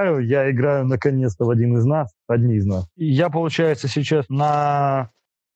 [0.00, 2.86] я играю наконец-то в один из нас, одни из нас.
[2.96, 5.10] Я, получается, сейчас на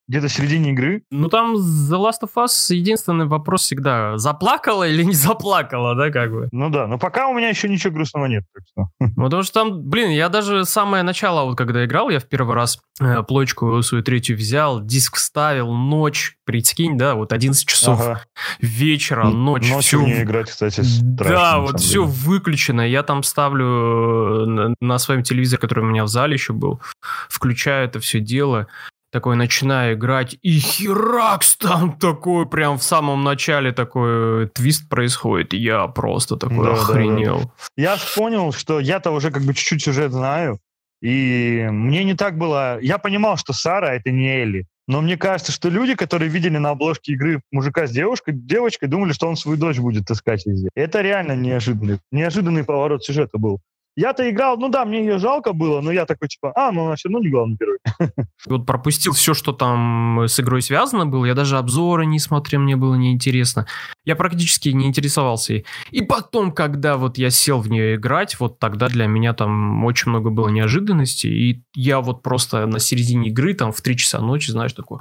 [0.08, 1.02] где-то в середине игры.
[1.10, 6.30] Ну, там The Last of Us единственный вопрос всегда, заплакала или не заплакала, да, как
[6.30, 6.48] бы?
[6.52, 8.44] Ну да, но пока у меня еще ничего грустного нет.
[8.52, 9.10] Так что.
[9.16, 12.80] Потому что там, блин, я даже самое начало, вот когда играл, я в первый раз
[13.00, 18.24] э, плойку свою третью взял, диск вставил, ночь, прикинь, да, вот 11 часов ага.
[18.60, 19.70] вечера, ночь.
[19.70, 20.06] Ночью все...
[20.06, 22.06] не играть, кстати, страшно, Да, вот все деле.
[22.06, 22.80] выключено.
[22.80, 26.80] Я там ставлю на, на своем телевизоре, который у меня в зале еще был,
[27.28, 28.66] включаю это все дело,
[29.12, 35.52] такой начинаю играть, и херакс там такой, прям в самом начале такой твист происходит.
[35.52, 37.40] Я просто такой да, охренел.
[37.40, 37.50] Да, да.
[37.76, 40.58] Я понял, что я-то уже как бы чуть-чуть сюжет знаю,
[41.02, 42.80] и мне не так было...
[42.80, 44.66] Я понимал, что Сара— это не Элли.
[44.88, 49.12] Но мне кажется, что люди, которые видели на обложке игры мужика с девушкой, девочкой, думали,
[49.12, 50.70] что он свою дочь будет искать везде.
[50.74, 53.60] Это реально неожиданный, неожиданный поворот сюжета был.
[53.94, 56.96] Я-то играл, ну да, мне ее жалко было, но я такой, типа, а, ну она
[56.96, 57.78] все равно не главный герой.
[58.46, 62.74] Вот пропустил все, что там с игрой связано было, я даже обзоры не смотрел, мне
[62.74, 63.66] было неинтересно.
[64.04, 65.66] Я практически не интересовался ей.
[65.90, 70.10] И потом, когда вот я сел в нее играть, вот тогда для меня там очень
[70.10, 74.50] много было неожиданностей, и я вот просто на середине игры, там в 3 часа ночи,
[74.50, 74.98] знаешь, такой...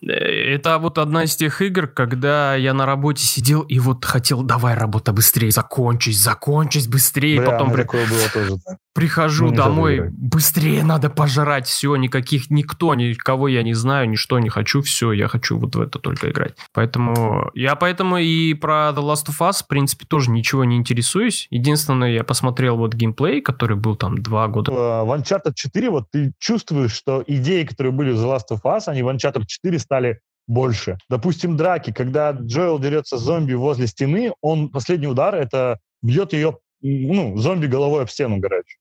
[0.00, 4.74] Это вот одна из тех игр, когда я на работе сидел и вот хотел, давай,
[4.74, 7.40] работа быстрее, закончись, закончись быстрее.
[7.40, 7.82] Бля, потом при...
[7.82, 8.58] такое было тоже.
[8.94, 14.48] Прихожу ну, домой, быстрее надо пожрать, все, никаких, никто, никого я не знаю, ничто не
[14.48, 16.54] хочу, все, я хочу вот в это только играть.
[16.72, 21.46] Поэтому, я поэтому и про The Last of Us, в принципе, тоже ничего не интересуюсь.
[21.50, 24.72] Единственное, я посмотрел вот геймплей, который был там два года.
[24.72, 28.82] В Uncharted 4 вот ты чувствуешь, что идеи, которые были в The Last of Us,
[28.86, 30.98] они в Uncharted 4 стали больше.
[31.08, 36.58] Допустим, драки, когда Джоэл дерется с зомби возле стены, он последний удар это бьет ее,
[36.80, 38.80] ну, зомби головой об стену горячую.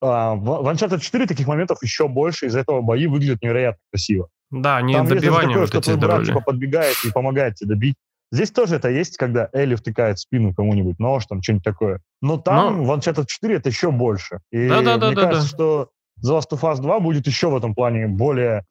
[0.00, 4.28] А, в, Uncharted 4 таких моментов еще больше, из-за этого бои выглядят невероятно красиво.
[4.50, 7.96] Да, не Там добивание такое, вот что твой брат типа, подбегает и помогает тебе добить.
[8.30, 12.00] Здесь тоже это есть, когда Элли втыкает в спину кому-нибудь нож, там что-нибудь такое.
[12.20, 12.84] Но там Но...
[12.84, 14.40] в Uncharted 4 это еще больше.
[14.50, 15.54] И да, да, да, мне да, кажется, да.
[15.56, 15.88] что
[16.24, 18.64] The Last of Us 2 будет еще в этом плане более...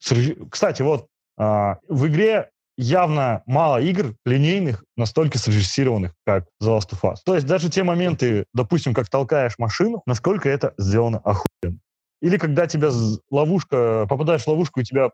[0.50, 1.06] Кстати, вот
[1.36, 7.16] в игре явно мало игр линейных, настолько срежиссированных, как The Last of Us.
[7.24, 11.78] То есть даже те моменты, допустим, как толкаешь машину, насколько это сделано охуенно.
[12.20, 12.88] Или когда тебя
[13.30, 15.10] ловушка, попадаешь в ловушку, и тебя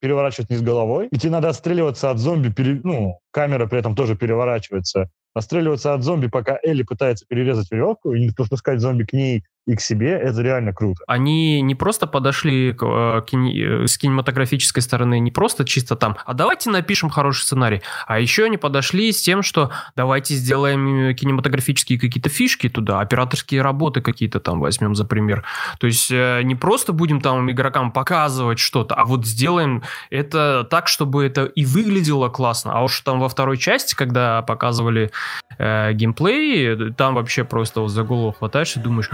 [0.00, 4.14] переворачивают вниз головой, и тебе надо отстреливаться от зомби, пере, ну, камера при этом тоже
[4.14, 9.44] переворачивается, отстреливаться от зомби, пока Элли пытается перерезать веревку, и не пускать зомби к ней
[9.66, 11.02] и к себе, это реально круто.
[11.06, 16.34] Они не просто подошли к, э, э, с кинематографической стороны, не просто чисто там, а
[16.34, 21.98] давайте напишем хороший сценарий, а еще они подошли с тем, что давайте сделаем э, кинематографические
[21.98, 25.44] какие-то фишки туда, операторские работы какие-то там возьмем за пример.
[25.78, 31.24] То есть не просто будем там игрокам показывать что-то, а вот сделаем это так, чтобы
[31.24, 32.72] это и выглядело классно.
[32.72, 35.12] А уж там во второй части, когда показывали
[35.58, 39.10] э, геймплей, там вообще просто вот за голову хватаешь и думаешь,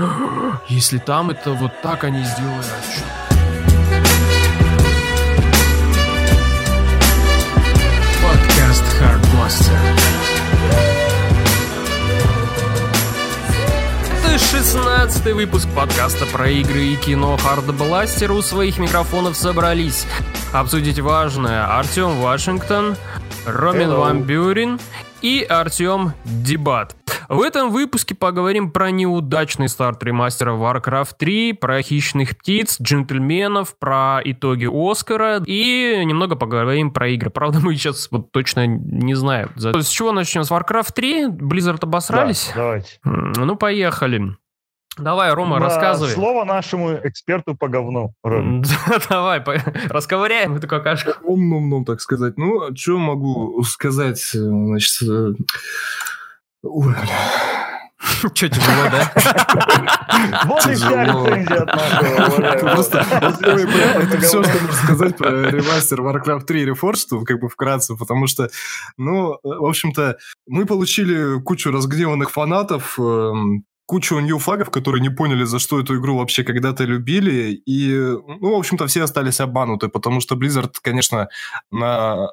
[0.68, 3.04] если там это вот так они сделали, что?
[8.22, 9.78] Подкаст Hardbuster.
[14.18, 18.32] Это 16 выпуск подкаста про игры и кино Hardblaster.
[18.32, 20.06] У своих микрофонов собрались
[20.52, 22.96] обсудить важное Артем Вашингтон,
[23.46, 24.78] Ромин Ван Бюрин
[25.22, 26.94] и Артем Дебат.
[27.28, 34.20] В этом выпуске поговорим про неудачный старт ремастера Warcraft 3, про хищных птиц, джентльменов, про
[34.24, 37.28] итоги Оскара и немного поговорим про игры.
[37.28, 39.50] Правда, мы сейчас вот точно не знаем.
[39.56, 40.44] С чего начнем?
[40.44, 41.26] С Warcraft 3?
[41.26, 42.50] Blizzard обосрались?
[42.54, 42.98] Да, давайте.
[43.04, 44.36] Ну, поехали.
[44.98, 46.10] Давай, Рома, На рассказывай.
[46.12, 48.12] Слово нашему эксперту по говну.
[49.08, 49.42] Давай,
[49.88, 51.12] расковыряем эту какашку.
[51.22, 52.36] Умным, так сказать.
[52.36, 54.20] Ну, что могу сказать?
[54.32, 55.32] Значит, э,
[56.62, 56.94] Ой.
[58.34, 59.12] Че тяжело, да?
[60.46, 62.74] Вот и вся рецензия от нашего.
[62.74, 68.26] Просто это все, что можно сказать про ремастер Warcraft 3 Reforged, как бы вкратце, потому
[68.26, 68.48] что,
[68.96, 70.16] ну, в общем-то,
[70.46, 72.98] мы получили кучу разгневанных фанатов,
[73.88, 78.58] кучу нью-флагов, которые не поняли, за что эту игру вообще когда-то любили, и, ну, в
[78.58, 81.30] общем-то, все остались обмануты, потому что Blizzard, конечно,
[81.70, 82.28] на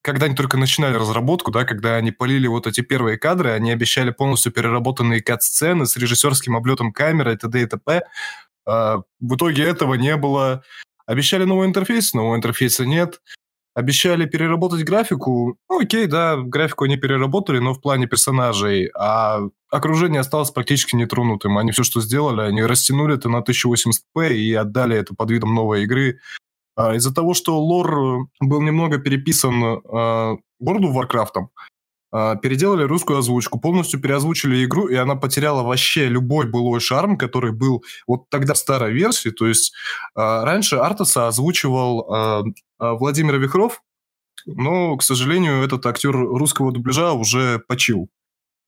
[0.00, 4.10] когда они только начинали разработку, да, когда они полили вот эти первые кадры, они обещали
[4.10, 7.62] полностью переработанные кат-сцены с режиссерским облетом камеры и т.д.
[7.62, 8.02] и т.п.
[8.66, 10.62] А, в итоге этого не было.
[11.06, 13.20] Обещали новый интерфейс, нового интерфейса нет.
[13.74, 15.56] Обещали переработать графику.
[15.68, 18.90] Ну, окей, да, графику они переработали, но в плане персонажей.
[18.96, 19.40] А
[19.70, 21.58] окружение осталось практически нетронутым.
[21.58, 25.82] Они все, что сделали, они растянули это на 1080p и отдали это под видом новой
[25.82, 26.20] игры.
[26.76, 31.46] А из-за того, что лор был немного переписан э, World of э,
[32.42, 37.82] переделали русскую озвучку, полностью переозвучили игру, и она потеряла вообще любой былой шарм, который был
[38.06, 39.30] вот тогда в старой версии.
[39.30, 39.74] То есть
[40.16, 42.42] э, раньше Артаса озвучивал э,
[42.78, 43.82] Владимир Вихров,
[44.46, 48.08] но, к сожалению, этот актер русского дубляжа уже почил.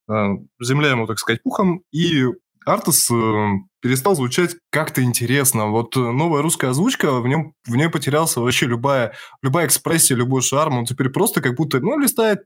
[0.08, 2.24] Земля ему, так сказать, пухом, и
[2.66, 3.14] Артас э,
[3.80, 5.68] перестал звучать как-то интересно.
[5.68, 10.42] Вот э, новая русская озвучка, в нем в ней потерялся вообще любая, любая экспрессия, любой
[10.42, 10.78] шарм.
[10.78, 12.40] Он теперь просто как будто, ну, листает,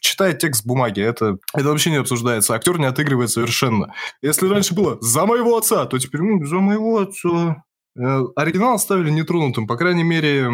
[0.00, 1.00] читает текст бумаги.
[1.00, 2.54] Это, это вообще не обсуждается.
[2.54, 3.94] Актер не отыгрывает совершенно.
[4.20, 7.64] Если раньше было «за моего отца», то теперь ну, «за моего отца».
[7.96, 9.66] Э, оригинал оставили нетронутым.
[9.66, 10.50] По крайней мере,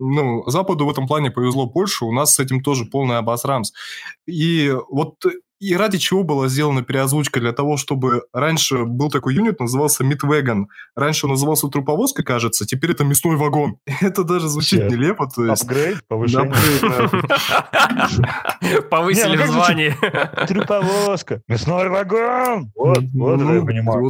[0.00, 2.04] ну, Западу в этом плане повезло больше.
[2.04, 3.72] У нас с этим тоже полный обосрамс.
[4.26, 5.14] И вот
[5.60, 7.40] и ради чего была сделана переозвучка?
[7.40, 10.68] Для того, чтобы раньше был такой юнит, назывался Мидвеган.
[10.94, 13.78] Раньше он назывался труповозка, кажется, теперь это мясной вагон.
[14.00, 14.88] Это даже звучит Все.
[14.88, 15.28] нелепо.
[15.28, 15.62] То есть...
[15.62, 16.52] Апгрейд, повышение.
[18.90, 19.96] Повысили ну звание.
[20.46, 22.70] Труповозка, мясной вагон.
[22.74, 24.02] Вот, вот это я понимаю.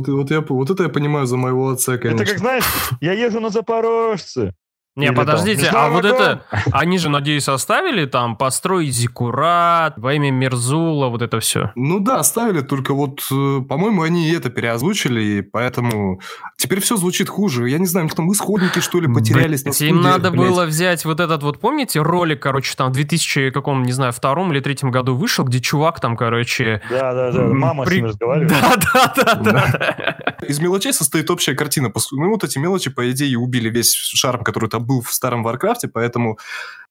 [0.48, 2.22] Вот это я понимаю за моего отца, конечно.
[2.22, 2.64] Это как, знаешь,
[3.00, 4.54] я езжу на Запорожце.
[4.98, 6.42] Не, Или подождите, а вот это,
[6.72, 11.70] они же, надеюсь, оставили там построить Зиккурат, во имя Мерзула, вот это все.
[11.76, 16.20] Ну да, оставили, только вот, э, по-моему, они это переозвучили, и поэтому
[16.56, 17.70] теперь все звучит хуже.
[17.70, 20.48] Я не знаю, там исходники, что ли, потерялись Блин, на студии, Им надо блядь.
[20.48, 24.52] было взять вот этот вот, помните, ролик, короче, там в 2000 каком, не знаю, втором
[24.52, 26.82] или третьем году вышел, где чувак там, короче...
[26.90, 27.92] Да-да-да, мама при...
[27.92, 28.52] с ним разговаривает.
[28.92, 30.36] Да-да-да.
[30.48, 31.92] Из мелочей состоит общая картина.
[32.10, 35.77] Ну вот эти мелочи, по идее, убили весь шарм, который там был в старом Warcraft
[35.77, 36.38] е, поэтому...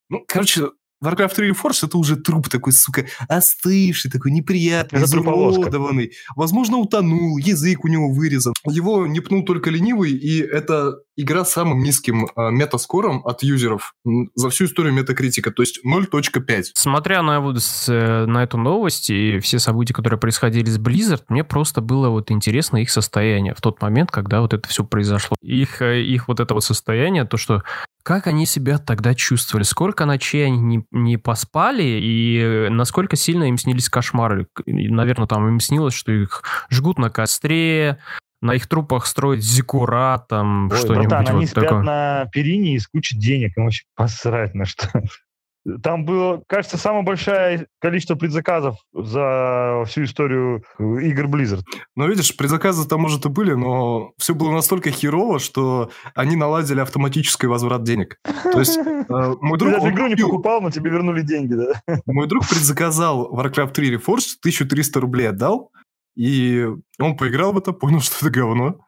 [0.10, 0.70] Ну, короче,
[1.04, 6.14] Warcraft 3 Reforged это уже труп такой, сука, остывший, такой неприятный, изуродованный.
[6.36, 8.54] Возможно, утонул, язык у него вырезан.
[8.66, 13.44] Его не пнул только ленивый, и это игра с самым низким э, metascore ом от
[13.44, 13.94] юзеров
[14.36, 16.64] за всю историю метакритика, то есть 0.5.
[16.76, 21.24] Смотря на, вот, с, э, на эту новость и все события, которые происходили с Blizzard,
[21.30, 25.36] мне просто было вот интересно их состояние в тот момент, когда вот это все произошло.
[25.42, 27.64] Их, э, их вот это вот состояние, то, что
[28.08, 29.66] как они себя тогда чувствовали?
[29.66, 31.84] Сколько ночей они не, не поспали?
[31.84, 34.48] И насколько сильно им снились кошмары?
[34.66, 37.98] Наверное, там им снилось, что их жгут на костре,
[38.42, 41.82] на их трупах строить зикура, там что-нибудь вот они спят такое.
[41.82, 44.88] на перине и с кучей денег, им вообще посрать на что.
[45.84, 51.64] Там было, кажется, самое большое количество предзаказов за всю историю игр Blizzard.
[51.96, 56.80] Ну, видишь, предзаказы там, может, и были, но все было настолько херово, что они наладили
[56.80, 58.18] автоматический возврат денег.
[58.24, 59.74] То есть э, мой друг...
[59.74, 61.82] Ты даже игру не покупал, но тебе вернули деньги, да?
[62.06, 65.72] Мой друг предзаказал Warcraft 3 Reforged, 1300 рублей отдал,
[66.16, 66.66] и
[67.00, 68.80] он поиграл в это, понял, что это говно,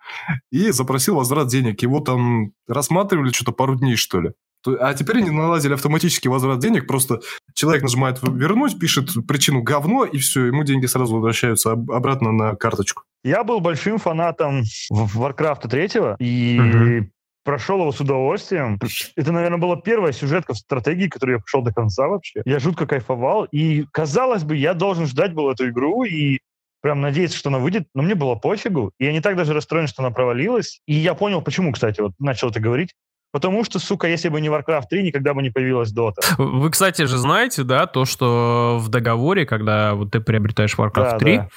[0.51, 1.81] и запросил возврат денег.
[1.81, 4.31] Его там рассматривали что-то пару дней, что ли.
[4.79, 7.19] А теперь они наладили автоматический возврат денег, просто
[7.53, 13.03] человек нажимает «вернуть», пишет причину «говно», и все, ему деньги сразу возвращаются обратно на карточку.
[13.23, 15.89] Я был большим фанатом Warcraft 3,
[16.19, 17.09] и угу.
[17.43, 18.79] прошел его с удовольствием.
[19.15, 22.41] Это, наверное, была первая сюжетка в стратегии, которую я пошел до конца вообще.
[22.45, 26.39] Я жутко кайфовал, и, казалось бы, я должен ждать был эту игру, и
[26.81, 28.91] прям надеяться, что она выйдет, но мне было пофигу.
[28.99, 30.81] И я не так даже расстроен, что она провалилась.
[30.87, 32.93] И я понял, почему, кстати, вот начал это говорить.
[33.31, 36.21] Потому что, сука, если бы не Warcraft 3, никогда бы не появилась Dota.
[36.37, 41.17] Вы, кстати же, знаете, да, то, что в договоре, когда вот ты приобретаешь Warcraft да,
[41.17, 41.49] 3, да.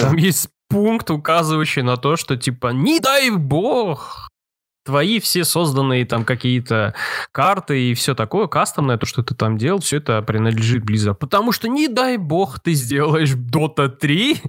[0.00, 0.20] там да.
[0.20, 4.28] есть пункт, указывающий на то, что, типа, не дай бог,
[4.84, 6.94] твои все созданные там какие-то
[7.30, 11.14] карты и все такое, кастомное, то, что ты там делал, все это принадлежит Blizzard.
[11.14, 14.42] Потому что, не дай бог, ты сделаешь Dota 3,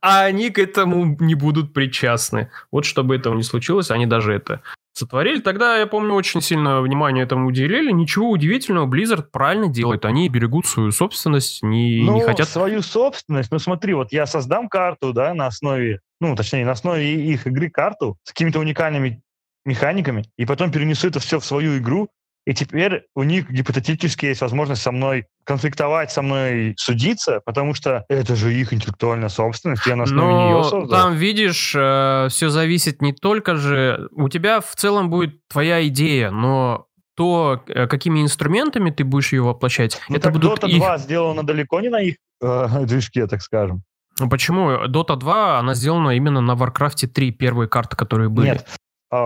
[0.00, 2.50] а они к этому не будут причастны.
[2.70, 4.60] Вот чтобы этого не случилось, они даже это
[4.92, 5.40] сотворили.
[5.40, 7.90] Тогда, я помню, очень сильно внимание этому уделили.
[7.92, 10.04] Ничего удивительного, Blizzard правильно делает.
[10.04, 12.48] Они берегут свою собственность, не, ну, не хотят...
[12.48, 17.14] свою собственность, ну смотри, вот я создам карту, да, на основе, ну, точнее, на основе
[17.14, 19.22] их игры карту с какими-то уникальными
[19.64, 22.08] механиками, и потом перенесу это все в свою игру,
[22.44, 28.04] и теперь у них гипотетически есть возможность со мной конфликтовать, со мной судиться, потому что
[28.08, 30.88] это же их интеллектуальная собственность, я на основе Но нее создал.
[30.88, 34.08] там, видишь, э, все зависит не только же...
[34.12, 39.42] У тебя в целом будет твоя идея, но то, э, какими инструментами ты будешь ее
[39.42, 40.78] воплощать, ну, это так будут Dota их...
[40.78, 43.82] 2 сделана далеко не на их э, движке, так скажем.
[44.18, 44.86] Ну почему?
[44.86, 48.50] Dota 2, она сделана именно на Warcraft 3, первые карты, которые были.
[48.50, 48.66] Нет,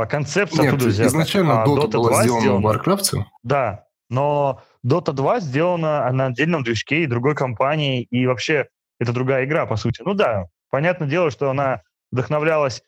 [0.09, 1.09] концепция Нет, оттуда взята.
[1.09, 3.23] изначально а, Dota, Dota была сделана в Warcraft?
[3.45, 8.67] Да, Но Dota 2 сделана на отдельном движке и другой компании, и вообще
[8.99, 10.03] это другая игра, по сути.
[10.05, 12.83] Ну да, понятное дело, что она вдохновлялась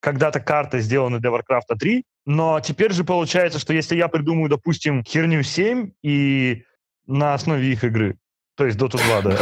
[0.00, 5.04] когда-то картой, сделанной для Warcraft 3, но теперь же получается, что если я придумаю, допустим,
[5.04, 6.64] херню 7 и
[7.06, 8.18] на основе их игры,
[8.56, 9.36] то есть Dota 2, да.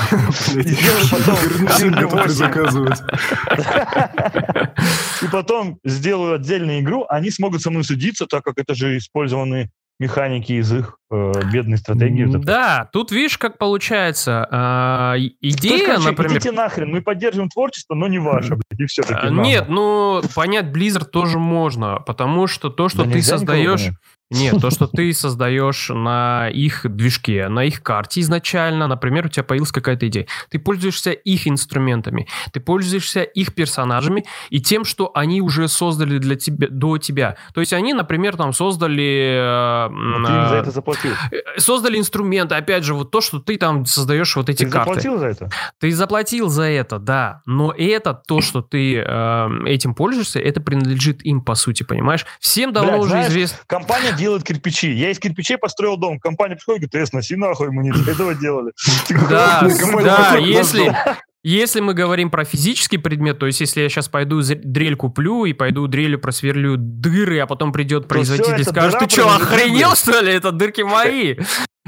[5.23, 9.71] И потом сделаю отдельную игру, они смогут со мной судиться, так как это же использованы
[10.01, 12.25] механики из их э, бедной стратегии.
[12.25, 14.49] Да, тут видишь, как получается.
[14.51, 16.33] Э, идея, короче, например...
[16.39, 20.67] Идите нахрен, мы поддерживаем творчество, но не ваше, блядь, и все таки Нет, ну, понять
[20.67, 23.91] Blizzard тоже можно, потому что то, что да ты создаешь...
[24.31, 29.43] Нет, то, что ты создаешь на их движке, на их карте изначально, например, у тебя
[29.43, 30.27] появилась какая-то идея.
[30.51, 36.37] Ты пользуешься их инструментами, ты пользуешься их персонажами и тем, что они уже создали для
[36.37, 37.37] тебя, до тебя.
[37.55, 39.35] То есть они, например, там создали...
[39.35, 41.13] Э, ты им за это заплатил.
[41.33, 44.95] Э, создали инструменты, опять же, вот то, что ты там создаешь вот эти ты карты.
[44.95, 45.51] Ты заплатил за это?
[45.81, 47.43] Ты заплатил за это, да.
[47.47, 52.25] Но это, то, что ты э, этим пользуешься, это принадлежит им, по сути, понимаешь?
[52.39, 53.59] Всем давно Блядь, уже известно...
[53.67, 54.93] Компания делают кирпичи.
[54.93, 56.21] Я из кирпичей построил дом.
[56.21, 58.73] Компания приходит и говорит, эс, носи нахуй, мы не для этого делали.
[59.29, 59.67] Да,
[60.03, 60.95] да, если...
[61.43, 65.55] Если мы говорим про физический предмет, то есть если я сейчас пойду дрель куплю и
[65.55, 70.35] пойду дрелью просверлю дыры, а потом придет производитель и скажет, ты что, охренел, что ли?
[70.35, 71.37] Это дырки мои.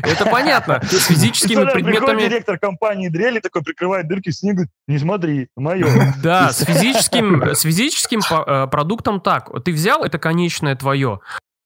[0.02, 0.80] Это понятно.
[0.90, 2.22] С физическими предметами...
[2.22, 4.62] директор компании дрели такой прикрывает дырки в снегу.
[4.88, 5.86] Не смотри, мое.
[6.22, 9.50] Да, с физическим, с физическим э, продуктом так.
[9.64, 11.20] Ты взял, это конечное твое.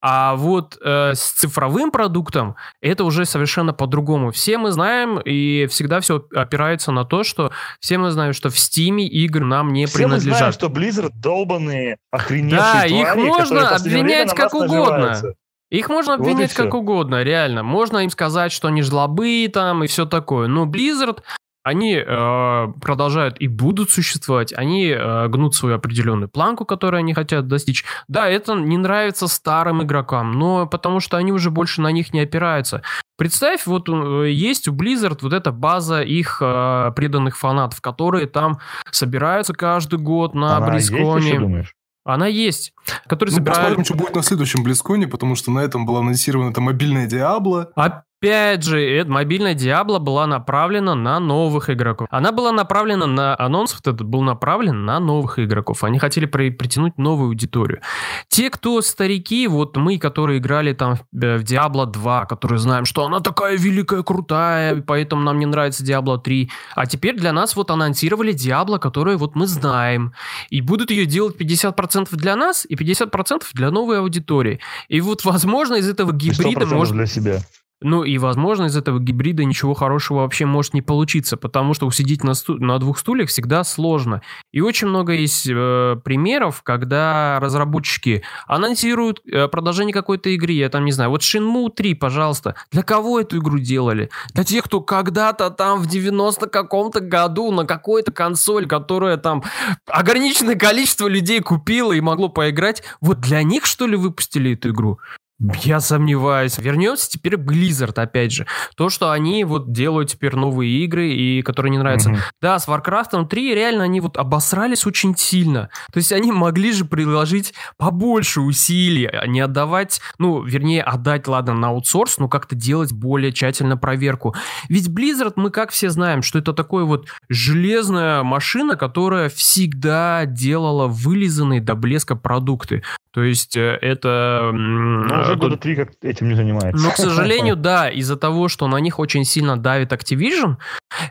[0.09, 4.31] А вот э, с цифровым продуктом это уже совершенно по-другому.
[4.31, 8.57] Все мы знаем, и всегда все опирается на то, что все мы знаем, что в
[8.57, 10.31] Стиме игры нам не все принадлежат.
[10.31, 15.23] Мы знаем, что Blizzard долбанные, охреневшие Да, твари, их можно обвинять как угодно.
[15.71, 17.65] Их можно обвинять вот как угодно, реально.
[17.65, 20.47] Можно им сказать, что они жлобы там и все такое.
[20.47, 21.19] Но Blizzard
[21.67, 27.49] они э, продолжают и будут существовать, они э, гнут свою определенную планку, которую они хотят
[27.49, 27.85] достичь.
[28.07, 32.21] Да, это не нравится старым игрокам, но потому что они уже больше на них не
[32.21, 32.83] опираются.
[33.19, 38.61] Представь, вот э, есть у Blizzard вот эта база их э, преданных фанатов, которые там
[38.93, 41.27] собираются каждый год на Она Близконе.
[41.27, 41.75] Есть, думаешь?
[42.05, 42.73] Она есть.
[43.09, 43.59] Который ну, собирает...
[43.59, 47.73] Посмотрим, что будет на следующем Близконе, потому что на этом была анонсирована эта мобильная Диабло.
[47.75, 52.09] А Опять же, мобильная Диабло была направлена на новых игроков.
[52.11, 55.85] Она была направлена на анонс, вот этот был направлен на новых игроков.
[55.85, 57.83] Они хотели при, притянуть новую аудиторию.
[58.29, 63.21] Те, кто старики, вот мы, которые играли там в Диабло 2, которые знаем, что она
[63.21, 66.51] такая великая, крутая, поэтому нам не нравится Диабло 3.
[66.75, 70.15] А теперь для нас вот анонсировали Диабло, которую вот мы знаем.
[70.49, 74.59] И будут ее делать 50% для нас и 50% для новой аудитории.
[74.89, 76.95] И вот, возможно, из этого гибрида может...
[76.95, 77.43] для себя.
[77.83, 82.25] Ну и, возможно, из этого гибрида ничего хорошего вообще может не получиться, потому что усидеть
[82.25, 84.23] на, сту- на двух стульях всегда сложно.
[84.51, 90.87] И очень много есть э, примеров, когда разработчики анонсируют э, продолжение какой-то игры, я там
[90.87, 94.09] не знаю, вот Shenmue 3, пожалуйста, для кого эту игру делали?
[94.33, 99.45] Для тех, кто когда-то там в 90 каком-то году на какой-то консоль, которая там
[99.87, 104.99] ограниченное количество людей купила и могло поиграть, вот для них, что ли, выпустили эту игру?
[105.39, 106.57] Я сомневаюсь.
[106.57, 108.47] Вернется теперь Blizzard, опять же.
[108.75, 112.11] То, что они вот делают теперь новые игры, и которые не нравятся.
[112.11, 112.21] Mm-hmm.
[112.41, 115.69] Да, с Warcraft 3 реально они вот обосрались очень сильно.
[115.93, 121.53] То есть они могли же приложить побольше усилий, а не отдавать, ну, вернее, отдать, ладно,
[121.53, 124.35] на аутсорс, но как-то делать более тщательно проверку.
[124.71, 130.87] Ведь Blizzard, мы как все знаем, что это такое вот железная машина, которая всегда делала
[130.87, 132.83] вылизанные до блеска продукты.
[133.17, 134.51] То есть э, это...
[134.53, 136.85] Ну, уже года три как этим не занимается.
[136.85, 140.59] Но, к сожалению, да, из-за того, что на них очень сильно давит Activision,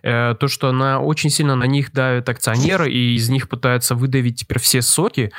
[0.04, 4.42] э, то, что на, очень сильно на них давят акционеры, и из них пытаются выдавить
[4.42, 5.32] теперь все соки,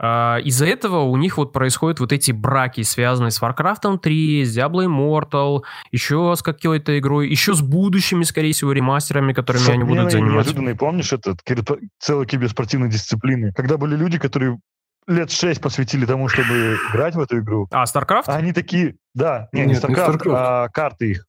[0.00, 4.58] Uh, из-за этого у них вот происходят вот эти браки, связанные с Warcraft 3, с
[4.58, 5.62] Diablo Immortal,
[5.92, 10.34] еще с какой-то игрой, еще с будущими, скорее всего, ремастерами, которыми они будут заниматься.
[10.34, 11.38] Неожиданный, помнишь, этот
[12.00, 14.58] целый киберспортивной дисциплины, когда были люди, которые
[15.06, 17.68] лет шесть посвятили тому, чтобы играть в эту игру.
[17.70, 18.24] А, StarCraft?
[18.26, 21.26] А они такие, да, не, не StarCraft, не а карты их.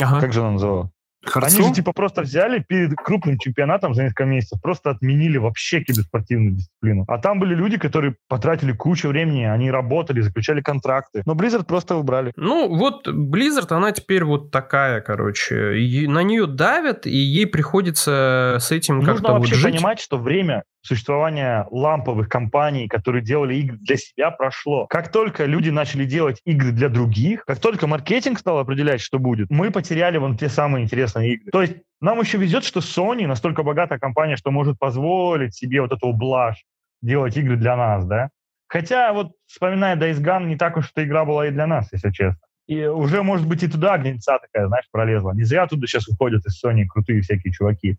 [0.00, 0.20] Ага.
[0.20, 0.90] Как же она называла?
[1.22, 1.58] Харцу?
[1.58, 6.56] Они же типа просто взяли перед крупным чемпионатом за несколько месяцев, просто отменили вообще киберспортивную
[6.56, 7.04] дисциплину.
[7.08, 11.22] А там были люди, которые потратили кучу времени, они работали, заключали контракты.
[11.26, 12.32] Но Blizzard просто убрали.
[12.36, 15.78] Ну вот Blizzard, она теперь вот такая, короче.
[15.78, 19.74] И на нее давят, и ей приходится с этим как-то Нужно вообще жить.
[19.76, 24.86] понимать, что время существования ламповых компаний, которые делали игры для себя, прошло.
[24.86, 29.50] Как только люди начали делать игры для других, как только маркетинг стал определять, что будет,
[29.50, 31.50] мы потеряли вон те самые интересные игры.
[31.50, 35.92] То есть нам еще везет, что Sony настолько богатая компания, что может позволить себе вот
[35.92, 36.64] эту блажь
[37.02, 38.30] делать игры для нас, да?
[38.68, 42.10] Хотя вот вспоминая Days Gone, не так уж эта игра была и для нас, если
[42.10, 42.40] честно.
[42.68, 45.32] И уже, может быть, и туда гнильца такая, знаешь, пролезла.
[45.32, 47.96] Не зря туда сейчас уходят из Sony крутые всякие чуваки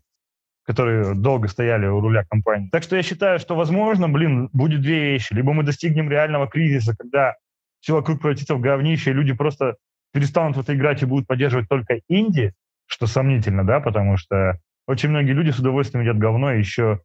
[0.64, 2.68] которые долго стояли у руля компании.
[2.70, 5.32] Так что я считаю, что, возможно, блин, будет две вещи.
[5.32, 7.34] Либо мы достигнем реального кризиса, когда
[7.80, 9.76] все вокруг превратится в говнище, и люди просто
[10.12, 12.52] перестанут в это играть и будут поддерживать только инди,
[12.86, 17.00] что сомнительно, да, потому что очень многие люди с удовольствием едят говно и еще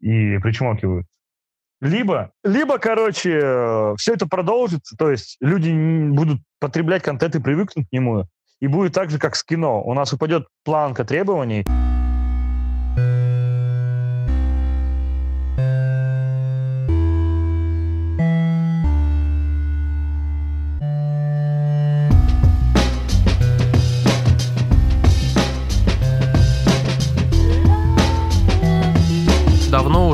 [0.00, 1.06] и причмокивают.
[1.80, 5.72] Либо, либо, короче, все это продолжится, то есть люди
[6.10, 8.26] будут потреблять контент и привыкнут к нему,
[8.60, 9.82] и будет так же, как с кино.
[9.82, 11.64] У нас упадет планка требований,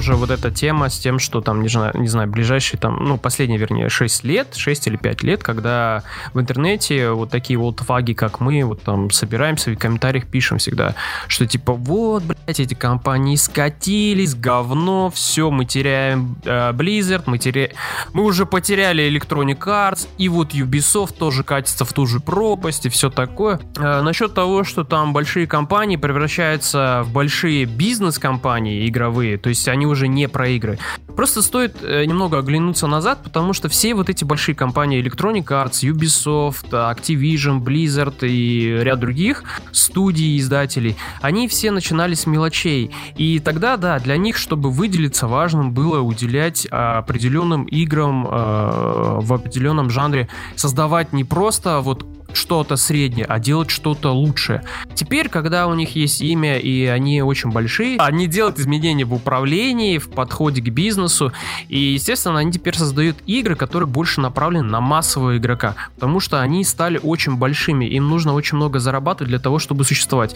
[0.09, 3.19] уже вот эта тема с тем, что там, не знаю, не знаю ближайшие там, ну,
[3.19, 8.15] последние, вернее, 6 лет, 6 или 5 лет, когда в интернете вот такие вот фаги,
[8.15, 10.95] как мы, вот там собираемся и в комментариях пишем всегда,
[11.27, 17.73] что типа вот, блядь, эти компании скатились, говно, все, мы теряем э, Blizzard, мы теряем,
[18.15, 22.89] мы уже потеряли Electronic Arts, и вот Ubisoft тоже катится в ту же пропасть и
[22.89, 23.61] все такое.
[23.77, 29.87] Э, насчет того, что там большие компании превращаются в большие бизнес-компании игровые, то есть они
[29.87, 30.79] уже не про игры.
[31.17, 35.83] Просто стоит э, немного оглянуться назад, потому что все вот эти большие компании Electronic Arts,
[35.83, 42.95] Ubisoft, Activision, Blizzard и ряд других студий, издателей, они все начинали с мелочей.
[43.17, 49.91] И тогда, да, для них, чтобы выделиться, важным было уделять определенным играм э, в определенном
[49.91, 52.07] жанре, создавать не просто вот
[52.39, 54.63] что-то среднее, а делать что-то лучшее.
[54.95, 59.99] Теперь, когда у них есть имя и они очень большие, они делают изменения в управлении,
[59.99, 61.33] в подходе к бизнесу,
[61.69, 66.65] и, естественно, они теперь создают игры, которые больше направлены на массового игрока, потому что они
[66.65, 70.35] стали очень большими, им нужно очень много зарабатывать для того, чтобы существовать.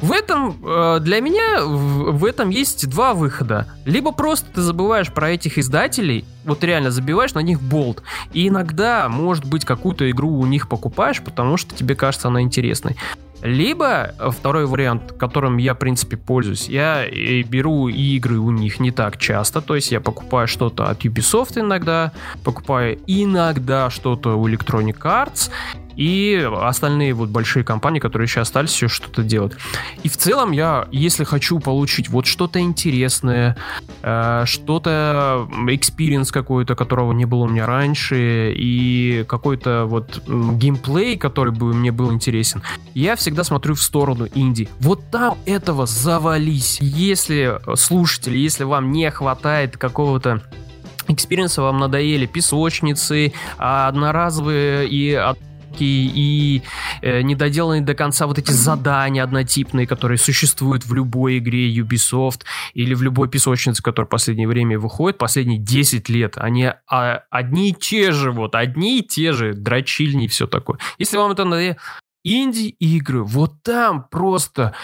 [0.00, 3.66] В этом, э, для меня, в этом есть два выхода.
[3.84, 8.02] Либо просто ты забываешь про этих издателей, вот реально забиваешь на них болт.
[8.32, 12.96] И иногда, может быть, какую-то игру у них покупаешь, потому что тебе кажется она интересной.
[13.42, 17.08] Либо э, второй вариант, которым я, в принципе, пользуюсь, я
[17.44, 22.10] беру игры у них не так часто, то есть я покупаю что-то от Ubisoft иногда,
[22.42, 25.50] покупаю иногда что-то у Electronic Arts,
[25.98, 29.58] и остальные вот большие компании, которые еще остались, еще что-то делают.
[30.04, 33.56] И в целом я, если хочу получить вот что-то интересное,
[34.02, 41.52] э, что-то, experience какой-то, которого не было у меня раньше, и какой-то вот геймплей, который
[41.52, 42.62] бы мне был интересен,
[42.94, 44.68] я всегда смотрю в сторону инди.
[44.78, 46.78] Вот там этого завались.
[46.80, 50.42] Если слушатели, если вам не хватает какого-то
[51.08, 55.12] experience а вам надоели песочницы, одноразовые и
[55.78, 56.62] и
[57.02, 62.42] э, недоделанные до конца вот эти задания однотипные, которые существуют в любой игре Ubisoft
[62.74, 67.70] или в любой песочнице, которая в последнее время выходит, последние 10 лет, они а, одни
[67.70, 70.78] и те же, вот, одни и те же, дрочильни и все такое.
[70.98, 71.76] Если вам это надоело,
[72.24, 74.74] инди-игры, вот там просто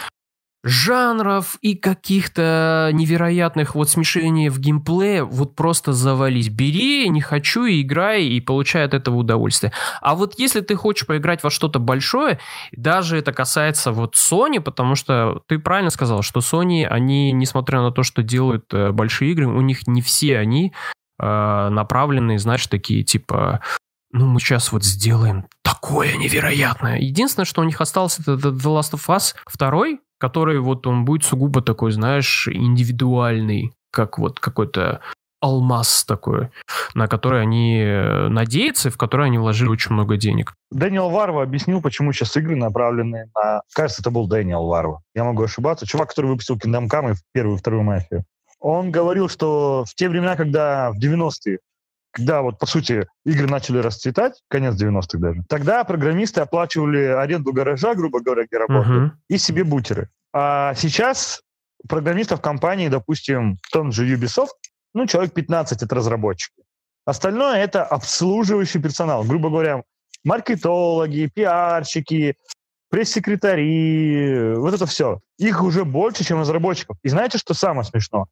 [0.65, 6.49] жанров и каких-то невероятных вот смешений в геймплее вот просто завались.
[6.49, 9.73] Бери, не хочу, и играй, и получай от этого удовольствие.
[10.01, 12.39] А вот если ты хочешь поиграть во что-то большое,
[12.73, 17.91] даже это касается вот Sony, потому что ты правильно сказал, что Sony, они, несмотря на
[17.91, 20.73] то, что делают э, большие игры, у них не все они
[21.19, 23.61] э, направленные, знаешь, такие типа
[24.15, 26.99] ну, мы сейчас вот сделаем такое невероятное.
[26.99, 31.25] Единственное, что у них осталось, это The Last of Us 2, который вот он будет
[31.25, 35.01] сугубо такой, знаешь, индивидуальный, как вот какой-то
[35.41, 36.51] алмаз такой,
[36.95, 40.55] на который они э, надеются, в который они вложили очень много денег.
[40.71, 43.63] Дэниел Варва объяснил, почему сейчас игры направлены на...
[43.75, 45.03] Кажется, это был Дэниел Варва.
[45.13, 45.87] Я могу ошибаться.
[45.87, 48.25] Чувак, который выпустил Kingdom Come и первую и вторую мафию.
[48.61, 51.59] Он говорил, что в те времена, когда в 90-е
[52.15, 57.95] когда вот, по сути, игры начали расцветать, конец 90-х даже, тогда программисты оплачивали аренду гаража,
[57.95, 59.17] грубо говоря, где работают, uh-huh.
[59.29, 60.09] и себе бутеры.
[60.33, 61.43] А сейчас
[61.89, 64.55] программистов компании, допустим, в том же Ubisoft,
[64.95, 66.63] ну, человек 15 это разработчики.
[67.05, 69.25] Остальное это обслуживающий персонал.
[69.25, 69.83] Грубо говоря,
[70.25, 72.37] маркетологи, пиарщики,
[72.91, 75.21] пресс-секретари, вот это все.
[75.37, 76.97] Их уже больше, чем разработчиков.
[77.03, 78.27] И знаете, что самое смешно?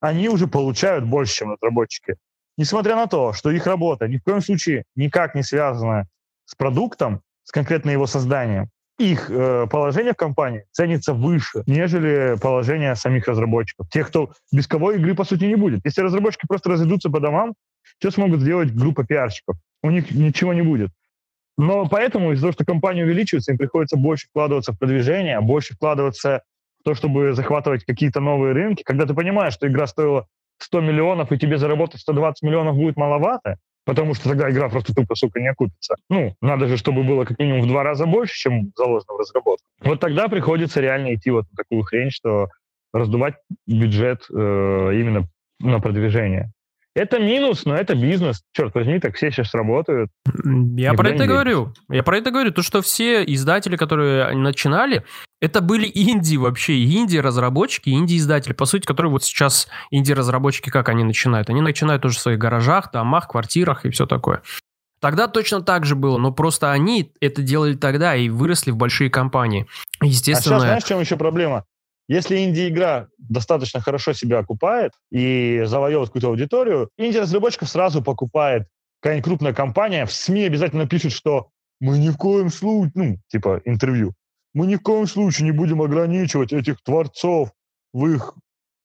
[0.00, 2.16] Они уже получают больше, чем разработчики.
[2.58, 6.06] Несмотря на то, что их работа ни в коем случае никак не связана
[6.44, 8.68] с продуктом, с конкретно его созданием,
[8.98, 13.88] их э, положение в компании ценится выше, нежели положение самих разработчиков.
[13.90, 15.84] Тех, кто без кого игры, по сути, не будет.
[15.84, 17.54] Если разработчики просто разойдутся по домам,
[18.00, 19.56] что смогут сделать группа пиарщиков?
[19.84, 20.90] У них ничего не будет.
[21.56, 26.42] Но поэтому из-за того, что компания увеличивается, им приходится больше вкладываться в продвижение, больше вкладываться
[26.80, 28.82] в то, чтобы захватывать какие-то новые рынки.
[28.82, 30.26] Когда ты понимаешь, что игра стоила
[30.58, 35.14] 100 миллионов, и тебе заработать 120 миллионов будет маловато, потому что тогда игра просто тупо,
[35.14, 35.96] сука, не окупится.
[36.10, 39.64] Ну, надо же, чтобы было как минимум в два раза больше, чем заложено в разработку.
[39.80, 42.48] Вот тогда приходится реально идти вот на такую хрень, что
[42.92, 43.34] раздувать
[43.66, 45.28] бюджет э, именно
[45.60, 46.52] на продвижение.
[46.98, 48.42] Это минус, но это бизнес.
[48.52, 50.10] Черт возьми, так все сейчас работают.
[50.76, 51.72] Я про это говорю.
[51.88, 52.50] Я про это говорю.
[52.50, 55.04] То, что все издатели, которые начинали,
[55.40, 61.48] это были инди вообще, инди-разработчики, инди-издатели, по сути, которые вот сейчас инди-разработчики, как они начинают?
[61.48, 64.42] Они начинают тоже в своих гаражах, домах, квартирах и все такое.
[65.00, 69.08] Тогда точно так же было, но просто они это делали тогда и выросли в большие
[69.08, 69.68] компании.
[70.02, 70.56] Естественно...
[70.56, 71.64] А сейчас знаешь, в чем еще проблема?
[72.08, 78.66] Если инди-игра достаточно хорошо себя окупает и завоевывает какую-то аудиторию, инди-разработчиков сразу покупает
[79.00, 83.60] какая-нибудь крупная компания, в СМИ обязательно пишут, что мы ни в коем случае, ну, типа
[83.64, 84.14] интервью,
[84.54, 87.52] мы ни в коем случае не будем ограничивать этих творцов
[87.92, 88.34] в их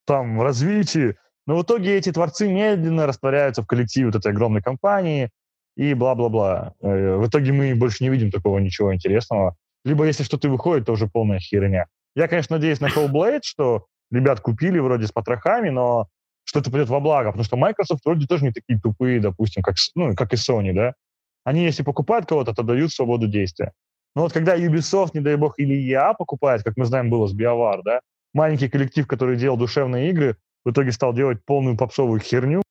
[0.05, 1.15] там развитии.
[1.47, 5.29] Но в итоге эти творцы медленно растворяются в коллективе вот этой огромной компании
[5.75, 6.73] и бла-бла-бла.
[6.81, 9.55] Э, в итоге мы больше не видим такого ничего интересного.
[9.83, 11.87] Либо если что-то выходит, то уже полная херня.
[12.15, 16.07] Я, конечно, надеюсь на Hellblade, что ребят купили вроде с потрохами, но
[16.43, 19.75] что это пойдет во благо, потому что Microsoft вроде тоже не такие тупые, допустим, как,
[19.95, 20.93] ну, как и Sony, да.
[21.43, 23.71] Они, если покупают кого-то, то дают свободу действия.
[24.15, 27.35] Но вот когда Ubisoft, не дай бог, или EA покупает, как мы знаем, было с
[27.35, 28.01] BioWare, да,
[28.33, 32.61] маленький коллектив, который делал душевные игры, в итоге стал делать полную попсовую херню.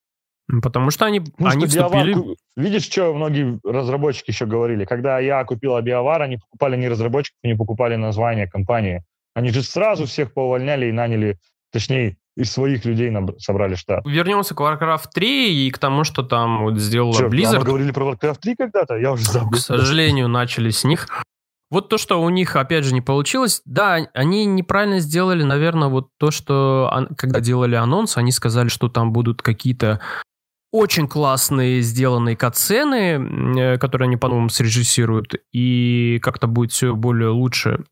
[0.63, 2.15] Потому что они, ну, они что вступили...
[2.15, 4.85] BioWare, видишь, что многие разработчики еще говорили?
[4.85, 9.03] Когда я купила BioWare, они покупали не разработчиков, они покупали название компании.
[9.35, 11.39] Они же сразу всех поувольняли и наняли,
[11.73, 14.05] точнее, из своих людей собрали штат.
[14.07, 17.59] Вернемся к Warcraft 3 и к тому, что там вот сделала что, Blizzard.
[17.59, 18.97] Мы говорили про Warcraft 3 когда-то?
[18.97, 19.51] Я уже забыл.
[19.53, 21.09] К сожалению, начали с них.
[21.71, 26.09] Вот то, что у них, опять же, не получилось, да, они неправильно сделали, наверное, вот
[26.19, 30.01] то, что когда делали анонс, они сказали, что там будут какие-то
[30.71, 37.85] очень классные сделанные катсцены, э, которые они, по-моему, срежиссируют, и как-то будет все более лучше.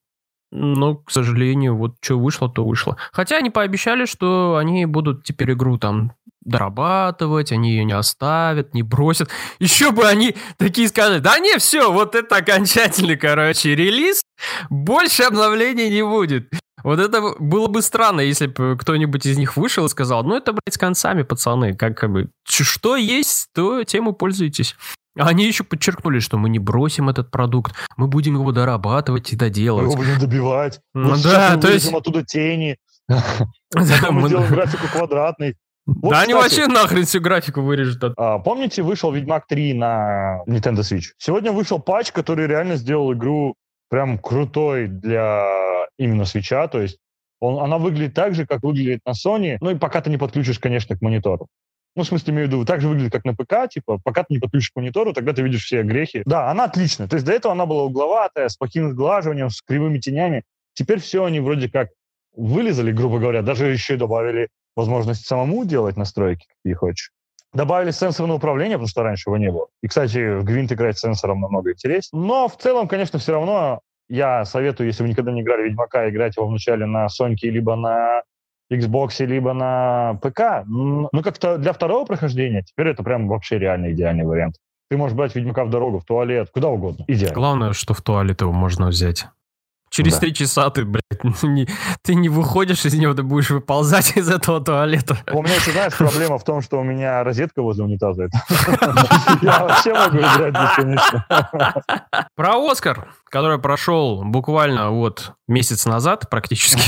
[0.53, 2.97] Но, к сожалению, вот что вышло, то вышло.
[3.13, 8.83] Хотя они пообещали, что они будут теперь игру там дорабатывать, они ее не оставят, не
[8.83, 9.29] бросят.
[9.59, 14.23] Еще бы они такие сказали, да не, все, вот это окончательный, короче, релиз,
[14.71, 16.51] больше обновлений не будет.
[16.85, 20.53] Вот это было бы странно, если бы кто-нибудь из них вышел и сказал, ну это,
[20.53, 24.77] блядь, с концами, пацаны, как, как бы, что есть, то тем и пользуйтесь.
[25.19, 29.87] Они еще подчеркнули, что мы не бросим этот продукт, мы будем его дорабатывать и доделывать.
[29.87, 30.81] Мы его будем добивать.
[30.95, 31.93] Ну, да, то есть...
[31.93, 32.79] оттуда тени.
[33.09, 35.57] мы сделаем графику квадратный.
[35.87, 38.05] Вот, да кстати, они вообще нахрен всю графику вырежут.
[38.17, 41.07] А, помните, вышел Ведьмак 3 на Nintendo Switch?
[41.19, 43.57] Сегодня вышел патч, который реально сделал игру
[43.91, 45.45] прям крутой для
[45.99, 46.67] именно свеча.
[46.69, 46.99] То есть
[47.41, 49.59] он, она выглядит так же, как выглядит на Sony.
[49.61, 51.49] Ну и пока ты не подключишь, конечно, к монитору.
[51.97, 54.35] Ну, в смысле, имею в виду, так же выглядит, как на ПК, типа, пока ты
[54.35, 56.23] не подключишь к монитору, тогда ты видишь все грехи.
[56.25, 57.09] Да, она отличная.
[57.09, 60.45] То есть до этого она была угловатая, с плохим сглаживанием, с кривыми тенями.
[60.73, 61.89] Теперь все они вроде как
[62.33, 67.11] вылезали, грубо говоря, даже еще и добавили возможность самому делать настройки, какие хочешь.
[67.53, 69.67] Добавили сенсорное управление, потому что раньше его не было.
[69.83, 72.23] И, кстати, в Гвинт играть с сенсором намного интереснее.
[72.23, 76.37] Но в целом, конечно, все равно я советую, если вы никогда не играли Ведьмака, играть
[76.37, 78.23] его вначале на Соньке либо на
[78.73, 80.65] Xbox, либо на ПК.
[80.67, 84.57] Ну, как-то для второго прохождения теперь это прям вообще реально идеальный вариант.
[84.89, 87.05] Ты можешь брать Ведьмака в дорогу, в туалет, куда угодно.
[87.07, 87.35] Идеально.
[87.35, 89.27] Главное, что в туалет его можно взять.
[90.01, 91.03] Через три часа ты, блядь,
[91.43, 91.69] не,
[92.03, 95.19] ты не выходишь из него, ты будешь выползать из этого туалета.
[95.31, 98.29] У меня еще, знаешь, проблема в том, что у меня розетка возле унитаза.
[99.43, 101.27] Я вообще могу играть бесконечно.
[102.35, 106.83] Про Оскар, который прошел буквально вот месяц назад практически.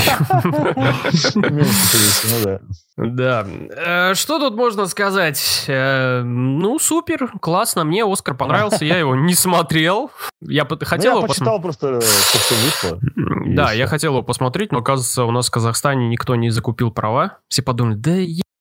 [2.95, 3.47] Да.
[3.75, 5.65] Э, что тут можно сказать?
[5.67, 7.83] Э, ну, супер, классно.
[7.85, 8.85] Мне Оскар понравился.
[8.85, 10.11] Я его не смотрел.
[10.41, 12.99] Я хотел ну, Я почитал просто, что вышло.
[13.47, 17.39] Да, я хотел его посмотреть, но, оказывается, у нас в Казахстане никто не закупил права.
[17.47, 18.11] Все подумали, да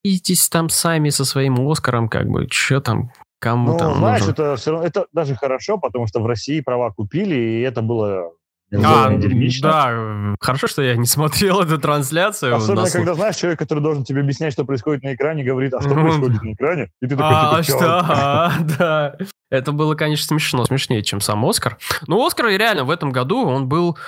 [0.05, 4.33] едите там сами со своим Оскаром, как бы, что там, кому ну, там знаешь, нужно?
[4.33, 8.31] это все равно, это даже хорошо, потому что в России права купили, и это было
[8.75, 9.11] а,
[9.61, 12.57] да, хорошо, что я не смотрел эту трансляцию.
[12.57, 12.93] Особенно, нас...
[12.93, 16.43] когда знаешь, человек, который должен тебе объяснять, что происходит на экране, говорит, а что происходит
[16.43, 16.89] на экране?
[17.03, 17.99] И ты такой, а, типа, что?
[18.01, 19.17] А, да.
[19.51, 21.77] Это было, конечно, смешно, смешнее, чем сам Оскар.
[22.07, 23.99] Но Оскар реально в этом году, он был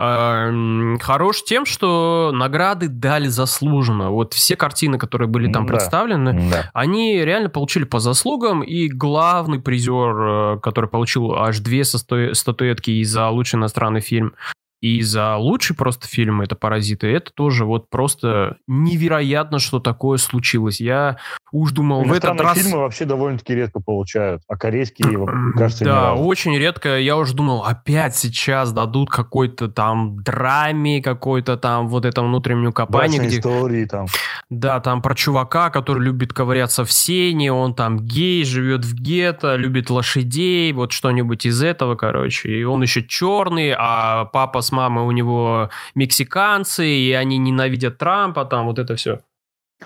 [0.00, 4.10] хорош тем, что награды дали заслуженно.
[4.10, 5.74] Вот все картины, которые были там да.
[5.74, 6.70] представлены, да.
[6.72, 8.62] они реально получили по заслугам.
[8.62, 14.34] И главный призер, э, который получил аж две статуэтки и за лучший иностранный фильм,
[14.80, 20.80] и за лучший просто фильм это «Паразиты», это тоже вот просто невероятно, что такое случилось.
[20.80, 21.18] Я
[21.52, 22.58] уж думал, в этот раз...
[22.58, 26.98] фильмы вообще довольно-таки редко получают, а корейские, кажется, Да, очень редко.
[26.98, 33.18] Я уже думал, опять сейчас дадут какой-то там драме, какой-то там вот этом внутреннем копании.
[33.18, 33.38] Где...
[33.38, 34.06] истории там.
[34.48, 39.56] Да, там про чувака, который любит ковыряться в сене, он там гей, живет в гетто,
[39.56, 42.50] любит лошадей, вот что-нибудь из этого, короче.
[42.50, 48.44] И он еще черный, а папа с мамой у него мексиканцы, и они ненавидят Трампа,
[48.44, 49.20] там вот это все.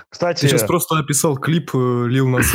[0.09, 0.43] Кстати...
[0.43, 2.53] Ты сейчас просто описал клип Лил Нас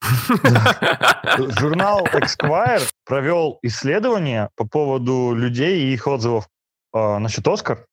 [1.58, 6.48] Журнал Esquire провел исследование по поводу людей и их отзывов
[6.94, 7.84] э, насчет Оскар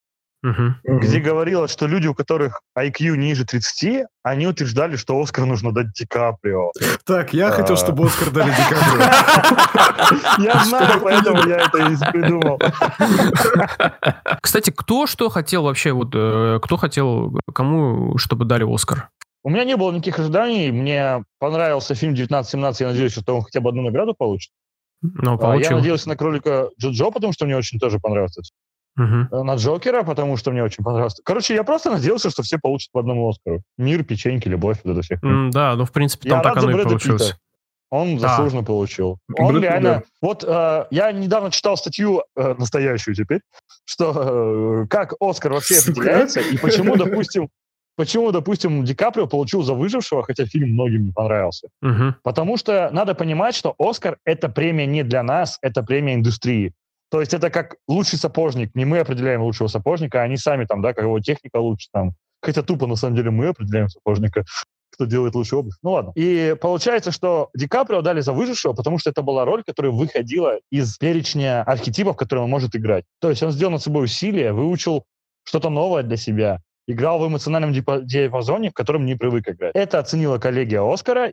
[0.44, 1.00] угу.
[1.00, 5.94] где говорилось, что люди, у которых IQ ниже 30, они утверждали, что Оскар нужно дать
[5.94, 6.72] Ди Каприо.
[7.06, 7.78] Так, я хотел, а.
[7.78, 9.04] чтобы Оскар дали Ди Каприо.
[10.44, 12.60] Я знаю, поэтому я это и придумал.
[14.42, 19.10] Кстати, кто что хотел вообще, вот э, кто хотел, кому, чтобы дали Оскар?
[19.44, 20.72] У меня не было никаких ожиданий.
[20.72, 22.76] Мне понравился фильм «1917».
[22.80, 24.52] Я надеюсь, что он хотя бы одну награду получит.
[25.02, 25.72] Ну, получил.
[25.72, 28.42] Я надеялся на кролика Джо-Джо, потому что мне очень тоже понравился
[28.98, 29.44] Uh-huh.
[29.44, 31.22] На Джокера, потому что мне очень понравилось.
[31.24, 33.62] Короче, я просто надеялся, что все получат по одному Оскару.
[33.78, 35.16] Мир, печеньки, любовь, вот это все.
[35.16, 37.28] Mm, да, ну, в принципе, там я так оно и получилось.
[37.28, 37.40] Питта.
[37.90, 39.20] Он заслуженно получил.
[39.38, 39.90] Он Брэд, реально...
[39.90, 40.04] Да.
[40.22, 43.42] Вот э, я недавно читал статью, э, настоящую теперь,
[43.86, 47.50] что э, как Оскар вообще определяется, и почему, допустим,
[47.96, 51.70] почему, допустим, Ди Каприо получил за выжившего, хотя фильм многим не понравился.
[51.82, 52.16] Угу.
[52.24, 56.74] Потому что надо понимать, что Оскар— это премия не для нас, это премия индустрии.
[57.10, 58.76] То есть это как лучший сапожник.
[58.76, 62.14] Не мы определяем лучшего сапожника, а они сами там, да, как его техника лучше там.
[62.42, 64.44] Хотя тупо, на самом деле, мы определяем сапожника,
[64.92, 65.76] кто делает лучшую обувь.
[65.82, 66.12] Ну ладно.
[66.16, 70.60] И получается, что Ди Каприо дали за выжившего, потому что это была роль, которая выходила
[70.70, 73.06] из перечня архетипов, которые он может играть.
[73.20, 75.06] То есть он сделал над собой усилия, выучил
[75.44, 79.72] что-то новое для себя, играл в эмоциональном диапазоне, в котором не привык играть.
[79.76, 81.32] Это оценила коллегия Оскара,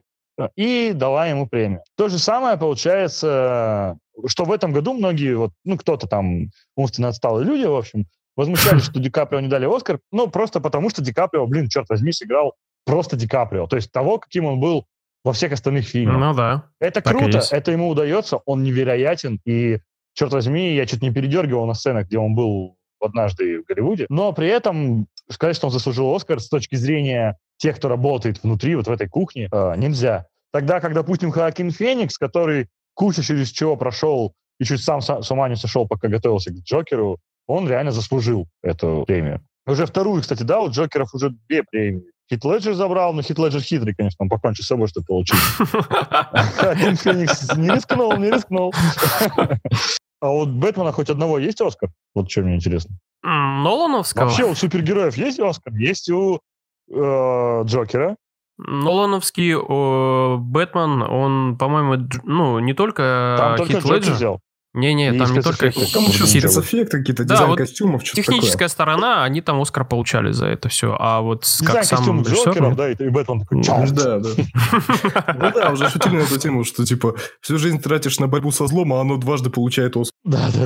[0.55, 1.81] и дала ему премию.
[1.95, 3.97] То же самое получается,
[4.27, 8.83] что в этом году многие, вот, ну, кто-то там умственно отсталые люди, в общем, возмущались,
[8.83, 12.11] что Ди Каприо не дали Оскар, ну, просто потому что Ди Каприо, блин, черт возьми,
[12.11, 13.67] сыграл просто Ди Каприо.
[13.67, 14.85] То есть того, каким он был
[15.23, 16.17] во всех остальных фильмах.
[16.17, 16.65] Ну да.
[16.79, 19.79] Это круто, это ему удается, он невероятен, и,
[20.13, 24.33] черт возьми, я чуть не передергивал на сценах, где он был однажды в Голливуде, но
[24.33, 28.87] при этом сказать, что он заслужил Оскар с точки зрения тех, кто работает внутри, вот
[28.87, 30.27] в этой кухне, э, нельзя.
[30.51, 35.47] Тогда, как, допустим, Хоакин Феникс, который куча через чего прошел и чуть сам с ума
[35.49, 39.41] не сошел, пока готовился к Джокеру, он реально заслужил эту премию.
[39.67, 42.03] Уже вторую, кстати, да, у Джокеров уже две премии.
[42.31, 45.37] Хит Леджер забрал, но Хит Леджер хитрый, конечно, он покончил с собой, что получил.
[45.57, 48.73] Хоакин Феникс не рискнул, не рискнул.
[50.21, 51.91] А вот Бэтмена хоть одного есть Оскар?
[52.15, 52.95] Вот что мне интересно.
[53.21, 54.25] Нолановского?
[54.25, 55.73] Вообще у супергероев есть Оскар?
[55.75, 56.39] Есть у
[56.89, 58.15] э, Джокера.
[58.57, 64.13] Нолановский о, Бэтмен, он, по-моему, ну, не только Там Хит только Леджер.
[64.13, 64.39] взял.
[64.75, 65.71] Не-не, там не только...
[65.71, 68.67] Там еще спецэффекты какие-то, да, дизайн вот костюмов, что Техническая такое.
[68.67, 72.75] сторона, они там Оскар получали за это все, а вот дизайн как сам режиссер...
[72.75, 73.63] да, и, и Бэтмен такой...
[73.63, 74.29] Да, да.
[75.35, 78.67] Ну да, уже шутили на эту тему, что типа всю жизнь тратишь на борьбу со
[78.67, 80.11] злом, а оно дважды получает Оскар.
[80.25, 80.65] Да, да,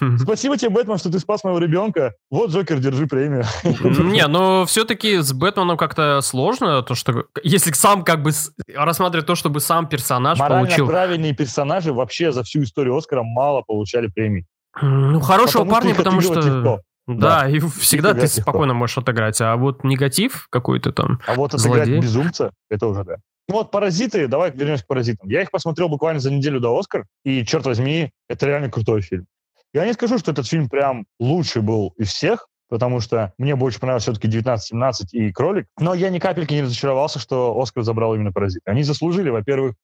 [0.00, 0.18] да.
[0.18, 2.14] Спасибо тебе, Бэтмен, что ты спас моего ребенка.
[2.30, 3.44] Вот, Джокер, держи премию.
[3.64, 8.32] Не, но все-таки с Бэтменом как-то сложно, то что если сам как бы
[8.74, 10.86] рассматривать то, чтобы сам персонаж получил...
[10.86, 14.46] правильные персонажи вообще за всю историю Оскара мало получали премий.
[14.80, 16.40] Ну, хорошего потому парня, потому что...
[16.40, 16.80] Легко.
[17.08, 21.20] Да, да, и всегда ты спокойно можешь отыграть, а вот негатив какой-то там.
[21.26, 22.00] А вот отыграть злодей.
[22.00, 23.16] безумца, это уже да.
[23.48, 25.28] Ну вот «Паразиты», давай вернемся к «Паразитам».
[25.28, 29.26] Я их посмотрел буквально за неделю до «Оскар», и, черт возьми, это реально крутой фильм.
[29.74, 33.80] Я не скажу, что этот фильм прям лучший был из всех, потому что мне больше
[33.80, 38.32] понравился все-таки 19-17 и «Кролик», но я ни капельки не разочаровался, что «Оскар» забрал именно
[38.32, 38.70] «Паразиты».
[38.70, 39.74] Они заслужили, во-первых,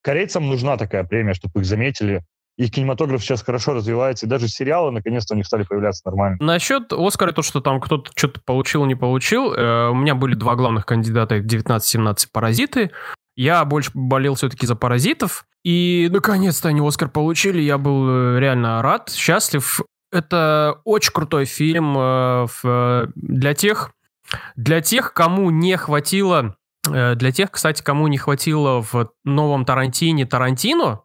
[0.00, 2.24] корейцам нужна такая премия, чтобы их заметили,
[2.62, 6.38] их кинематограф сейчас хорошо развивается, и даже сериалы наконец-то у них стали появляться нормально.
[6.40, 10.54] Насчет Оскара, то, что там кто-то что-то получил, не получил, э, у меня были два
[10.54, 12.90] главных кандидата 19-17 «Паразиты».
[13.34, 18.82] Я больше болел все-таки за «Паразитов», и наконец-то они Оскар получили, я был э, реально
[18.82, 19.80] рад, счастлив.
[20.12, 23.92] Это очень крутой фильм э, в, для тех,
[24.56, 26.56] для тех, кому не хватило,
[26.88, 31.02] э, для тех, кстати, кому не хватило в новом Тарантине Тарантино,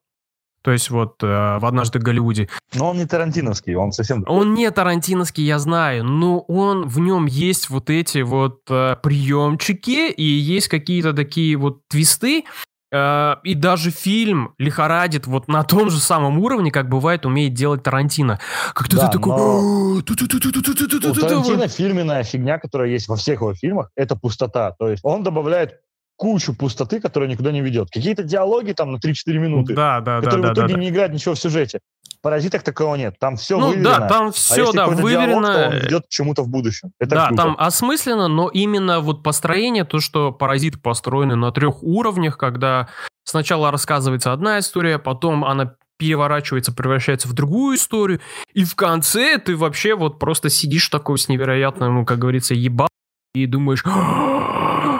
[0.67, 1.25] то есть вот э,
[1.59, 2.49] в «Однажды в Голливуде».
[2.73, 4.25] Но он не тарантиновский, он совсем...
[4.27, 10.11] Он не тарантиновский, я знаю, но он, в нем есть вот эти вот э, приемчики
[10.11, 12.43] и есть какие-то такие вот твисты,
[12.91, 17.81] э, и даже фильм лихорадит вот на том же самом уровне, как бывает умеет делать
[17.83, 18.37] Тарантино.
[18.73, 19.31] Как да, ты такой...
[19.35, 24.75] У Тарантино фирменная фигня, которая есть во всех его фильмах, это пустота.
[24.77, 25.79] То есть он добавляет
[26.17, 27.89] кучу пустоты, которая никуда не ведет.
[27.91, 31.13] Какие-то диалоги там на 3-4 минуты, да, да, которые да, в итоге да, не играют
[31.13, 31.79] ничего в сюжете.
[32.17, 33.15] В «Паразитах» такого нет.
[33.19, 33.99] Там все ну, выверено.
[33.99, 35.27] да, там все, а да, выверено.
[35.27, 36.91] Диалог, то он ведет к чему-то в будущем.
[36.99, 37.43] Это да, круто.
[37.43, 42.89] там осмысленно, но именно вот построение, то, что «Паразиты» построены на трех уровнях, когда
[43.23, 48.19] сначала рассказывается одна история, потом она переворачивается, превращается в другую историю,
[48.53, 52.87] и в конце ты вообще вот просто сидишь такой с невероятным, как говорится, еба
[53.33, 53.83] и думаешь,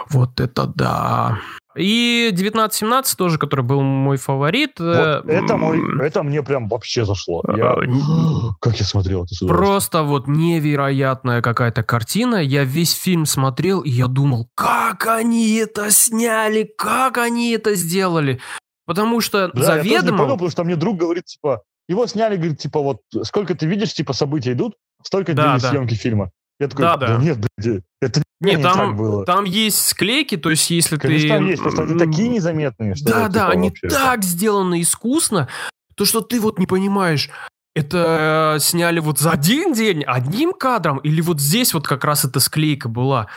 [0.10, 1.40] вот это да.
[1.78, 4.80] И 1917 тоже, который был мой фаворит.
[4.80, 7.44] Вот э, это мой, это мне прям вообще зашло.
[7.56, 12.38] Я, э, как я смотрел это Просто вот невероятная какая-то картина.
[12.38, 18.40] Я весь фильм смотрел, и я думал, как они это сняли, как они это сделали.
[18.88, 19.94] Потому что да, заведомо...
[19.94, 23.02] Я тоже не понял, потому что мне друг говорит, типа, его сняли, говорит, типа, вот,
[23.24, 25.70] сколько ты видишь, типа, события идут, столько да, длились да.
[25.70, 26.32] съемки фильма.
[26.60, 27.18] Я такой, да, да.
[27.18, 29.26] нет, блядь, это нет, не там, так было.
[29.26, 31.34] Там есть склейки, то есть если Конечно, ты...
[31.36, 33.06] там есть, просто они такие незаметные, что...
[33.06, 33.90] Да, да, типа, они вообще...
[33.90, 35.48] так сделаны искусно,
[35.96, 37.30] то что ты вот не понимаешь,
[37.76, 42.26] это э, сняли вот за один день, одним кадром, или вот здесь вот как раз
[42.26, 43.28] эта склейка была.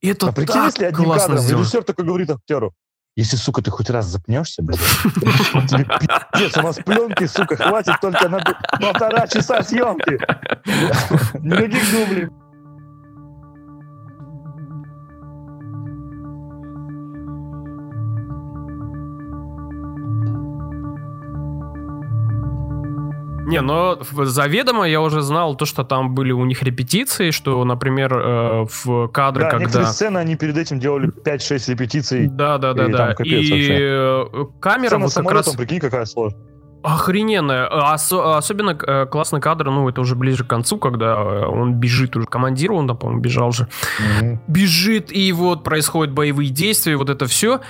[0.00, 1.62] Это а прикинь, так если одним классно кадром, сделано.
[1.62, 2.74] режиссер такой говорит актеру,
[3.16, 8.28] если, сука, ты хоть раз запнешься, блядь, тебе пиздец, у нас пленки, сука, хватит только
[8.28, 8.38] на
[8.80, 10.20] полтора часа съемки.
[11.38, 12.28] Никаких дублей.
[23.48, 28.12] Не, но заведомо я уже знал то, что там были у них репетиции, что, например,
[28.14, 29.64] э, в кадры, да, когда...
[29.64, 32.28] некоторые сцены они перед этим делали 5-6 репетиций.
[32.28, 33.12] Да, да, да, да.
[33.24, 33.78] И вообще.
[33.80, 34.24] Э,
[34.60, 35.56] камера Сцена вот как раз...
[35.56, 36.42] прикинь, какая сложная.
[36.82, 37.66] Охрененная.
[37.66, 42.16] Ос- особенно э, классный кадр, ну, это уже ближе к концу, когда э, он бежит
[42.16, 43.66] уже, командир он там, по-моему, бежал же.
[43.98, 44.38] Mm-hmm.
[44.46, 47.60] Бежит, и вот происходят боевые действия, вот это все.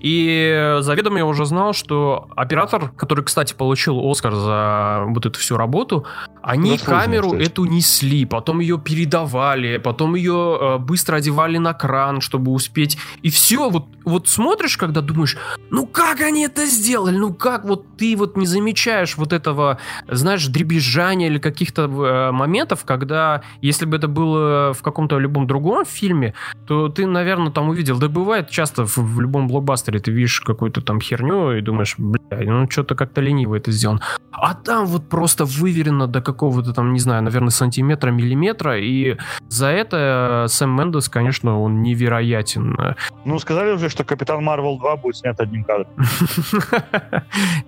[0.00, 5.56] И заведомо я уже знал, что оператор, который, кстати, получил Оскар за вот эту всю
[5.56, 6.04] работу,
[6.42, 7.42] они камеру кстати.
[7.42, 12.98] эту несли, потом ее передавали, потом ее э, быстро одевали на кран, чтобы успеть.
[13.22, 15.36] И все, вот, вот смотришь, когда думаешь,
[15.70, 19.78] ну как они это сделали, ну как вот ты вот не замечаешь вот этого,
[20.08, 25.84] знаешь, дребезжания или каких-то э, моментов, когда, если бы это было в каком-то любом другом
[25.84, 26.34] фильме,
[26.66, 27.98] то ты, наверное, там увидел.
[27.98, 32.38] Да бывает часто в, в любом блокбастере ты видишь какую-то там херню и думаешь, бля,
[32.44, 34.00] ну что-то как-то лениво это сделано.
[34.32, 39.16] А там вот просто выверено до какого-то там, не знаю, наверное, сантиметра, миллиметра, и
[39.48, 42.96] за это э, Сэм Мендес, конечно, он невероятен.
[43.24, 45.88] Ну, сказали уже, что Капитан Марвел 2 будет снят одним кадром.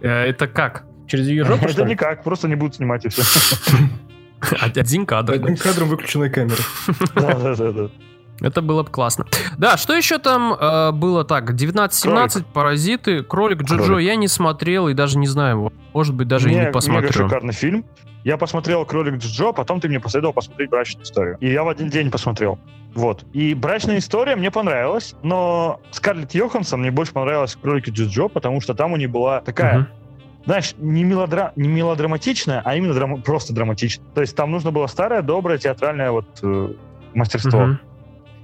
[0.01, 0.85] Э, это как?
[1.07, 3.23] Через ее жопу, Это никак, просто не будут снимать и все.
[4.61, 5.35] Один кадр.
[5.35, 6.59] Одним кадром выключенная камера.
[7.15, 7.91] Да, да, да.
[8.41, 9.27] Это было бы классно.
[9.57, 11.51] Да, что еще там э, было так?
[11.51, 14.07] 19-17, Паразиты, Кролик Джоджо Кролик.
[14.07, 17.09] я не смотрел и даже не знаю, может быть, даже мне, и не посмотрю.
[17.09, 17.85] Мега шикарный фильм.
[18.25, 21.37] Я посмотрел Кролик Джоджо, потом ты мне посоветовал посмотреть брачную историю.
[21.41, 22.59] И я в один день посмотрел.
[22.95, 23.25] Вот.
[23.33, 28.61] И брачная история мне понравилась, но Скарлетт Йоханссон мне больше понравилась в Кролике Джоджо, потому
[28.61, 29.79] что там у нее была такая...
[29.79, 29.87] Uh-huh
[30.45, 31.53] знаешь, не, мелодра...
[31.57, 33.19] не мелодраматичная, а именно драма...
[33.19, 34.07] просто драматичная.
[34.15, 36.73] То есть там нужно было старое, доброе, театральное вот э,
[37.13, 37.61] мастерство.
[37.61, 37.77] Uh-huh.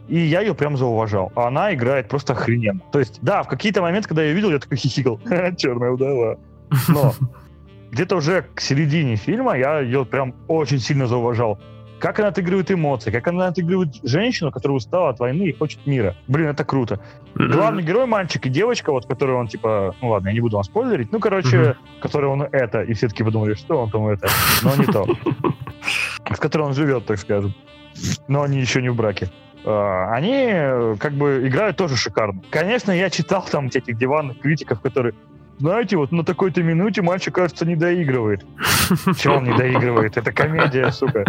[0.09, 1.33] И я ее прям зауважал.
[1.35, 2.81] А она играет просто охрененно.
[2.93, 5.21] То есть, да, в какие-то моменты, когда я ее видел, я такой хихикал.
[5.57, 6.38] Черная удава.
[6.88, 7.14] Но
[7.90, 11.59] где-то уже к середине фильма я ее прям очень сильно зауважал.
[12.01, 16.17] Как она отыгрывает эмоции, как она отыгрывает женщину, которая устала от войны и хочет мира.
[16.27, 17.01] Блин, это круто.
[17.35, 17.49] Mm-hmm.
[17.49, 20.64] Главный герой мальчик и девочка, вот, который он типа, ну ладно, я не буду вам
[20.64, 21.77] спойлерить, ну, короче, mm-hmm.
[22.01, 24.29] который он это, и все таки подумали, что он там это,
[24.62, 25.07] но не то.
[26.27, 27.55] В которой он живет, так скажем.
[28.28, 29.31] Но они еще не в браке.
[29.65, 32.43] А, они как бы играют тоже шикарно.
[32.51, 35.15] Конечно, я читал там этих диванных критиков, которые
[35.59, 38.45] знаете, вот на такой-то минуте мальчик, кажется, не доигрывает.
[39.19, 40.17] Чего он не доигрывает?
[40.17, 41.25] Это комедия, сука.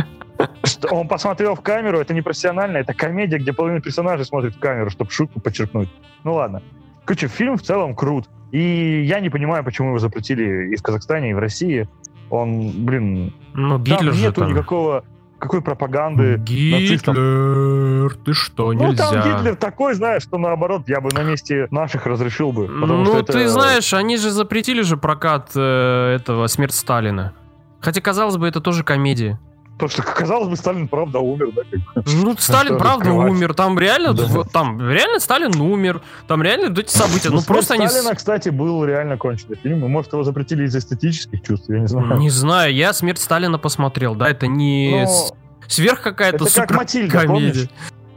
[0.89, 4.89] Он посмотрел в камеру, это не профессионально, это комедия, где половина персонажей смотрит в камеру,
[4.89, 5.89] чтобы шутку подчеркнуть.
[6.23, 6.63] Ну ладно.
[7.05, 8.27] Короче, фильм в целом крут.
[8.51, 11.87] И я не понимаю, почему его запретили и в Казахстане, и в России.
[12.29, 14.49] Он, блин, ну, Гитлер там нету там.
[14.49, 15.05] никакого
[15.45, 19.11] какой пропаганды Гитлер, ты что, нельзя.
[19.11, 22.67] Ну, там Гитлер такой, знаешь, что наоборот, я бы на месте наших разрешил бы.
[22.67, 23.33] Ну, что это...
[23.33, 27.33] ты знаешь, они же запретили же прокат э, этого «Смерть Сталина».
[27.79, 29.39] Хотя, казалось бы, это тоже комедия.
[29.77, 31.61] То, что, казалось бы, Сталин правда умер, да?
[31.93, 33.53] Как Ну, Сталин правда умер.
[33.53, 34.43] Там реально, да.
[34.51, 36.01] там реально Сталин умер.
[36.27, 37.29] Там реально эти события.
[37.29, 37.87] Ну, ну просто они...
[37.87, 39.79] Сталина, кстати, был реально конченый фильм.
[39.79, 42.17] Может, его запретили из эстетических чувств, я не знаю.
[42.19, 45.35] Не знаю, я «Смерть Сталина» посмотрел, да, это не Но...
[45.67, 47.51] сверх какая-то супер как Матильда, комедия.
[47.51, 47.69] Помнишь?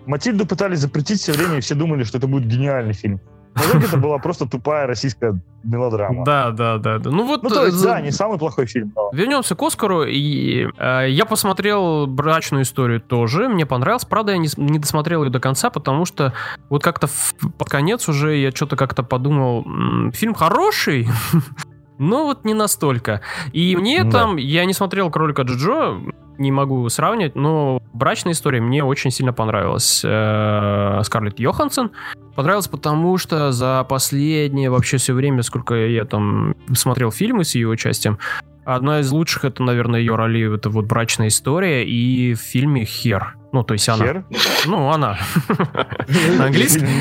[0.06, 3.20] Матильду пытались запретить все время, и все думали, что это будет гениальный фильм.
[3.54, 6.24] Но это была просто тупая российская мелодрама.
[6.24, 6.98] Да, да, да.
[6.98, 7.10] да.
[7.10, 7.42] Ну вот.
[7.42, 8.92] Ну то есть, да, не самый плохой фильм.
[8.94, 9.10] Но...
[9.12, 10.04] Вернемся к Оскару.
[10.04, 13.48] И э, я посмотрел брачную историю тоже.
[13.48, 14.04] Мне понравилось.
[14.04, 16.32] Правда, я не, не досмотрел ее до конца, потому что
[16.68, 19.64] вот как-то в, под конец уже я что-то как-то подумал,
[20.12, 21.08] фильм хороший.
[21.98, 23.22] Но вот не настолько.
[23.52, 24.10] И мне да.
[24.10, 26.00] там, я не смотрел кролика Джоджо,
[26.38, 30.02] не могу сравнивать, но брачная история мне очень сильно понравилась.
[30.04, 31.90] Э, Скарлетт Йоханссон
[32.34, 37.68] понравилась, потому что за последнее вообще все время, сколько я там смотрел фильмы с ее
[37.68, 38.18] участием,
[38.64, 43.34] одна из лучших это, наверное, ее роли это вот брачная история и в фильме Хер.
[43.52, 44.04] Ну, то есть она.
[44.04, 44.24] Хер?
[44.66, 45.18] Ну, она.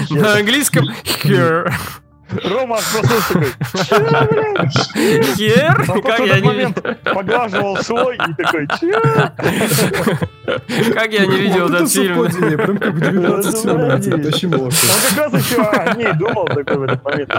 [0.09, 1.73] На английском Хер.
[2.43, 3.51] Рома просто такой,
[5.36, 6.01] Хер?
[6.01, 8.67] Как я не момент поглаживал свой и такой,
[10.93, 12.25] Как я не видел этот фильм?
[12.25, 17.32] Прям как 1917, Он как раз еще о ней думал такой в этот момент.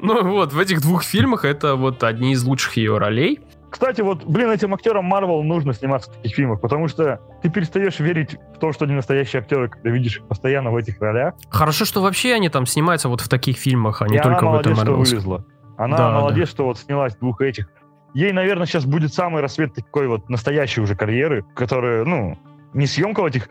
[0.00, 3.40] Ну вот, в этих двух фильмах это вот одни из лучших ее ролей.
[3.70, 8.00] Кстати, вот, блин, этим актерам Марвел нужно сниматься в таких фильмах, потому что ты перестаешь
[8.00, 11.34] верить в то, что они настоящие актеры, когда видишь их постоянно в этих ролях.
[11.50, 14.50] Хорошо, что вообще они там снимаются вот в таких фильмах, а не И только она
[14.50, 15.44] в этом что вылезла.
[15.76, 16.52] Она да, молодец, да.
[16.52, 17.68] что вот снялась в двух этих.
[18.12, 22.36] Ей, наверное, сейчас будет самый рассвет такой вот настоящей уже карьеры, которая, ну,
[22.74, 23.48] не съемка в этих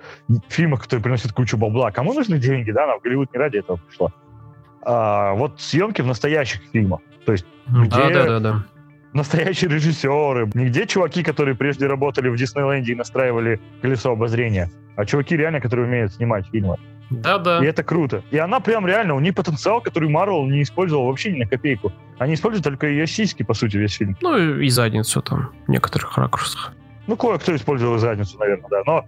[0.49, 1.91] фильмах, которые приносят кучу бабла.
[1.91, 2.83] Кому нужны деньги, да?
[2.83, 4.11] Она в Голливуд не ради этого пришла.
[4.81, 6.99] А, вот съемки в настоящих фильмах.
[7.25, 7.89] То есть, где...
[7.89, 8.65] Да, да, да, да
[9.13, 10.49] настоящие режиссеры.
[10.53, 15.87] Нигде чуваки, которые прежде работали в Диснейленде и настраивали колесо обозрения, а чуваки реально, которые
[15.87, 16.77] умеют снимать фильмы.
[17.09, 17.63] Да-да.
[17.63, 18.23] И это круто.
[18.29, 21.91] И она прям реально, у нее потенциал, который Марвел не использовал вообще ни на копейку.
[22.19, 24.15] Они используют только ее сиськи, по сути, весь фильм.
[24.21, 26.73] Ну и задницу там, в некоторых ракурсах.
[27.07, 28.83] Ну, кое-кто использовал задницу, наверное, да.
[28.85, 29.05] Но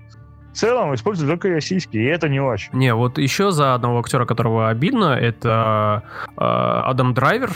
[0.51, 2.73] в целом используют только ее сиськи, и это не очень.
[2.73, 7.51] Не, вот еще за одного актера, которого обидно, это э, Адам Драйвер,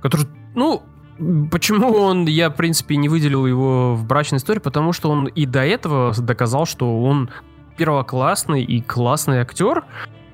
[0.00, 0.84] который, ну,
[1.50, 4.60] Почему он, я, в принципе, не выделил его в брачной истории?
[4.60, 7.30] Потому что он и до этого доказал, что он
[7.76, 9.84] первоклассный и классный актер,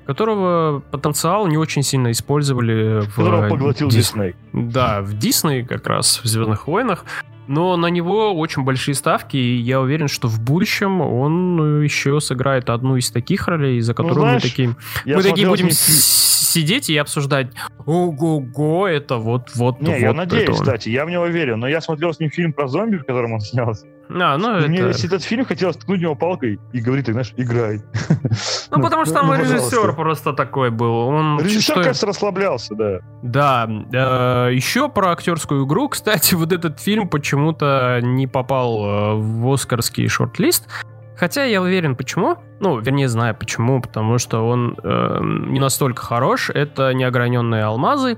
[0.05, 3.15] которого потенциал не очень сильно использовали в...
[3.15, 4.35] Которого поглотил Дисней.
[4.53, 7.05] Да, в Дисней как раз, в «Звездных войнах».
[7.47, 12.69] Но на него очень большие ставки, и я уверен, что в будущем он еще сыграет
[12.69, 14.75] одну из таких ролей, за которую ну, знаешь, мы такие,
[15.05, 17.47] мы такие будем сидеть и обсуждать.
[17.85, 19.99] Ого-го, это вот, вот, Не, вот.
[19.99, 22.97] я надеюсь, кстати, я в него верю, но я смотрел с ним фильм про зомби,
[22.97, 23.85] в котором он снялся.
[24.09, 24.67] А, ну это...
[24.67, 27.81] Мне этот фильм хотелось ткнуть него палкой и говорить, так, знаешь, играй.
[28.69, 30.93] Ну, потому что там ну, режиссер просто такой был.
[31.07, 32.99] Он режиссер, кажется, расслаблялся, да.
[33.23, 33.69] Да.
[33.93, 35.89] Э, еще про актерскую игру.
[35.89, 40.67] Кстати, вот этот фильм почему-то не попал э, в оскарский шорт-лист.
[41.17, 42.37] Хотя я уверен, почему.
[42.59, 43.81] Ну, вернее, знаю почему.
[43.81, 46.49] Потому что он э, не настолько хорош.
[46.49, 48.17] Это «Неограненные алмазы»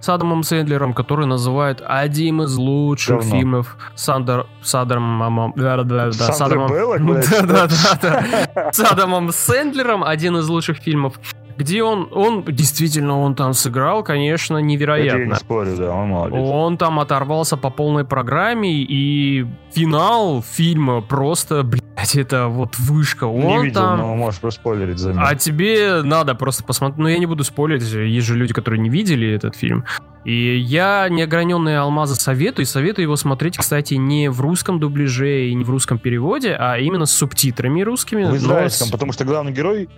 [0.00, 3.36] с Адамом Сэндлером, который называют одним из лучших Давно.
[3.36, 7.68] фильмов Сандер, Садером, да, да, да, с Адамом, да, да,
[8.02, 11.14] да, с Адамом Сэндлером, один из лучших фильмов
[11.56, 15.20] где он, он действительно, он там сыграл, конечно, невероятно.
[15.20, 16.38] Я не спорю, да, он молодец.
[16.38, 23.24] Он там оторвался по полной программе, и финал фильма просто, блядь, это вот вышка.
[23.24, 23.98] Он не видел, там...
[23.98, 25.26] но можешь проспойлерить за меня.
[25.26, 26.98] А тебе надо просто посмотреть.
[26.98, 29.84] Ну, я не буду спойлерить, есть же люди, которые не видели этот фильм.
[30.24, 35.54] И я неограненные алмазы советую, и советую его смотреть, кстати, не в русском дубляже и
[35.54, 38.24] не в русском переводе, а именно с субтитрами русскими.
[38.24, 38.92] В израильском, но...
[38.92, 39.90] потому что главный герой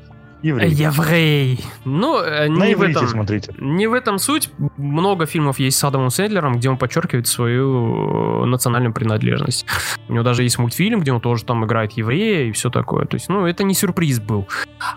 [0.43, 0.71] еврей.
[0.71, 1.61] Еврей.
[1.85, 3.07] Ну, э, не в этом.
[3.09, 3.55] смотрите.
[3.59, 4.51] Не в этом суть.
[4.77, 9.67] Много фильмов есть с Адамом Сэндлером, где он подчеркивает свою э, национальную принадлежность.
[10.09, 13.07] У него даже есть мультфильм, где он тоже там играет еврея и все такое.
[13.07, 14.49] То есть, ну, это не сюрприз был.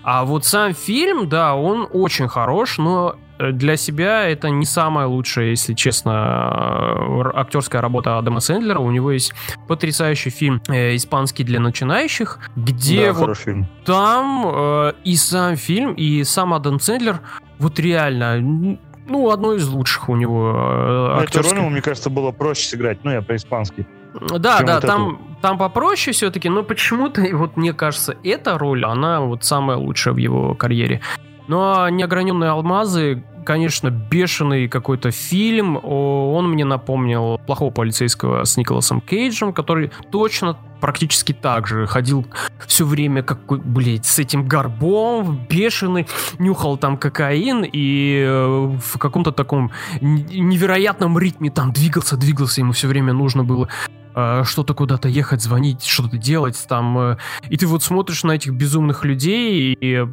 [0.03, 5.47] А вот сам фильм, да, он очень хорош, но для себя это не самая лучшая,
[5.47, 8.79] если честно, э, актерская работа Адама Сэндлера.
[8.79, 9.33] У него есть
[9.67, 13.67] потрясающий фильм э, «Испанский для начинающих», где да, вот фильм.
[13.85, 17.21] там э, и сам фильм, и сам Адам Сэндлер
[17.59, 18.77] вот реально
[19.07, 21.23] ну, одно из лучших у него э.
[21.23, 23.03] Эту роль, мне кажется, было проще сыграть.
[23.03, 23.87] Ну, я про испанский.
[24.13, 29.21] Да, да, вот там, там попроще все-таки, но почему-то, вот мне кажется, эта роль, она
[29.21, 31.01] вот самая лучшая в его карьере.
[31.47, 35.79] Ну а неограненные алмазы, конечно, бешеный какой-то фильм.
[35.83, 42.25] Он мне напомнил плохого полицейского с Николасом Кейджем, который точно практически так же ходил
[42.65, 49.31] все время, как, блядь, с этим горбом, бешеный, нюхал там кокаин и э, в каком-то
[49.31, 49.71] таком
[50.01, 53.67] невероятном ритме там двигался, двигался, ему все время нужно было
[54.13, 56.97] что-то куда-то ехать, звонить, что-то делать там.
[56.97, 57.17] Э,
[57.49, 60.05] и ты вот смотришь на этих безумных людей и э,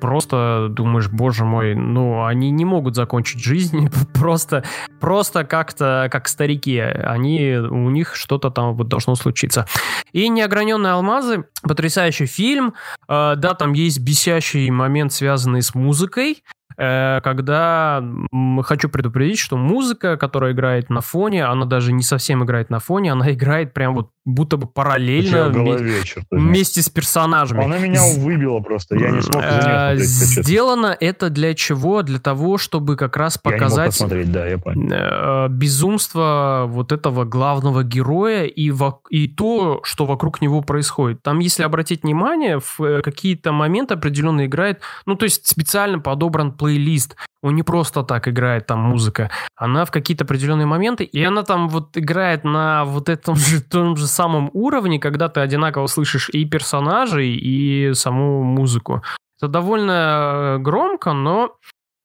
[0.00, 4.64] просто думаешь, боже мой, ну, они не могут закончить жизнь просто,
[5.00, 6.78] просто как-то, как старики.
[6.78, 9.66] Они, у них что-то там вот должно случиться.
[10.12, 12.74] И «Неограненные алмазы»— потрясающий фильм.
[13.08, 16.42] Да, там есть бесящий момент, связанный с музыкой.
[16.76, 18.02] Э, когда
[18.62, 23.12] хочу предупредить, что музыка, которая играет на фоне, она даже не совсем играет на фоне,
[23.12, 27.64] она играет прям вот будто бы параллельно голове, вместе с персонажами.
[27.64, 30.08] Она меня выбила просто, я не смог за нее смотреть.
[30.08, 32.02] Сделано это для чего?
[32.02, 33.98] Для того, чтобы как раз показать
[34.32, 34.88] да, я понял.
[34.92, 39.00] Э, безумство вот этого главного героя и, во...
[39.10, 41.22] и то, что вокруг него происходит.
[41.22, 46.52] Там, если обратить внимание, в э, какие-то моменты определенно играет, ну, то есть специально подобран
[46.52, 47.16] плейлист.
[47.42, 49.30] Он не просто так играет там музыка.
[49.56, 53.96] Она в какие-то определенные моменты, и она там вот играет на вот этом же том
[53.96, 59.02] же самом уровне, когда ты одинаково слышишь и персонажей, и саму музыку.
[59.38, 61.56] Это довольно громко, но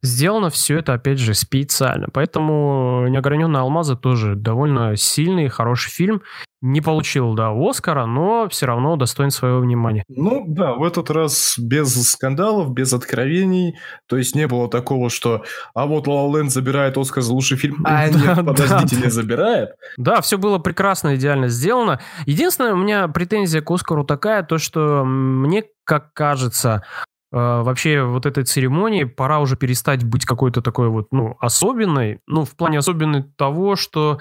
[0.08, 2.08] Сделано все это, опять же, специально.
[2.14, 6.22] Поэтому «Неограненные алмазы» тоже довольно сильный, хороший фильм.
[6.62, 10.04] Не получил, да, Оскара, но все равно достоин своего внимания.
[10.08, 13.76] Ну, да, в этот раз без скандалов, без откровений.
[14.08, 15.44] То есть не было такого, что
[15.76, 17.84] «а вот La La забирает Оскар за лучший фильм».
[17.84, 19.72] А нет, подождите, не забирает.
[19.98, 22.00] Да, все было прекрасно, идеально сделано.
[22.26, 26.84] Единственное, у меня претензия к Оскару такая, то, что мне как кажется,
[27.32, 32.20] вообще вот этой церемонии пора уже перестать быть какой-то такой вот, ну, особенной.
[32.28, 34.20] Ну, в плане особенной того, что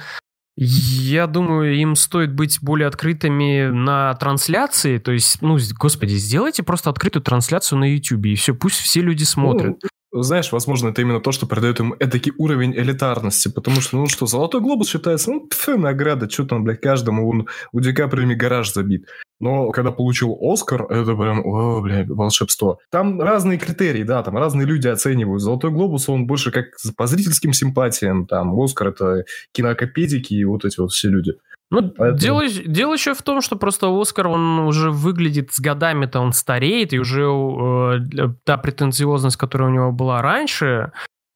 [0.58, 4.98] я думаю, им стоит быть более открытыми на трансляции.
[4.98, 9.24] То есть, ну, господи, сделайте просто открытую трансляцию на YouTube, и все, пусть все люди
[9.24, 9.76] смотрят.
[10.12, 14.06] Ну, знаешь, возможно, это именно то, что придает им эдакий уровень элитарности, потому что, ну
[14.06, 18.34] что, Золотой Глобус считается, ну, пф, награда, что там, блядь, каждому, он у Ди Каприо
[18.34, 19.06] гараж забит.
[19.38, 22.78] Но когда получил Оскар, это прям, о, блядь, волшебство.
[22.90, 25.42] Там разные критерии, да, там разные люди оценивают.
[25.42, 26.66] Золотой глобус, он больше как
[26.96, 31.34] по зрительским симпатиям, там, Оскар это кинокопедики и вот эти вот все люди.
[31.70, 32.18] Ну, Поэтому...
[32.18, 36.92] дело, дело еще в том, что просто Оскар, он уже выглядит с годами-то, он стареет,
[36.92, 40.92] и уже э, та претенциозность, которая у него была раньше,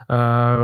[0.09, 0.15] э,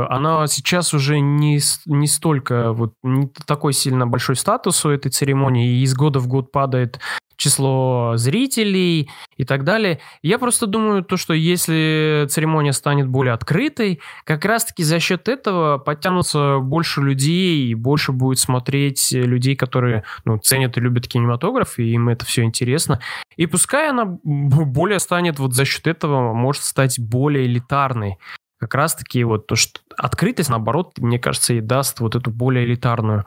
[0.09, 5.69] она сейчас уже не, не столько, вот, не такой сильно большой статус у этой церемонии,
[5.69, 7.01] и из года в год падает
[7.37, 9.99] число зрителей и так далее.
[10.21, 15.77] Я просто думаю, то, что если церемония станет более открытой, как раз-таки за счет этого
[15.77, 21.93] подтянутся больше людей, и больше будет смотреть людей, которые ну, ценят и любят кинематограф, и
[21.93, 22.99] им это все интересно.
[23.35, 28.17] И пускай она более станет вот за счет этого, может стать более элитарной.
[28.59, 33.25] Как раз-таки вот то, что открытость, наоборот, мне кажется, и даст вот эту более элитарную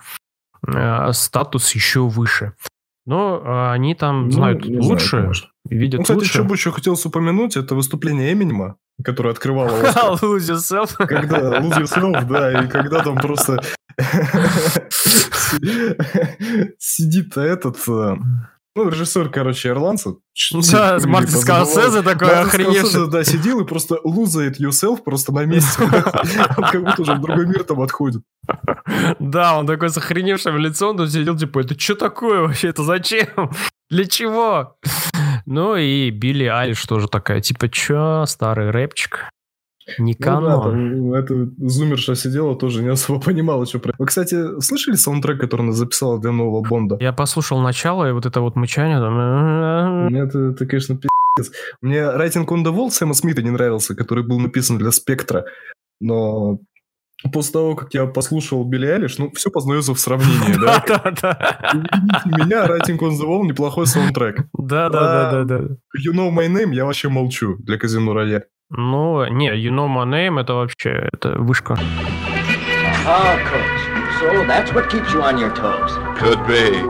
[0.67, 2.55] э, статус еще выше.
[3.07, 5.33] Но а, они там ну, знают лучше, знаю,
[5.69, 6.33] видят ну, кстати, лучше.
[6.33, 9.71] что бы еще хотел упомянуть, это выступление Эминема, которое открывало
[10.23, 10.95] Lose Yourself.
[10.97, 13.61] Когда Lose Yourself, да, и когда там просто
[16.79, 18.17] сидит этот э,
[18.85, 20.15] ну, режиссер, короче, ирландца.
[20.73, 23.11] Да, Мартин Скорсезе такой охреневший.
[23.11, 25.83] да, сидел и просто лузает yourself просто на месте.
[26.57, 28.23] Он как будто уже в другой мир там отходит.
[29.19, 33.29] Да, он такой с охреневшим лицом, он сидел, типа, это что такое вообще, это зачем?
[33.91, 34.77] Для чего?
[35.47, 39.29] Ну и Билли Айлиш тоже такая, типа, чё, старый рэпчик?
[39.99, 40.97] Не канон.
[40.97, 43.95] Ну, да, это зумерша сидела, тоже не особо понимала, что про...
[43.99, 46.99] Вы, кстати, слышали саундтрек, который она записала для нового Бонда?
[47.01, 50.15] Я послушал начало, и вот это вот мычание там...
[50.15, 51.51] Это, это конечно, пи***ц.
[51.81, 55.45] Мне Writing on the Wall Сэма Смита не нравился, который был написан для Спектра.
[56.01, 56.61] Но
[57.33, 60.83] после того, как я послушал Билли Айлиш, ну, все познается в сравнении, да?
[60.89, 61.73] Да-да-да.
[62.25, 64.47] меня, on the Wall, неплохой саундтрек.
[64.55, 65.59] Да-да-да-да.
[65.99, 68.45] You Know My Name я вообще молчу для Казино Рояль.
[68.71, 71.77] Ну, не, You Know My Name это вообще, это вышка.
[73.07, 73.37] Ah.
[74.21, 75.91] So that's what keeps you on your toes.
[76.19, 76.87] Could be.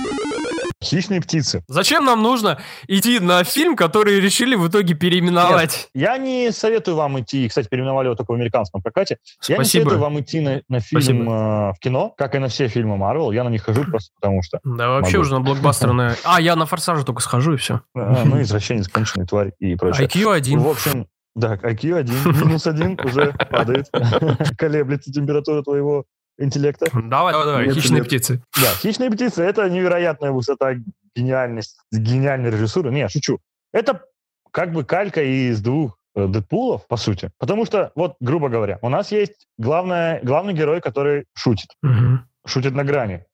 [0.82, 1.62] Хищные птицы.
[1.68, 2.58] Зачем нам нужно
[2.88, 5.90] идти на фильм, который решили в итоге переименовать?
[5.94, 9.18] Нет, я не советую вам идти, кстати, переименовали его только в американском прокате.
[9.38, 9.54] Спасибо.
[9.54, 12.68] Я не советую вам идти на, на фильм э, в кино, как и на все
[12.68, 13.30] фильмы Марвел.
[13.30, 14.58] Я на них хожу просто потому что.
[14.64, 15.22] Да, вообще могу.
[15.22, 15.92] уже на блокбастеры.
[15.92, 16.16] На...
[16.24, 17.82] А, я на Форсаже только схожу и все.
[17.94, 20.08] А, ну, извращенец, конченый тварь и прочее.
[20.08, 20.58] IQ 1.
[20.58, 22.14] В общем, да, IQ 1,
[22.46, 23.88] минус 1 уже падает.
[24.58, 26.04] Колеблется температура твоего
[26.38, 26.86] интеллекта.
[26.92, 27.70] Давай, давай, давай.
[27.70, 28.42] Хищные птицы.
[28.60, 30.74] Да, хищные птицы это невероятная высота
[31.14, 32.90] гениальность, гениальной режиссуры.
[32.90, 33.38] Не, шучу.
[33.72, 34.02] Это
[34.50, 37.30] как бы калька из двух э, Дэдпулов, по сути.
[37.38, 41.70] Потому что, вот, грубо говоря, у нас есть главное, главный герой, который шутит.
[41.82, 42.20] Угу.
[42.46, 43.24] Шутит на грани.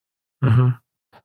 [0.43, 0.75] Угу.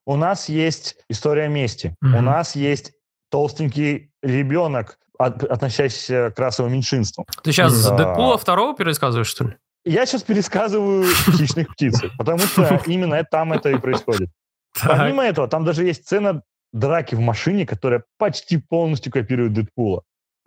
[0.06, 1.94] У нас есть история мести.
[2.02, 2.18] Угу.
[2.18, 2.92] У нас есть
[3.30, 7.26] толстенький ребенок, от, относящийся к расовым меньшинствам.
[7.42, 7.96] Ты сейчас а...
[7.96, 9.56] Дэдпула второго пересказываешь, что ли?
[9.84, 14.30] Я сейчас пересказываю «Хищных птиц», потому что именно там это и происходит.
[14.80, 16.42] Помимо этого, там даже есть сцена
[16.72, 20.02] драки в машине, которая почти полностью копирует Дэдпула.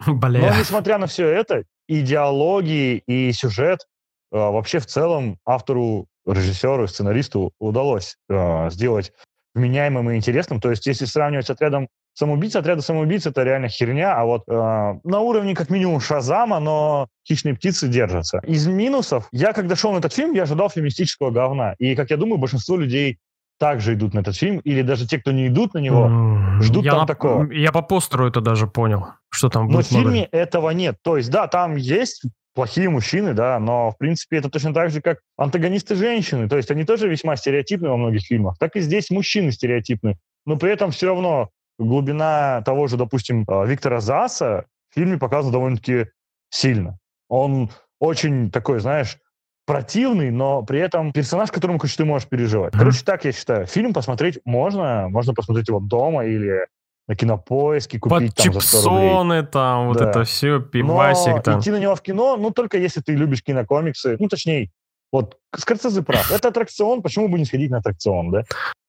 [0.08, 0.40] Бля.
[0.40, 3.88] Но несмотря на все это, и диалоги, и сюжет,
[4.32, 9.14] э, вообще в целом автору, режиссеру, сценаристу удалось э, сделать
[9.54, 10.60] вменяемым и интересным.
[10.60, 14.52] То есть если сравнивать с отрядом самоубийц, отряда самоубийц это реально херня, а вот э,
[14.52, 18.40] на уровне как минимум Шазама, но хищные птицы держатся.
[18.48, 21.76] Из минусов, я когда шел на этот фильм, я ожидал феминистического говна.
[21.78, 23.20] И, как я думаю, большинство людей
[23.60, 26.86] также идут на этот фильм, или даже те, кто не идут на него, mm, ждут
[26.86, 27.52] я там на, такого.
[27.52, 29.76] Я по постеру это даже понял, что там будет.
[29.76, 30.30] Но в фильме много.
[30.32, 30.98] этого нет.
[31.02, 35.02] То есть, да, там есть плохие мужчины, да, но, в принципе, это точно так же,
[35.02, 36.48] как антагонисты женщины.
[36.48, 38.58] То есть они тоже весьма стереотипны во многих фильмах.
[38.58, 40.18] Так и здесь мужчины стереотипны.
[40.46, 45.52] Но при этом все равно глубина того же, допустим, а, Виктора Заса в фильме показана
[45.52, 46.08] довольно-таки
[46.50, 46.98] сильно.
[47.28, 47.70] Он
[48.00, 49.18] очень такой, знаешь,
[49.66, 52.74] противный, но при этом персонаж, которому хоть ты можешь переживать.
[52.74, 53.66] Короче, так я считаю.
[53.66, 56.68] Фильм посмотреть можно, можно посмотреть его дома или
[57.08, 60.10] на кинопоиске купить Под там чипсоны, за там, вот да.
[60.10, 61.60] это все, пивасик Но там.
[61.60, 64.72] идти на него в кино, ну, только если ты любишь кинокомиксы, ну, точнее,
[65.12, 66.32] вот Скорцезе прав.
[66.32, 68.44] Это аттракцион, почему бы не сходить на аттракцион, да?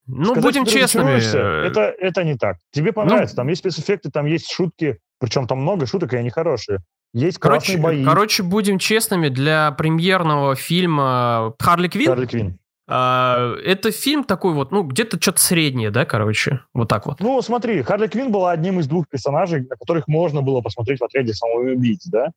[0.06, 1.66] Ну, Сказать, будем честными.
[1.66, 2.58] Это, это не так.
[2.72, 6.30] Тебе понравится, ну, там есть спецэффекты, там есть шутки, причем там много шуток, и они
[6.30, 6.80] хорошие.
[7.12, 8.04] Есть короче, бои.
[8.04, 12.58] Короче, будем честными, для премьерного фильма «Харли Квинн», Харли Квинн.
[12.88, 17.18] А, это фильм такой вот, ну, где-то что-то среднее, да, короче, вот так вот.
[17.20, 21.04] Ну, смотри, Харли Квинн была одним из двух персонажей, на которых можно было посмотреть в
[21.04, 22.30] отряде самоубийц, да?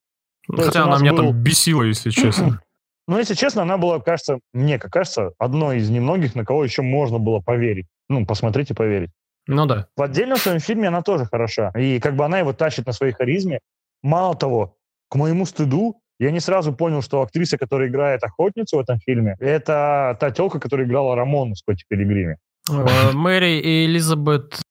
[0.47, 1.17] То Хотя она меня был...
[1.17, 2.61] там бесила, если честно.
[3.09, 6.83] Ну, если честно, она была, кажется, мне как кажется, одной из немногих, на кого еще
[6.83, 7.87] можно было поверить.
[8.07, 9.09] Ну, посмотреть и поверить.
[9.47, 9.87] Ну да.
[9.97, 11.71] В отдельном своем фильме она тоже хороша.
[11.75, 13.61] И как бы она его тащит на своей харизме.
[14.03, 14.75] Мало того,
[15.09, 19.35] к моему стыду, я не сразу понял, что актриса, которая играет охотницу в этом фильме,
[19.39, 22.37] это та телка, которая играла Рамону в Скотте Пилигриме.
[22.69, 24.61] Э, Мэри и Элизабет,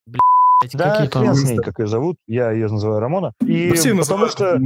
[0.72, 2.16] да, какие хрен с ней, как ее зовут.
[2.26, 3.32] Я ее называю Рамона.
[3.40, 4.58] И Все потому что...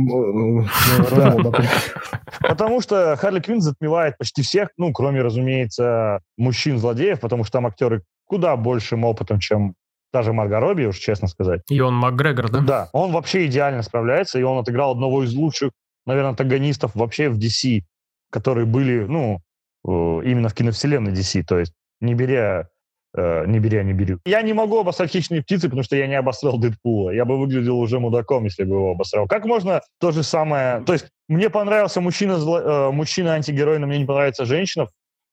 [2.41, 8.03] Потому что Харли Квинн затмевает почти всех, ну, кроме, разумеется, мужчин-злодеев, потому что там актеры
[8.27, 9.75] куда большим опытом, чем
[10.13, 11.63] та же Марго Робби, уж честно сказать.
[11.69, 12.61] И он Макгрегор, да?
[12.61, 15.73] Да, он вообще идеально справляется, и он отыграл одного из лучших,
[16.07, 17.83] наверное, антагонистов вообще в DC,
[18.31, 19.41] которые были, ну,
[19.87, 22.69] э, именно в киновселенной DC, то есть не беря
[23.15, 24.19] Э, не беря, не беру.
[24.25, 27.11] Я не могу обосрать хищные птицы, потому что я не обосрал Дэдпула.
[27.11, 29.27] Я бы выглядел уже мудаком, если бы его обосрал.
[29.27, 30.81] Как можно то же самое...
[30.81, 32.59] То есть мне понравился мужчина, зло...
[32.59, 34.87] э, мужчина антигерой, но мне не понравится женщина,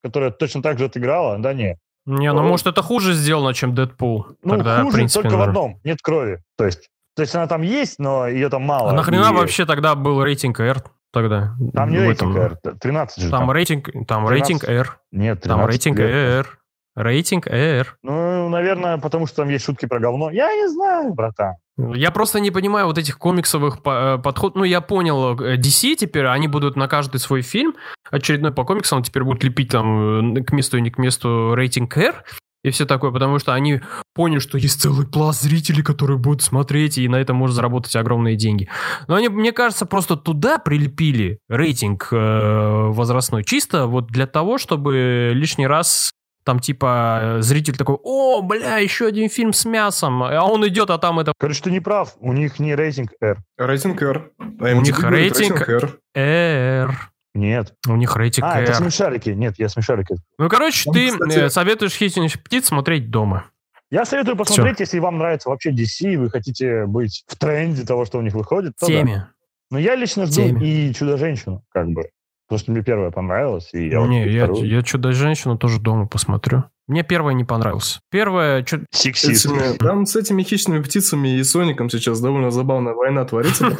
[0.03, 1.37] которая точно так же отыграла?
[1.37, 1.77] Да не.
[2.05, 4.27] Не, ну, может, это хуже сделано, чем Дэдпул.
[4.43, 5.45] Ну, Тогда, хуже в принципе, только наверное.
[5.45, 5.81] в одном.
[5.85, 6.41] Нет крови.
[6.57, 8.89] То есть, то есть она там есть, но ее там мало.
[8.89, 9.33] А нахрена и...
[9.33, 10.83] вообще тогда был рейтинг R?
[11.11, 11.55] Тогда.
[11.73, 13.29] Там не рейтинг R, 13 же.
[13.29, 13.51] Там, там.
[13.51, 14.29] рейтинг, там 13.
[14.29, 14.99] рейтинг R.
[15.11, 16.59] Нет, 13 Там рейтинг R.
[16.95, 17.97] Рейтинг R.
[18.03, 20.31] Ну, наверное, потому что там есть шутки про говно.
[20.31, 21.55] Я не знаю, братан.
[21.77, 24.57] Я просто не понимаю вот этих комиксовых э, подходов.
[24.57, 27.73] Ну, я понял, э, DC теперь, они будут на каждый свой фильм
[28.11, 31.95] очередной по комиксам теперь будут лепить там э, к месту и не к месту рейтинг
[31.97, 32.23] R.
[32.63, 33.81] и все такое, потому что они
[34.13, 38.35] поняли, что есть целый пласт зрителей, которые будут смотреть, и на этом можно заработать огромные
[38.35, 38.67] деньги.
[39.07, 45.31] Но они, мне кажется, просто туда прилепили рейтинг э, возрастной чисто вот для того, чтобы
[45.33, 46.11] лишний раз
[46.49, 50.97] там типа зритель такой, о, бля, еще один фильм с мясом, а он идет, а
[50.97, 51.31] там это...
[51.37, 53.37] Короче, ты не прав, у них не рейтинг R.
[53.55, 54.31] Рейтинг R.
[54.39, 55.99] А у них рейтинг R.
[56.15, 57.11] R.
[57.35, 57.75] Нет.
[57.87, 59.29] У них рейтинг А, это смешарики.
[59.29, 60.15] Нет, я смешарики.
[60.39, 61.37] Ну, короче, ты кстати...
[61.37, 63.45] Э, советуешь «Хищных птиц» смотреть дома.
[63.91, 64.85] Я советую посмотреть, Все.
[64.85, 68.33] если вам нравится вообще DC, и вы хотите быть в тренде того, что у них
[68.33, 68.73] выходит.
[68.79, 69.15] То Теме.
[69.15, 69.29] Да.
[69.69, 70.67] Но я лично жду Теме.
[70.67, 72.09] и «Чудо-женщину», как бы.
[72.49, 73.69] Потому что мне первая понравилась.
[73.73, 76.63] И я Не, я, я «Чудо-женщину» тоже дома посмотрю.
[76.87, 77.99] Мне первая не понравилась.
[78.09, 78.63] Первая...
[78.63, 78.79] Чё...
[78.89, 79.47] Сексист.
[79.77, 83.69] Там с этими хищными птицами и Соником сейчас довольно забавная война творится.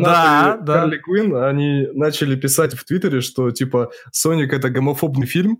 [0.00, 0.80] Да, да.
[0.80, 5.58] Харли Квинн, они начали писать в Твиттере, что типа Соник это гомофобный фильм,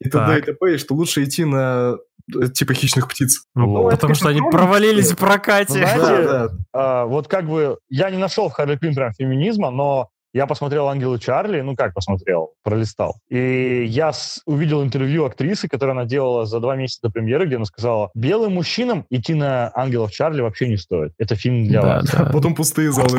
[0.00, 0.38] и т.д.
[0.38, 1.96] и т.п., и что лучше идти на
[2.34, 3.44] э, типа хищных птиц.
[3.54, 5.86] Ну, потому что они провалились в прокате.
[5.86, 10.46] Знаете, а, вот как бы я не нашел в Харли Квинн прям феминизма, но я
[10.46, 13.16] посмотрел «Ангелы Чарли», ну как посмотрел, пролистал.
[13.28, 17.56] И я с, увидел интервью актрисы, которую она делала за два месяца до премьеры, где
[17.56, 21.12] она сказала, белым мужчинам идти на «Ангелов Чарли» вообще не стоит.
[21.18, 22.10] Это фильм для да, вас.
[22.12, 22.24] Да.
[22.32, 23.18] Потом пустые залы.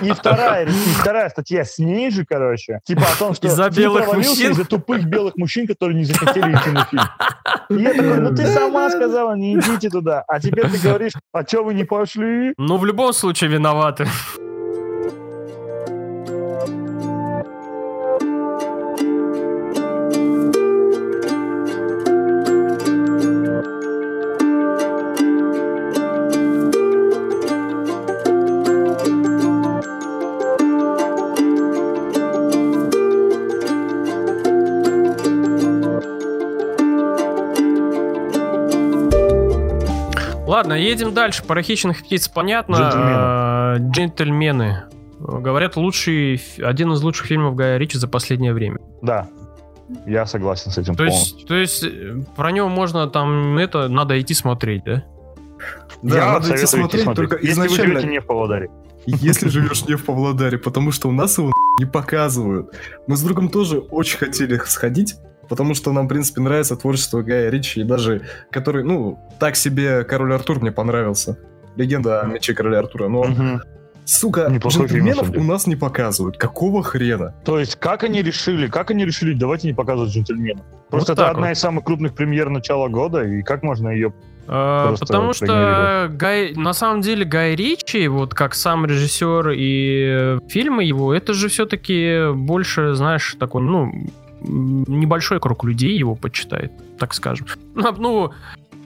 [0.00, 4.52] И вторая статья с ней же, короче, типа о том, что из-за белых мужчин?
[4.52, 7.02] из-за тупых белых мужчин, которые не захотели идти на фильм.
[7.70, 10.22] И я такой, ну ты сама сказала, не идите туда.
[10.28, 12.54] А теперь ты говоришь, а что вы не пошли?
[12.56, 14.06] Ну, в любом случае виноваты.
[40.60, 41.42] Ладно, едем дальше.
[41.42, 42.76] Про хищных птиц понятно.
[42.76, 43.90] Джентльмены.
[43.92, 44.82] Джентльмены.
[45.18, 48.78] Говорят, лучший, один из лучших фильмов Гая Ричи за последнее время.
[49.00, 49.26] Да,
[50.06, 54.20] я согласен с этим то есть, то есть э, про него можно там это надо
[54.20, 55.04] идти смотреть, да?
[56.02, 57.94] Да, я надо идти смотреть, смотреть, только если изначально...
[57.94, 58.70] вы живете не в Павлодаре.
[59.06, 62.70] Если живешь не в Павлодаре, потому что у нас его не показывают.
[63.06, 65.16] Мы с другом тоже очень хотели сходить,
[65.50, 70.04] потому что нам, в принципе, нравится творчество Гая Ричи, и даже который, ну, так себе
[70.04, 71.36] Король Артур мне понравился.
[71.76, 73.20] Легенда о мече Короля Артура, но...
[73.20, 73.60] Угу.
[74.04, 76.36] Сука, Неплохой джентльменов фильм, у нас не показывают.
[76.36, 77.34] Какого хрена?
[77.44, 78.66] То есть, как они решили?
[78.66, 79.34] Как они решили?
[79.34, 80.64] Давайте не показывать джентльменов.
[80.88, 81.52] Просто вот это одна вот.
[81.52, 84.12] из самых крупных премьер начала года, и как можно ее
[84.48, 90.82] а, Потому что Гай, на самом деле Гай Ричи, вот как сам режиссер и фильмы
[90.82, 93.92] его, это же все-таки больше, знаешь, такой, ну,
[94.42, 97.46] небольшой круг людей его почитает, так скажем.
[97.74, 98.32] Ну, ну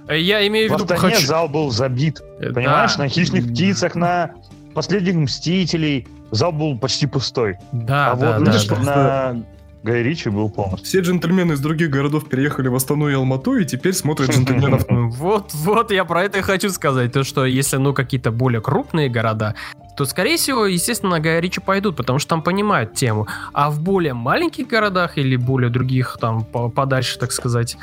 [0.08, 0.84] я имею в виду...
[0.84, 1.26] В Астане хочу...
[1.26, 3.04] зал был забит, э, понимаешь, да.
[3.04, 4.32] на «Хищных птицах», на
[4.74, 7.56] «Последних мстителей» зал был почти пустой.
[7.72, 9.32] Да, а да, вот да, да.
[9.32, 9.44] на
[9.84, 10.86] Гай Ричи был полностью.
[10.86, 14.86] Все джентльмены из других городов переехали в Астану и Алмату и теперь смотрят джентльменов.
[15.14, 17.12] Вот, вот, я про это и хочу сказать.
[17.12, 19.54] То, что если, ну, какие-то более крупные города,
[19.94, 23.28] то, скорее всего, естественно, на Гая Ричи пойдут, потому что там понимают тему.
[23.52, 27.76] А в более маленьких городах или более других, там, подальше, так сказать,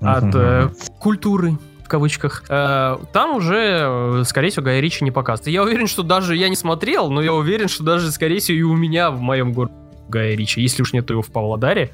[0.00, 5.52] от э, культуры, в кавычках, э, там уже, э, скорее всего, Гая Ричи не показывает.
[5.52, 8.62] Я уверен, что даже я не смотрел, но я уверен, что даже, скорее всего, и
[8.62, 9.74] у меня в моем городе
[10.08, 10.60] Гая Ричи.
[10.60, 11.90] Если уж нет его в Павлодаре,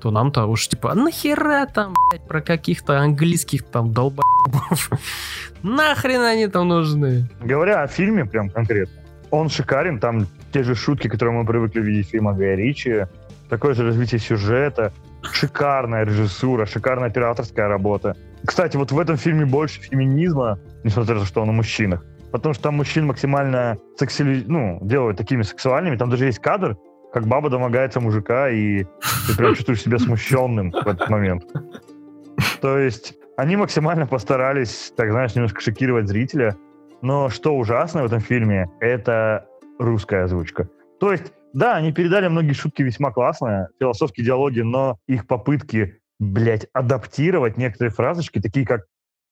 [0.00, 4.90] то нам-то уж типа, «А нахера там, блядь, про каких-то английских там долбоебов?
[5.62, 7.28] Нахрен они там нужны?
[7.40, 8.94] Говоря о фильме прям конкретно,
[9.30, 13.06] он шикарен, там те же шутки, которые мы привыкли видеть в фильмах Гая Ричи,
[13.48, 14.92] такое же развитие сюжета,
[15.22, 18.16] шикарная режиссура, шикарная операторская работа.
[18.44, 22.04] Кстати, вот в этом фильме больше феминизма, несмотря на то, что он о мужчинах.
[22.30, 24.44] Потому что там мужчин максимально секси...
[24.46, 25.96] ну, делают такими сексуальными.
[25.96, 26.76] Там даже есть кадр,
[27.18, 28.84] как баба домогается мужика, и
[29.26, 31.44] ты прям чувствуешь себя смущенным в этот момент.
[32.60, 36.56] То есть они максимально постарались, так знаешь, немножко шокировать зрителя.
[37.02, 39.46] Но что ужасно в этом фильме, это
[39.80, 40.68] русская озвучка.
[41.00, 46.68] То есть, да, они передали многие шутки весьма классно, философские диалоги, но их попытки, блядь,
[46.72, 48.82] адаптировать некоторые фразочки, такие как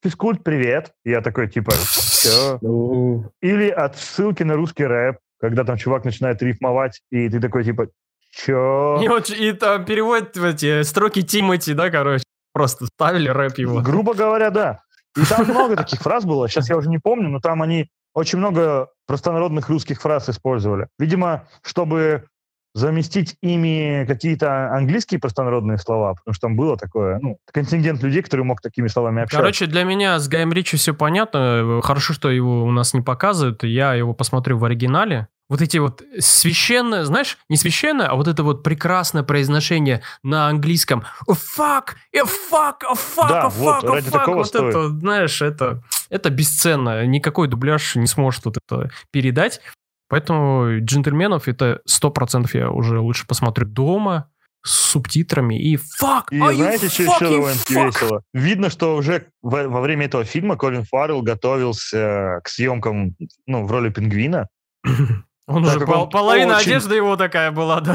[0.03, 2.59] «Физкульт, привет!» Я такой, типа, все.
[2.61, 3.30] Ну.
[3.41, 7.89] Или отсылки на русский рэп когда там чувак начинает рифмовать, и ты такой, типа,
[8.30, 9.01] чё?
[9.03, 13.80] И, вот, и там переводят эти строки Тимати, да, короче, просто ставили рэп его.
[13.80, 14.80] Грубо говоря, да.
[15.16, 18.39] И там много таких фраз было, сейчас я уже не помню, но там они очень
[18.39, 20.89] много простонародных русских фраз использовали.
[20.99, 22.28] Видимо, чтобы
[22.77, 28.45] заместить ими какие-то английские простонародные слова, потому что там было такое, ну, контингент людей, который
[28.45, 29.39] мог такими словами общаться.
[29.41, 31.81] Короче, для меня с Гаем Ричи все понятно.
[31.83, 33.64] Хорошо, что его у нас не показывают.
[33.64, 35.29] Я его посмотрю в оригинале.
[35.49, 41.05] Вот эти вот священное, знаешь, не священное, а вот это вот прекрасное произношение на английском.
[41.27, 43.91] Fuck, fuck, fuck, да, fuck, вот, fuck.
[43.91, 44.70] ради такого вот стоит.
[44.70, 47.07] это, знаешь, это, это бесценно.
[47.07, 49.62] Никакой дубляж не сможет вот это передать.
[50.09, 54.30] Поэтому «Джентльменов» это сто процентов я уже лучше посмотрю дома
[54.64, 57.86] с субтитрами и fuck, И знаете, что еще fuck?
[57.86, 58.22] весело?
[58.32, 63.14] Видно, что уже во, во время этого фильма Колин Фаррелл готовился к съемкам
[63.46, 64.48] ну, в роли пингвина.
[65.48, 67.94] Он Так уже пол- он половина очень- одежды его такая была, да.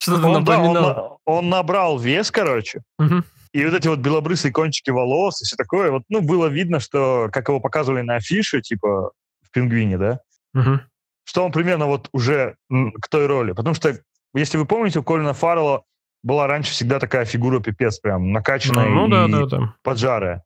[0.00, 0.94] Что-то Он, да, он, напоминало.
[0.94, 2.80] на- он набрал вес, короче,
[3.52, 7.28] и вот эти вот белобрысые кончики волос и все такое, вот, ну, было видно, что,
[7.32, 9.10] как его показывали на афише, типа,
[9.42, 10.20] в «Пингвине», да,
[10.54, 10.80] Мгм.
[11.28, 13.52] Что он примерно вот уже к той роли.
[13.52, 13.94] Потому что,
[14.32, 15.82] если вы помните, у Колина Фаррелла
[16.22, 19.74] была раньше всегда такая фигура пипец, прям накачанная Ну и да, да, да.
[19.82, 20.42] поджарая.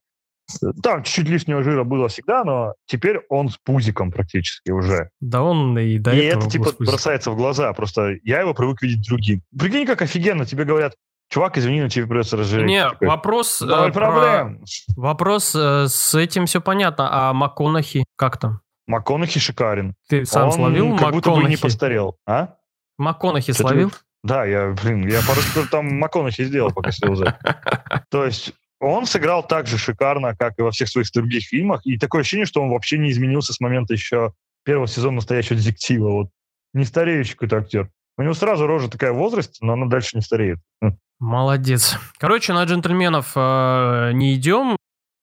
[0.82, 5.10] Там чуть-чуть лишнего жира было всегда, но теперь он с пузиком практически уже.
[5.20, 7.72] Да он и до и этого это типа бросается в глаза.
[7.74, 9.42] Просто я его привык видеть другим.
[9.56, 10.44] Прикинь, как офигенно.
[10.44, 10.94] Тебе говорят,
[11.30, 12.66] чувак, извини, но тебе придется разжиреть.
[12.66, 13.62] Не, такой, вопрос...
[13.62, 14.64] э, Ноль про- проблем.
[14.96, 17.08] Вопрос э, с этим все понятно.
[17.08, 18.61] А МакКонахи как там?
[18.86, 19.94] МакКонахи шикарен.
[20.08, 21.62] Ты сам он словил как будто бы не МакКонахи?
[21.62, 22.16] постарел.
[22.26, 22.56] А?
[22.98, 23.92] МакКонахи Что словил?
[24.22, 27.38] Да, я, блин, я пару секунд там МакКонахи сделал, пока сидел за.
[28.10, 31.80] То есть он сыграл так же шикарно, как и во всех своих других фильмах.
[31.84, 34.32] И такое ощущение, что он вообще не изменился с момента еще
[34.64, 36.10] первого сезона «Настоящего детектива».
[36.10, 36.30] Вот
[36.74, 37.90] не стареющий какой-то актер.
[38.16, 40.58] У него сразу рожа такая в возрасте, но она дальше не стареет.
[40.82, 40.96] Хм.
[41.18, 41.96] Молодец.
[42.18, 44.76] Короче, на джентльменов э, не идем.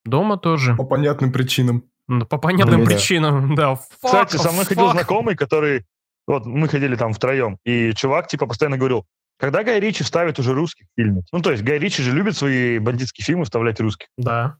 [0.05, 0.75] Дома тоже.
[0.75, 1.83] По понятным причинам.
[2.09, 2.89] Ну, По понятным да.
[2.89, 3.79] причинам, да.
[4.03, 4.93] Кстати, Fuck, со мной ходил fuck.
[4.93, 5.85] знакомый, который...
[6.27, 9.05] Вот мы ходили там втроем, и чувак типа постоянно говорил,
[9.39, 11.21] когда Гай Ричи вставит уже русских в фильме?
[11.31, 14.07] Ну, то есть Гай Ричи же любит свои бандитские фильмы вставлять русских.
[14.17, 14.57] Да.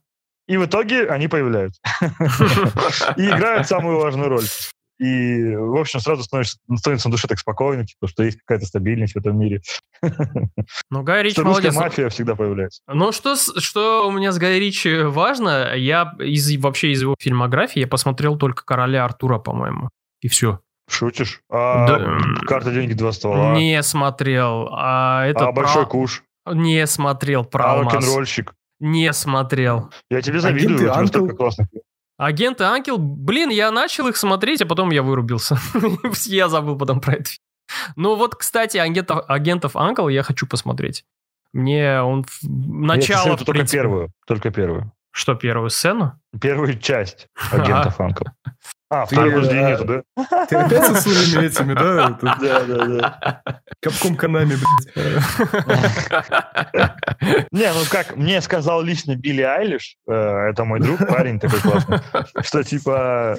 [0.48, 1.80] И в итоге они появляются.
[3.16, 4.44] И играют самую важную роль.
[5.00, 9.14] И, в общем, сразу становишься, становится на душе так спокойно, типа, что есть какая-то стабильность
[9.14, 9.62] в этом мире.
[10.90, 11.74] Ну, Гай Ричи молодец.
[11.74, 12.82] мафия всегда появляется.
[12.86, 17.14] Ну, что, с- что у меня с Гай Ричи важно, я из, вообще из его
[17.18, 19.88] фильмографии я посмотрел только «Короля Артура», по-моему.
[20.20, 20.60] И все.
[20.88, 21.40] Шутишь?
[21.50, 22.18] А Да.
[22.46, 23.54] карта деньги два ствола.
[23.54, 24.68] Не смотрел.
[24.72, 26.22] А, это а большой про- куш.
[26.46, 27.94] Не смотрел про А алмаз.
[27.94, 28.52] рок-н-ролльщик.
[28.80, 29.90] Не смотрел.
[30.10, 31.68] Я тебе завидую, и у тебя столько классных.
[32.20, 35.58] Агент и Ангел, блин, я начал их смотреть, а потом я вырубился.
[36.26, 37.30] я забыл потом про это.
[37.96, 41.04] Ну вот, кстати, агентов, агентов Ангел я хочу посмотреть.
[41.54, 44.12] Мне он в- начало, советую в только принципе- первую.
[44.26, 44.92] Только первую.
[45.12, 46.20] Что, первую сцену?
[46.38, 48.24] Первую часть агентов Анкл.
[48.92, 50.02] А, Ты, подожди, а, нету, да?
[50.46, 52.18] Ты опять со своими этими, да?
[52.20, 53.42] Да, да, да.
[53.80, 54.94] Капком Канами, блядь.
[57.52, 61.98] Не, ну как, мне сказал лично Билли Айлиш, э, это мой друг, парень такой классный,
[62.42, 63.36] что типа,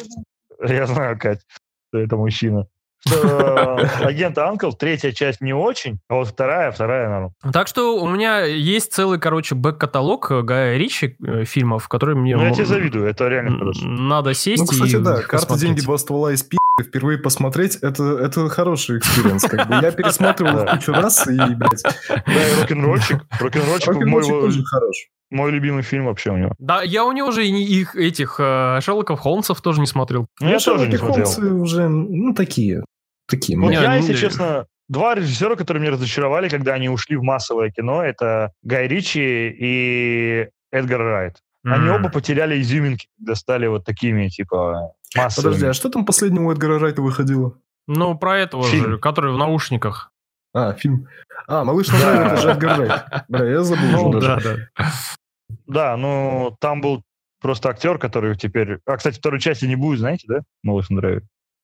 [0.63, 1.41] я знаю, Кать,
[1.89, 2.67] что это мужчина,
[4.01, 7.33] агент Анкл, третья часть не очень, а вот вторая, вторая норм.
[7.51, 12.35] Так что у меня есть целый, короче, back-каталог э, Гая Ричи э, фильмов, которые мне
[12.37, 13.85] Ну, я тебе завидую, это реально хорошо.
[13.85, 15.61] надо сесть Ну, кстати, и да, карты посмотреть.
[15.67, 19.43] деньги два ствола из пи*** впервые посмотреть, это, это хороший experience.
[19.43, 19.75] Как бы.
[19.81, 22.99] Я пересматривал кучу раз, и, блядь, Да, и мой,
[23.39, 24.95] рок-н-ролльщик тоже хорош.
[25.29, 26.53] мой любимый фильм вообще у него.
[26.59, 30.27] Да, я у него же и их, этих э, Шерлоков Холмсов тоже не смотрел.
[30.39, 31.25] Ну, я Ну, тоже не смотрел.
[31.25, 32.83] Холмсы уже, ну, такие.
[33.31, 33.57] Такие.
[33.57, 37.23] Вот я, ну, если не- честно, два режиссера, которые меня разочаровали, когда они ушли в
[37.23, 41.37] массовое кино, это Гай Ричи и Эдгар Райт.
[41.63, 45.53] Они оба потеряли изюминки, когда стали вот такими, типа, массовыми.
[45.53, 47.55] Подожди, а что там последнего у Эдгара Райта выходило?
[47.87, 48.91] Ну, про этого Фильм.
[48.91, 50.11] же, который в наушниках.
[50.53, 51.07] А, фильм.
[51.47, 53.03] А, «Малыш на драйве» это же Эдгар Райт.
[53.29, 54.69] Бля, я забыл Ну, уже да, даже.
[54.77, 54.91] да.
[55.67, 57.03] Да, ну, там был
[57.41, 58.79] просто актер, который теперь...
[58.85, 60.41] А, кстати, второй части не будет, знаете, да?
[60.63, 61.21] «Малыш на драйве».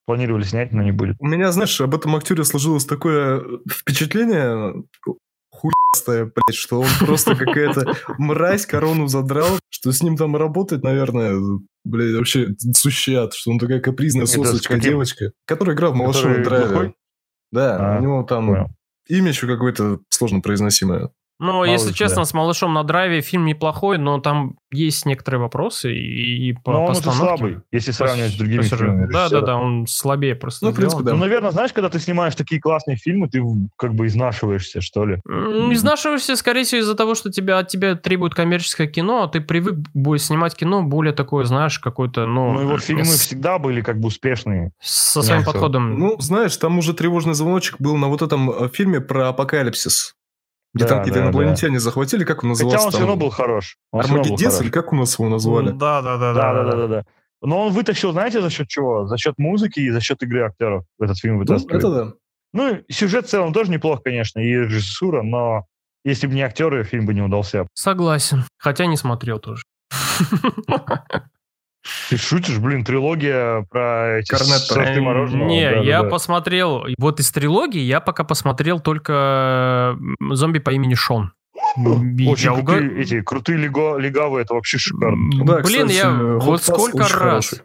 [0.07, 1.17] Планировали снять, но не будет.
[1.19, 4.73] У меня, знаешь, об этом актере сложилось такое впечатление
[5.51, 11.35] хуястое, блядь, что он просто какая-то мразь, корону задрал, что с ним там работать, наверное,
[11.83, 16.43] блядь, вообще сущий ад, что он такая капризная сосочка девочка, которая играла в «Малышом Который
[16.45, 16.93] драйве».
[17.51, 18.67] Да, А, у него там
[19.09, 21.09] имя еще какое-то сложно произносимое.
[21.39, 22.25] Ну, если честно, да.
[22.25, 26.85] с малышом на драйве фильм неплохой, но там есть некоторые вопросы и, и по Но
[26.85, 29.11] он уже слабый, если сравнивать с другими фильмами.
[29.11, 30.65] Да, да, да, он слабее просто.
[30.65, 31.13] Ну, в принципе, да.
[31.13, 33.41] Ну, наверное, знаешь, когда ты снимаешь такие классные фильмы, ты
[33.77, 35.17] как бы изнашиваешься, что ли?
[35.25, 39.75] Изнашиваешься, скорее всего, из-за того, что тебя, от тебя требует коммерческое кино, а ты привык
[39.93, 42.53] будет снимать кино более такое, знаешь, какое-то, ну...
[42.53, 43.19] Ну, его фильмы с...
[43.19, 44.71] всегда были как бы успешные.
[44.81, 45.99] Со своим подходом.
[45.99, 50.15] Ну, знаешь, там уже тревожный звоночек был на вот этом э, фильме про апокалипсис.
[50.73, 51.79] Где да, там какие-то да, инопланетяне да.
[51.79, 52.77] захватили, как он назывался?
[52.77, 53.77] Хотя он все равно был хорош.
[53.91, 55.71] Армагеддец, или как у нас его назвали?
[55.71, 57.05] Да, да, да, да, да, да, да.
[57.41, 59.07] Но он вытащил, знаете, за счет чего?
[59.07, 61.83] За счет музыки и за счет игры актеров этот фильм вытаскивает.
[61.83, 62.13] Ну, это да.
[62.53, 65.65] Ну, сюжет в целом тоже неплох, конечно, и режиссура, но
[66.03, 67.67] если бы не актеры, фильм бы не удался.
[67.73, 68.43] Согласен.
[68.57, 69.63] Хотя не смотрел тоже.
[72.09, 75.47] Ты шутишь, блин, трилогия про эти сорты мороженого.
[75.47, 79.97] Не, да, я да, посмотрел, вот из трилогии я пока посмотрел только
[80.31, 81.33] зомби по имени Шон.
[81.77, 82.97] Очень я крутые, уг...
[82.97, 85.45] эти крутые лего, легавые, это вообще шикарно.
[85.45, 87.59] Да, Блин, кстати, я вот сколько раз, хороший.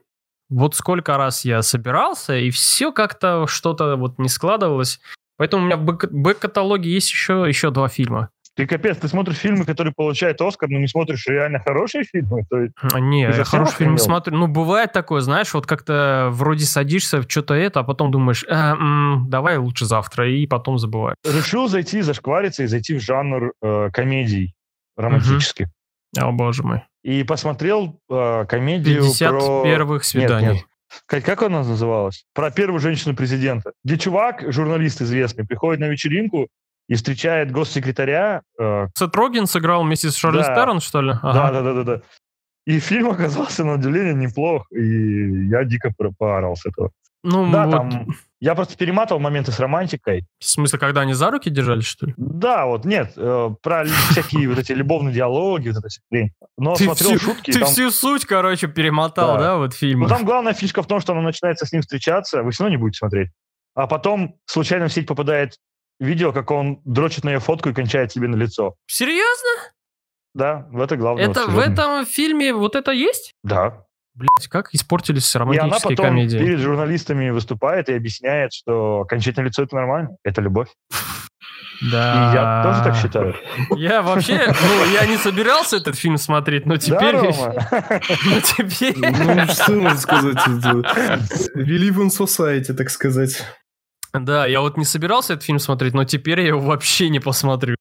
[0.50, 5.00] вот сколько раз я собирался, и все как-то что-то вот не складывалось.
[5.38, 8.28] Поэтому у меня в бэк-каталоге есть еще, еще два фильма.
[8.54, 12.44] Ты капец, ты смотришь фильмы, которые получают Оскар, но не смотришь реально хорошие фильмы?
[12.50, 14.36] То есть, а, не, я хороший фильм смотрю.
[14.36, 18.52] Ну, бывает такое, знаешь, вот как-то вроде садишься в что-то это, а потом думаешь, э,
[18.52, 21.16] м, давай лучше завтра, и потом забываешь.
[21.24, 24.54] Решил зайти, зашквариться и зайти в жанр э, комедий
[24.98, 25.68] романтических.
[26.16, 26.26] Угу.
[26.26, 26.82] О, боже мой.
[27.02, 29.62] И посмотрел э, комедию 50 про...
[29.64, 30.46] первых свиданий.
[30.46, 30.64] Нет, нет.
[31.06, 32.24] Как, как она называлась?
[32.34, 33.72] Про первую женщину-президента.
[33.82, 36.48] Где чувак, журналист известный, приходит на вечеринку,
[36.88, 38.42] и встречает госсекретаря.
[38.58, 41.12] Э, Сет Роген сыграл вместе с Шарли да, Стерн, что ли?
[41.22, 41.32] Ага.
[41.32, 42.02] Да, да, да, да, да.
[42.66, 46.90] И фильм оказался, на удивление, неплох, и я дико поорал с этого.
[47.24, 47.72] Ну, да, вот...
[47.72, 48.06] там...
[48.40, 50.26] Я просто перематывал моменты с романтикой.
[50.40, 52.14] В смысле, когда они за руки держались, что ли?
[52.16, 56.32] Да, вот, нет, э, про всякие вот эти любовные диалоги, вот эти хрень.
[56.58, 57.52] Но ты смотрел всю, шутки.
[57.52, 57.68] Ты там...
[57.68, 60.00] всю суть, короче, перемотал, да, да вот фильм.
[60.00, 62.76] Ну, там главная фишка в том, что она начинается с ним встречаться, вы все равно
[62.76, 63.30] не будете смотреть.
[63.76, 65.54] А потом случайно в сеть попадает
[66.02, 68.74] видео, как он дрочит на ее фотку и кончает себе на лицо.
[68.86, 69.72] Серьезно?
[70.34, 71.28] Да, в это главное.
[71.28, 73.32] Это в этом фильме вот это есть?
[73.42, 73.84] Да.
[74.14, 75.96] Блять, как испортились романтические комедии.
[75.96, 76.38] И она потом комедии.
[76.38, 80.68] перед журналистами выступает и объясняет, что кончать на лицо это нормально, это любовь.
[81.90, 82.30] Да.
[82.30, 83.34] И я тоже так считаю.
[83.76, 87.16] Я вообще, ну, я не собирался этот фильм смотреть, но теперь...
[87.16, 87.22] Да,
[88.26, 88.94] но теперь...
[88.96, 90.36] Ну, что можно сказать?
[91.56, 93.42] We live in society, так сказать.
[94.12, 97.76] Да, я вот не собирался этот фильм смотреть, но теперь я его вообще не посмотрю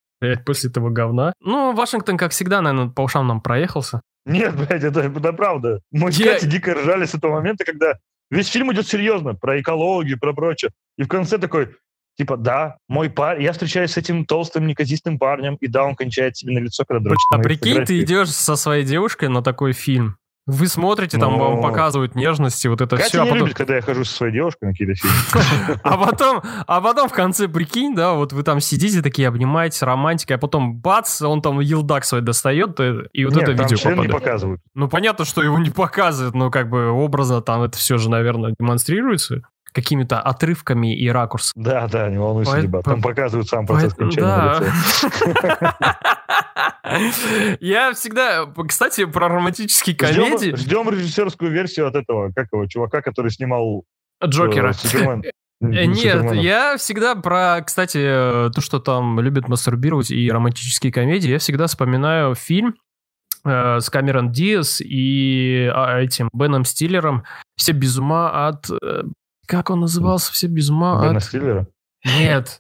[0.46, 1.34] после этого говна.
[1.42, 4.02] Ну, Вашингтон, как всегда, наверное, по ушам нам проехался.
[4.26, 5.82] Нет, блядь, это, это правда.
[5.92, 6.34] Мы с я...
[6.34, 7.98] Катей дико ржали с этого момента, когда
[8.30, 10.72] весь фильм идет серьезно, про экологию, про прочее.
[10.98, 11.76] И в конце такой,
[12.18, 16.38] типа, да, мой парень, я встречаюсь с этим толстым неказистым парнем, и да, он кончает
[16.38, 20.18] себе на лицо, когда дрочит А прикинь, ты идешь со своей девушкой на такой фильм,
[20.48, 21.52] вы смотрите, там Но...
[21.52, 23.22] вам показывают нежности, вот это Катя все.
[23.22, 23.46] А не а потом...
[23.46, 25.80] любит, когда я хожу со своей девушкой на какие-то фильмы.
[25.84, 30.36] А потом, а потом в конце, прикинь, да, вот вы там сидите такие, обнимаетесь, романтика,
[30.36, 34.00] а потом бац, он там елдак свой достает, э, и вот это видео попадает.
[34.00, 34.62] не показывают.
[34.74, 38.56] Ну, понятно, что его не показывают, но как бы образно там это все же, наверное,
[38.60, 41.54] демонстрируется какими-то отрывками и ракурсом.
[41.56, 42.84] Да, да, не волнуйся, по...
[42.84, 46.18] Там показывают сам процесс кончания да.
[47.60, 50.56] Я всегда, кстати, про романтические комедии...
[50.56, 53.86] Ждем, ждем режиссерскую версию от этого, как его, чувака, который снимал...
[54.24, 54.74] Джокера.
[55.64, 61.30] Э, э, нет, я всегда про, кстати, то, что там любят мастурбировать и романтические комедии,
[61.30, 62.74] я всегда вспоминаю фильм
[63.46, 67.26] э, с Камерон Диас и этим Беном Стиллером
[67.58, 68.72] «Все без ума от...»
[69.46, 70.34] Как он назывался?
[70.34, 71.68] «Все без ума Бена от...» Стиллера?
[72.06, 72.60] Нет.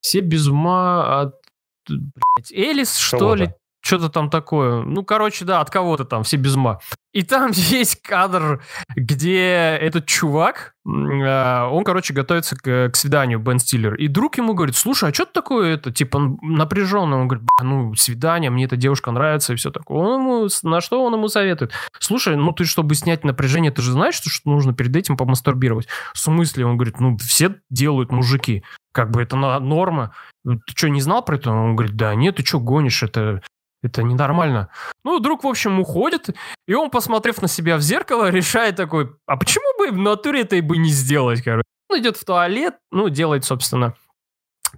[0.00, 1.45] «Все без ума от...»
[1.88, 3.54] Блядь, Элис, что ли?
[3.86, 4.82] Что-то там такое.
[4.82, 6.80] Ну, короче, да, от кого-то там, все без ума.
[7.12, 8.60] И там есть кадр,
[8.96, 13.94] где этот чувак, а, он, короче, готовится к, к свиданию, Бен Стиллер.
[13.94, 15.92] И друг ему говорит, слушай, а что такое это?
[15.92, 17.20] Типа, напряженно.
[17.20, 19.98] Он говорит, ну, свидание, мне эта девушка нравится и все такое.
[19.98, 21.70] Он ему, на что он ему советует?
[22.00, 25.86] Слушай, ну ты, чтобы снять напряжение, ты же знаешь, что, что нужно перед этим помастурбировать?
[26.12, 26.66] В смысле?
[26.66, 28.64] Он говорит, ну, все делают мужики.
[28.92, 30.12] Как бы это норма.
[30.44, 31.52] Ты что, не знал про это?
[31.52, 33.42] Он говорит, да нет, ты что гонишь, это
[33.86, 34.68] это ненормально.
[35.04, 36.30] Ну, друг, в общем, уходит,
[36.66, 40.56] и он, посмотрев на себя в зеркало, решает такой, а почему бы в натуре это
[40.56, 41.64] и бы не сделать, короче.
[41.88, 43.94] Он идет в туалет, ну, делает, собственно,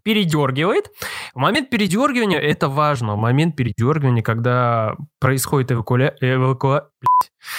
[0.03, 0.91] передергивает.
[1.35, 6.15] В момент передергивания, это важно, в момент передергивания, когда происходит эвакуля...
[6.21, 6.89] эвакуа...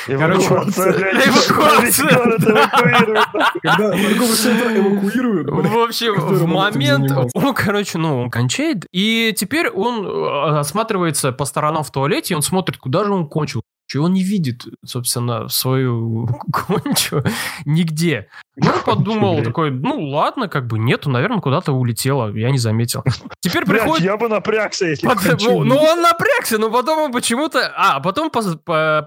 [0.06, 2.10] Короче, эвакуация.
[3.62, 5.50] Когда торговый центр эвакуируют.
[5.50, 7.12] В общем, в момент...
[7.34, 12.36] Он, короче, ну, он кончает, и теперь он э, осматривается по сторонам в туалете, и
[12.36, 13.64] он смотрит, куда же он кончил.
[13.90, 16.28] Чего он не видит, собственно, свою
[16.68, 17.24] кончу
[17.66, 18.30] нигде.
[18.56, 23.04] Я подумал такой, ну ладно, как бы нету, наверное, куда-то улетело, я не заметил.
[23.40, 24.06] Теперь приходит...
[24.06, 25.42] Я бы напрягся, если Под...
[25.42, 27.74] ну, ну, он напрягся, но потом он почему-то...
[27.76, 28.58] А, потом пос...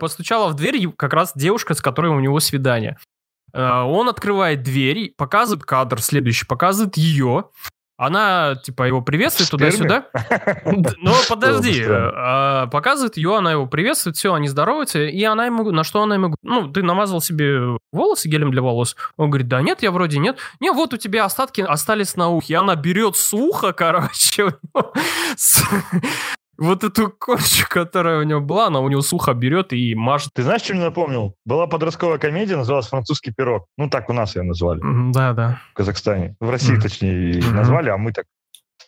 [0.00, 2.98] постучала в дверь как раз девушка, с которой у него свидание.
[3.52, 7.44] Э, он открывает дверь, показывает кадр следующий, показывает ее.
[7.96, 10.06] Она, типа, его приветствует туда-сюда.
[10.64, 11.84] Ну, подожди.
[11.88, 16.16] А, показывает ее, она его приветствует, все, они здороваются, и она ему, на что она
[16.16, 18.96] ему, ну, ты намазал себе волосы гелем для волос?
[19.16, 20.38] Он говорит, да нет, я вроде нет.
[20.60, 22.56] Не, вот у тебя остатки остались на ухе.
[22.56, 24.54] Она берет с уха, короче,
[26.58, 30.30] вот эту корчу, которая у него была, она у него сухо берет и мажет.
[30.34, 31.34] Ты знаешь, что мне напомнил?
[31.44, 33.66] Была подростковая комедия, называлась «Французский пирог».
[33.76, 34.80] Ну, так у нас ее назвали.
[35.12, 35.60] Да, да.
[35.72, 36.36] В Казахстане.
[36.40, 36.80] В России, mm-hmm.
[36.80, 37.52] точнее, mm-hmm.
[37.52, 38.26] назвали, а мы так.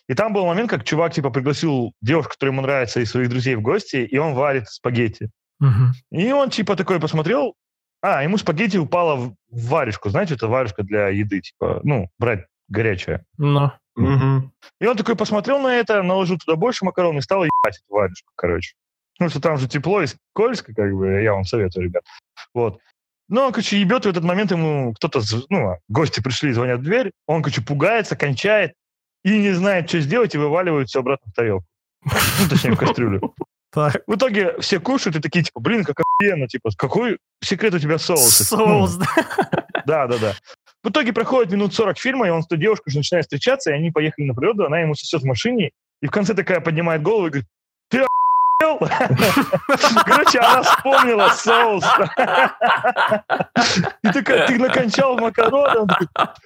[0.07, 3.55] И там был момент, как чувак, типа, пригласил девушку, которая ему нравится, и своих друзей
[3.55, 5.29] в гости, и он варит спагетти.
[5.63, 6.19] Mm-hmm.
[6.19, 7.55] И он, типа, такой посмотрел,
[8.01, 10.09] а, ему спагетти упало в варежку.
[10.09, 13.25] Знаете, это варежка для еды, типа, ну, брать горячее.
[13.39, 13.71] No.
[13.95, 14.51] Угу.
[14.81, 18.31] И он такой посмотрел на это, наложил туда больше макарон и стал ебать эту варежку,
[18.35, 18.75] короче.
[19.19, 22.03] Ну, что там же тепло и скользко, как бы, я вам советую, ребят.
[22.53, 22.79] Вот.
[23.29, 27.11] Ну, он, короче, ебет, в этот момент ему кто-то, ну, гости пришли, звонят в дверь,
[27.25, 28.73] он, короче, пугается, кончает
[29.23, 31.65] и не знает, что сделать, и вываливает все обратно в тарелку.
[32.03, 33.33] Ну, точнее, в кастрюлю.
[33.71, 34.03] Так.
[34.07, 37.97] В итоге все кушают и такие, типа, блин, как охуенно, типа, какой секрет у тебя
[37.97, 38.47] соус?
[38.47, 39.07] Соус, да.
[39.85, 40.33] Да, да, да.
[40.85, 43.73] В итоге проходит минут 40 фильма, и он с той девушкой уже начинает встречаться, и
[43.73, 47.25] они поехали на природу, она ему сосет в машине, и в конце такая поднимает голову
[47.25, 47.47] и говорит,
[47.89, 48.05] ты
[50.05, 51.83] Короче, она вспомнила соус.
[54.03, 55.87] И такая, ты накончал макароны.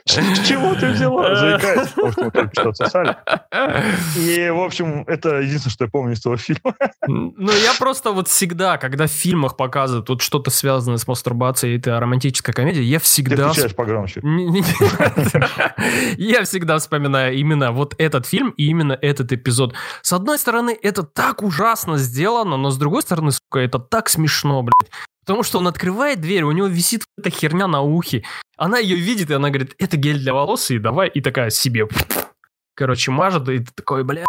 [0.05, 1.35] С чего ты взяла?
[1.35, 2.73] Заикается, потому что мы только что.
[4.17, 6.73] И, в общем, это единственное, что я помню из того фильма.
[7.05, 11.99] Ну, я просто вот всегда, когда в фильмах показывают вот что-то связанное с мастурбацией, это
[11.99, 13.53] романтическая комедия, я всегда...
[13.53, 14.21] Ты погромче.
[16.17, 19.73] Я всегда вспоминаю именно вот этот фильм и именно этот эпизод.
[20.01, 24.61] С одной стороны, это так ужасно сделано, но с другой стороны, сука, это так смешно,
[24.63, 24.91] блядь.
[25.21, 28.23] Потому что он открывает дверь, у него висит эта херня на ухе.
[28.57, 31.87] Она ее видит, и она говорит, это гель для волос, и давай, и такая себе,
[32.75, 34.25] короче, мажет, и ты такой, бля,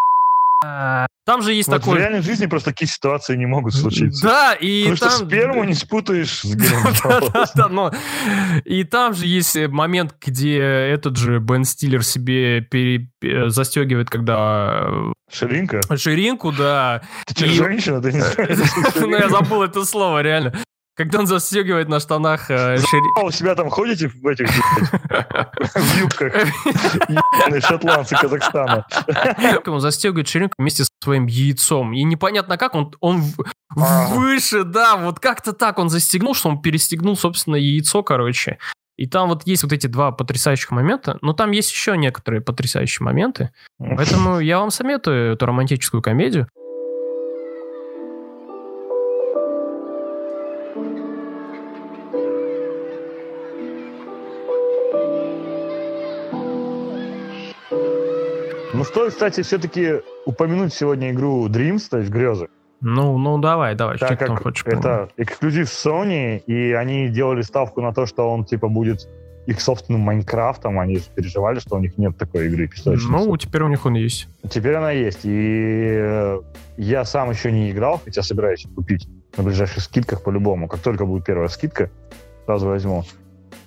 [0.62, 1.94] там же есть вот такой...
[1.94, 4.26] В реальной жизни просто такие ситуации не могут случиться.
[4.26, 5.10] Да, и Потому там...
[5.10, 7.92] что сперму не спутаешь с но...
[8.64, 13.08] И там же есть момент, где этот же Бен Стиллер себе пере...
[13.48, 14.90] застегивает, когда...
[15.32, 15.80] Ширинка?
[15.96, 17.02] Ширинку, да.
[17.26, 18.02] Ты что, женщина?
[18.02, 18.94] Ты не знаешь?
[18.96, 20.52] Ну, я забыл это слово, реально.
[20.96, 23.24] Когда он застегивает на штанах э, шири...
[23.24, 26.34] у себя там ходите в этих в юбках?
[27.64, 28.86] шотландцы Казахстана.
[29.66, 31.92] Он застегивает ширинку вместе с своим яйцом.
[31.94, 33.22] И непонятно как, он, он
[33.74, 38.58] выше, да, вот как-то так он застегнул, что он перестегнул, собственно, яйцо, короче.
[39.00, 43.02] И там вот есть вот эти два потрясающих момента, но там есть еще некоторые потрясающие
[43.02, 43.50] моменты.
[43.78, 46.48] Поэтому я вам советую эту романтическую комедию.
[58.80, 62.48] Ну, стоит, кстати, все-таки упомянуть сегодня игру Dreams, то есть грезы.
[62.80, 63.98] Ну, ну давай, давай.
[63.98, 68.68] Так как хочешь, это эксклюзив Sony, и они делали ставку на то, что он типа
[68.68, 69.06] будет
[69.44, 72.70] их собственным Майнкрафтом, они переживали, что у них нет такой игры
[73.10, 74.28] Ну, теперь у них он есть.
[74.48, 76.40] Теперь она есть, и э,
[76.78, 79.06] я сам еще не играл, хотя собираюсь купить
[79.36, 80.68] на ближайших скидках по-любому.
[80.68, 81.90] Как только будет первая скидка,
[82.46, 83.04] сразу возьму.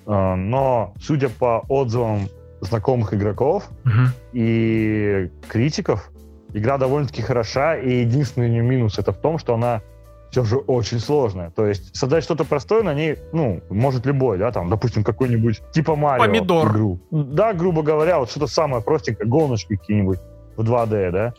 [0.06, 2.28] Э, но, судя по отзывам
[2.66, 4.12] знакомых игроков угу.
[4.32, 6.10] и критиков.
[6.52, 9.82] Игра довольно-таки хороша, и единственный ее минус это в том, что она
[10.30, 11.50] все же очень сложная.
[11.50, 15.94] То есть создать что-то простое на ней, ну, может любой, да, там, допустим, какой-нибудь типа
[15.94, 16.72] Марио Помидор.
[16.72, 17.00] игру.
[17.10, 20.18] Да, грубо говоря, вот что-то самое простенькое, гоночки какие-нибудь
[20.56, 21.34] в 2D, да,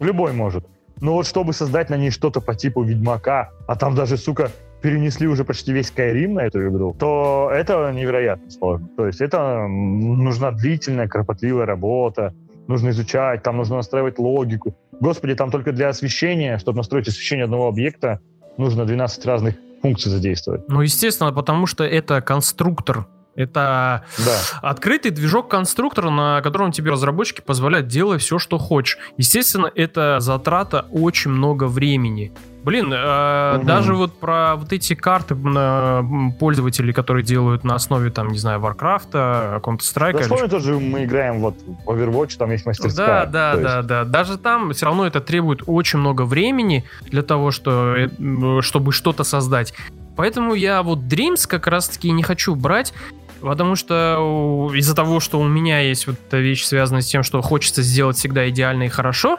[0.00, 0.66] любой может.
[1.00, 4.50] Но вот чтобы создать на ней что-то по типу Ведьмака, а там даже, сука,
[4.82, 8.88] перенесли уже почти весь Skyrim на эту игру, то это невероятно сложно.
[8.96, 12.34] То есть это нужна длительная, кропотливая работа,
[12.66, 14.76] нужно изучать, там нужно настраивать логику.
[15.00, 18.20] Господи, там только для освещения, чтобы настроить освещение одного объекта,
[18.58, 20.68] нужно 12 разных функций задействовать.
[20.68, 24.38] Ну, естественно, потому что это конструктор Это да.
[24.60, 28.98] открытый движок конструктора, на котором тебе разработчики позволяют делать все, что хочешь.
[29.16, 32.32] Естественно, это затрата очень много времени.
[32.62, 33.66] Блин, э, угу.
[33.66, 36.04] даже вот про вот эти карты на
[36.38, 40.28] пользователей, которые делают на основе, там, не знаю, Warcraft, Counter-Strike.
[40.28, 40.48] Да, или...
[40.48, 43.26] тоже мы играем вот в Overwatch, там есть мастерская.
[43.26, 43.86] Да, да, да, есть...
[43.88, 44.04] да.
[44.04, 49.24] Даже там все равно это требует очень много времени для того, что, э, чтобы что-то
[49.24, 49.74] создать.
[50.16, 52.92] Поэтому я вот Dreams как раз-таки не хочу брать,
[53.42, 57.42] Потому что из-за того, что у меня есть вот эта вещь, связанная с тем, что
[57.42, 59.38] хочется сделать всегда идеально и хорошо,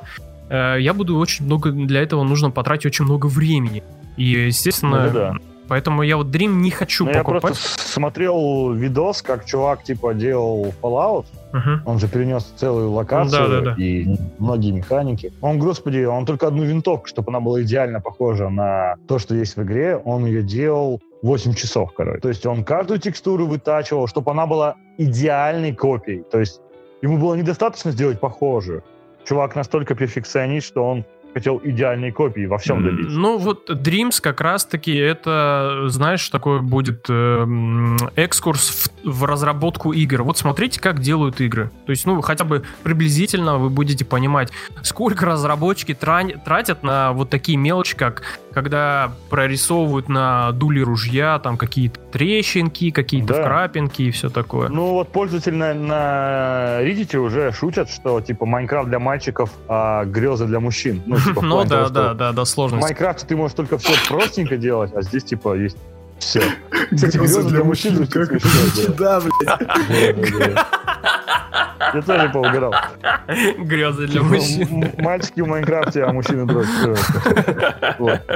[0.53, 3.83] Э, я буду очень много, для этого нужно потратить очень много времени.
[4.17, 5.33] И, естественно, ну, да.
[5.67, 7.35] поэтому я вот Dream не хочу Но покупать.
[7.35, 11.79] Я просто смотрел видос, как чувак, типа, делал Fallout, Uh-huh.
[11.85, 13.75] Он же перенес целую локацию да, да, да.
[13.77, 14.07] и
[14.39, 15.31] многие механики.
[15.39, 19.55] Он, господи, он только одну винтовку, чтобы она была идеально похожа на то, что есть
[19.55, 22.21] в игре, он ее делал 8 часов, короче.
[22.21, 26.23] То есть он каждую текстуру вытачивал, чтобы она была идеальной копией.
[26.23, 26.59] То есть
[27.03, 28.83] ему было недостаточно сделать похожую
[29.25, 33.17] чувак настолько перфекционист, что он хотел идеальной копии во всем добиться.
[33.17, 37.45] Ну вот Dreams как раз-таки это, знаешь, такой будет э,
[38.15, 40.23] экскурс в, в разработку игр.
[40.23, 41.71] Вот смотрите, как делают игры.
[41.85, 44.51] То есть, ну, хотя бы приблизительно вы будете понимать,
[44.83, 51.57] сколько разработчики трань, тратят на вот такие мелочи, как когда прорисовывают на дуле ружья там
[51.57, 53.41] какие-то трещинки, какие-то да.
[53.41, 54.69] вкрапинки и все такое.
[54.69, 60.45] Ну вот пользователи на, на Reddit уже шутят, что типа Майнкрафт для мальчиков, а грезы
[60.45, 61.01] для мужчин.
[61.05, 62.77] Ну, типа, ну да, да, да, да, сложно.
[62.77, 65.77] В Майнкрафте ты можешь только все простенько делать, а здесь типа есть
[66.19, 66.41] все.
[66.93, 67.17] Кстати,
[67.47, 68.07] для мужчин.
[68.97, 70.57] Да, блядь.
[71.93, 72.73] Я тоже поугорал.
[73.57, 74.91] Грезы для мужчин.
[74.97, 76.97] Мальчики в Майнкрафте, а мужчины дрочат.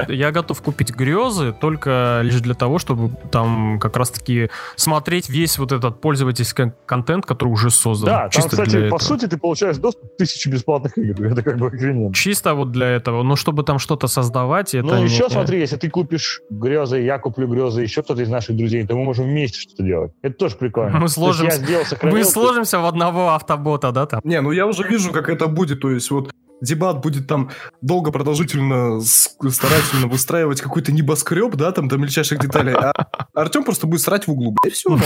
[0.08, 5.72] Я готов купить грезы только лишь для того, чтобы там как раз-таки смотреть весь вот
[5.72, 8.08] этот пользовательский контент, который уже создан.
[8.08, 11.26] Да, там, кстати, по сути, ты получаешь доступ к тысяче бесплатных игр.
[11.26, 12.14] Это как бы охрененно.
[12.14, 13.22] Чисто вот для этого.
[13.22, 14.86] Но чтобы там что-то создавать, это...
[14.86, 18.86] Ну, еще смотри, если ты купишь грезы, я куплю грезы, еще кто-то из наших друзей,
[18.86, 20.12] то мы можем вместе что-то делать.
[20.22, 20.98] Это тоже прикольно.
[20.98, 21.60] Мы сложимся,
[22.02, 24.20] мы сложимся в одного автобота, да, там?
[24.24, 27.50] Не, ну я уже вижу, как это будет, то есть вот дебат будет там
[27.80, 32.92] долго, продолжительно, старательно выстраивать какой-то небоскреб, да, там до мельчайших деталей, а
[33.34, 34.98] Артем просто будет срать в углу, и все,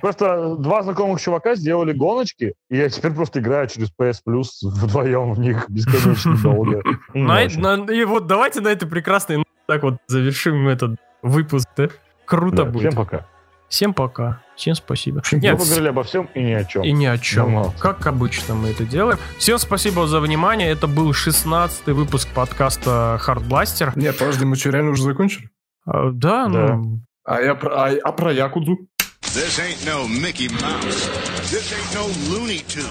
[0.00, 5.32] Просто два знакомых чувака сделали гоночки, и я теперь просто играю через PS Plus вдвоем
[5.32, 6.82] в них бесконечно долго.
[7.14, 11.88] И вот давайте на этой прекрасной так вот завершим этот выпуск, да?
[12.24, 12.92] Круто будет.
[12.92, 13.26] Всем пока.
[13.70, 14.42] Всем пока.
[14.56, 15.22] Всем спасибо.
[15.30, 16.82] Нет, мы поговорили обо всем и ни о чем.
[16.82, 17.54] И ни о чем.
[17.54, 19.16] Ну, как обычно мы это делаем.
[19.38, 20.68] Всем спасибо за внимание.
[20.68, 23.92] Это был 16-й выпуск подкаста Hardblaster.
[23.94, 25.50] Нет, подожди, мы что, реально уже закончили?
[25.86, 27.00] А, да, да, ну...
[27.24, 28.88] А, я про, а, а про Якудзу?
[29.22, 31.08] This ain't no Mickey Mouse.
[31.44, 32.90] This ain't no Looney Tunes.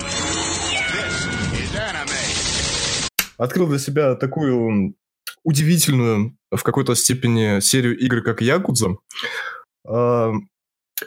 [0.94, 3.10] This is anime.
[3.38, 4.96] Открыл для себя такую
[5.44, 8.96] удивительную в какой-то степени серию игр, как Якудза.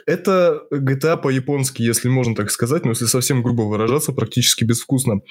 [0.05, 5.21] Это GTA по-японски, если можно так сказать, но если совсем грубо выражаться, практически безвкусно.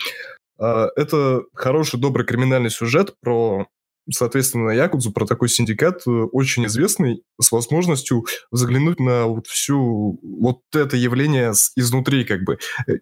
[0.59, 3.67] А, это хороший, добрый криминальный сюжет про,
[4.11, 10.61] соответственно, Якудзу, про такой синдикат, э, очень известный, с возможностью заглянуть на вот всю вот
[10.73, 12.59] это явление изнутри, как бы.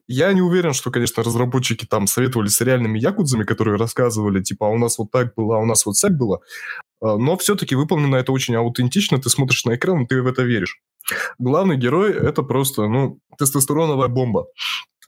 [0.08, 4.70] Я не уверен, что, конечно, разработчики там советовали с реальными Якудзами, которые рассказывали, типа, а
[4.70, 6.40] у нас вот так было, а у нас вот так было.
[7.00, 10.42] А, но все-таки выполнено это очень аутентично, ты смотришь на экран, и ты в это
[10.42, 10.80] веришь.
[11.38, 14.46] Главный герой– это просто, ну, тестостероновая бомба.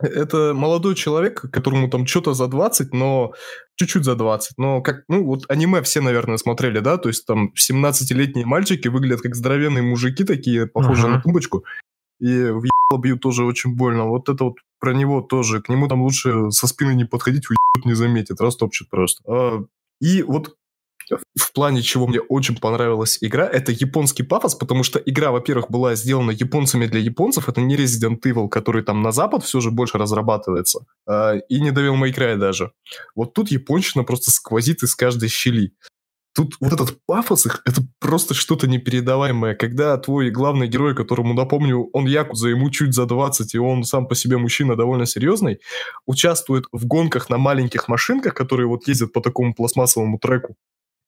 [0.00, 3.32] Это молодой человек, которому там что-то за 20, но
[3.76, 4.58] чуть-чуть за 20.
[4.58, 6.96] Но как, ну, вот аниме все, наверное, смотрели, да?
[6.96, 11.16] То есть там 17-летние мальчики выглядят как здоровенные мужики такие, похожие uh-huh.
[11.16, 11.64] на тумбочку.
[12.20, 14.06] И в ебало бьют тоже очень больно.
[14.06, 15.60] Вот это вот про него тоже.
[15.60, 19.22] К нему там лучше со спины не подходить, уебут не заметит, растопчет просто.
[19.26, 19.64] А,
[20.00, 20.56] и вот
[21.10, 25.94] в плане чего мне очень понравилась игра, это японский пафос, потому что игра, во-первых, была
[25.94, 29.98] сделана японцами для японцев, это не Resident Evil, который там на запад все же больше
[29.98, 32.72] разрабатывается, э, и не Devil May Cry даже.
[33.14, 35.72] Вот тут японщина просто сквозит из каждой щели.
[36.34, 39.54] Тут вот этот пафос их, это просто что-то непередаваемое.
[39.54, 44.06] Когда твой главный герой, которому, напомню, он якудза, ему чуть за 20, и он сам
[44.06, 45.58] по себе мужчина довольно серьезный,
[46.06, 50.56] участвует в гонках на маленьких машинках, которые вот ездят по такому пластмассовому треку,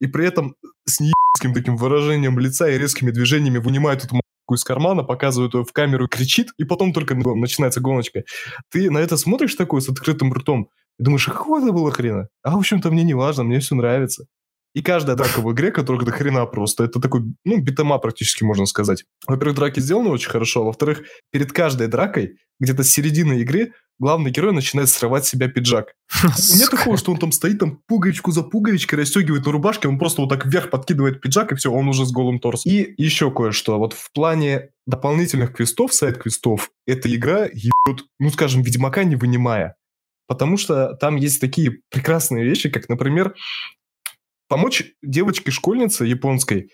[0.01, 0.55] и при этом
[0.87, 4.21] с неебским таким выражением лица и резкими движениями вынимает эту
[4.53, 8.25] из кармана, показывает ее в камеру, кричит, и потом только начинается гоночка.
[8.71, 10.69] Ты на это смотришь такой с открытым ртом
[10.99, 12.29] и думаешь, какого это было хрена?
[12.43, 14.27] А, в общем-то, мне не важно, мне все нравится.
[14.75, 18.67] И каждая драка в игре, которая до хрена просто, это такой, ну, битома практически, можно
[18.67, 19.05] сказать.
[19.27, 24.33] Во-первых, драки сделаны очень хорошо, а во-вторых, перед каждой дракой, где-то с середины игры, главный
[24.33, 25.95] герой начинает срывать с себя пиджак.
[26.57, 30.23] Нет такого, что он там стоит, там пуговичку за пуговичкой расстегивает на рубашке, он просто
[30.23, 32.71] вот так вверх подкидывает пиджак, и все, он уже с голым торсом.
[32.71, 33.79] И еще кое-что.
[33.79, 39.77] Вот в плане дополнительных квестов, сайт-квестов, эта игра ебет, ну, скажем, Ведьмака не вынимая.
[40.27, 43.35] Потому что там есть такие прекрасные вещи, как, например,
[44.55, 46.69] помочь девочке-школьнице японской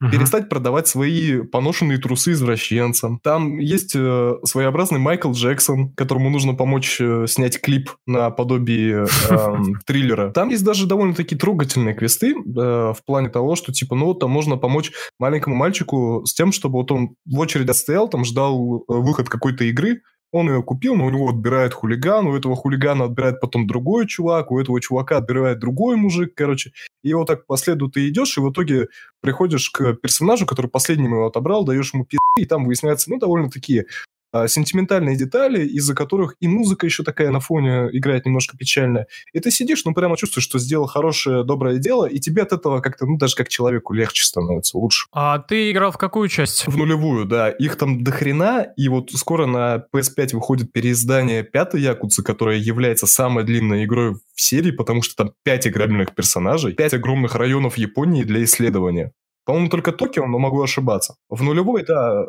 [0.00, 0.10] угу.
[0.10, 3.20] перестать продавать свои поношенные трусы извращенцам.
[3.22, 9.56] Там есть э, своеобразный Майкл Джексон, которому нужно помочь э, снять клип на подобие э,
[9.86, 10.32] триллера.
[10.32, 14.56] Там есть даже довольно-таки трогательные квесты э, в плане того, что типа, ну, там можно
[14.56, 19.28] помочь маленькому мальчику с тем, чтобы вот он в очереди стоял, там ждал э, выход
[19.28, 20.00] какой-то игры,
[20.34, 24.50] он ее купил, но у него отбирает хулиган, у этого хулигана отбирает потом другой чувак,
[24.50, 26.72] у этого чувака отбирает другой мужик, короче.
[27.04, 28.88] И вот так по ты идешь, и в итоге
[29.20, 33.48] приходишь к персонажу, который последним его отобрал, даешь ему пи***, и там выясняется, ну, довольно
[33.48, 33.86] такие
[34.34, 39.06] а, сентиментальные детали, из-за которых и музыка еще такая на фоне играет немножко печально.
[39.32, 42.80] И ты сидишь, ну, прямо чувствуешь, что сделал хорошее, доброе дело, и тебе от этого
[42.80, 45.06] как-то, ну, даже как человеку легче становится, лучше.
[45.12, 46.66] А ты играл в какую часть?
[46.66, 47.48] В нулевую, да.
[47.48, 53.06] Их там до хрена, и вот скоро на PS5 выходит переиздание пятой Якудзы, которая является
[53.06, 58.24] самой длинной игрой в серии, потому что там пять играбельных персонажей, пять огромных районов Японии
[58.24, 59.12] для исследования.
[59.44, 61.14] По-моему, только Токио, но могу ошибаться.
[61.28, 62.24] В нулевой, да,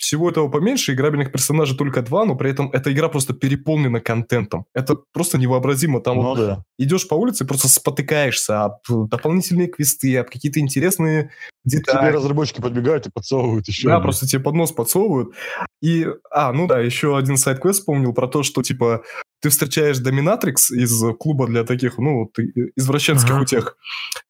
[0.00, 4.64] всего этого поменьше, играбельных персонажей только два, но при этом эта игра просто переполнена контентом.
[4.74, 6.00] Это просто невообразимо.
[6.00, 6.64] Там ну, вот да.
[6.78, 11.30] идешь по улице, просто спотыкаешься об дополнительные квесты, об какие-то интересные
[11.64, 12.06] детали.
[12.06, 13.88] Тебе разработчики подбегают и подсовывают еще.
[13.88, 15.34] Да, просто тебе под нос подсовывают.
[15.82, 19.02] И, а, ну да, еще один сайт-квест вспомнил про то, что, типа,
[19.40, 22.30] ты встречаешь доминатрикс из клуба для таких, ну,
[22.76, 23.42] извращенских ага.
[23.42, 23.76] утех,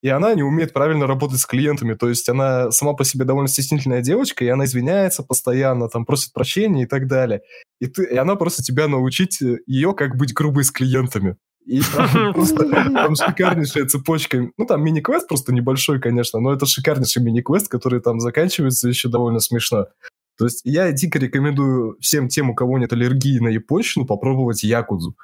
[0.02, 3.48] и она не умеет правильно работать с клиентами, то есть она сама по себе довольно
[3.48, 7.42] стеснительная девочка, и она извиняется постоянно, там, просит прощения и так далее.
[7.80, 11.36] И, ты, и она просит тебя научить ее, как быть грубой с клиентами.
[11.66, 14.50] И там, просто, там шикарнейшая цепочка.
[14.56, 19.40] Ну, там мини-квест просто небольшой, конечно, но это шикарнейший мини-квест, который там заканчивается еще довольно
[19.40, 19.86] смешно.
[20.40, 25.14] То есть я дико рекомендую всем тем, у кого нет аллергии на японщину, попробовать якудзу.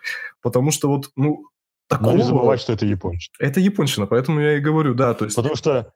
[0.43, 1.47] Потому что вот, ну,
[1.89, 2.11] такого...
[2.11, 3.35] Но не забывать, что это японщина.
[3.39, 5.15] Это японщина, поэтому я и говорю, да.
[5.15, 5.35] То есть...
[5.35, 5.91] Потому что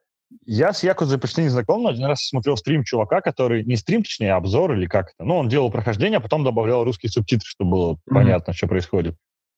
[0.47, 3.63] я с Якудзой почти не знаком, но один раз смотрел стрим чувака, который...
[3.63, 5.23] Не стрим, точнее, а обзор или как это.
[5.23, 8.13] Ну, он делал прохождение, а потом добавлял русские субтитры, чтобы было mm-hmm.
[8.15, 9.15] понятно, что происходит.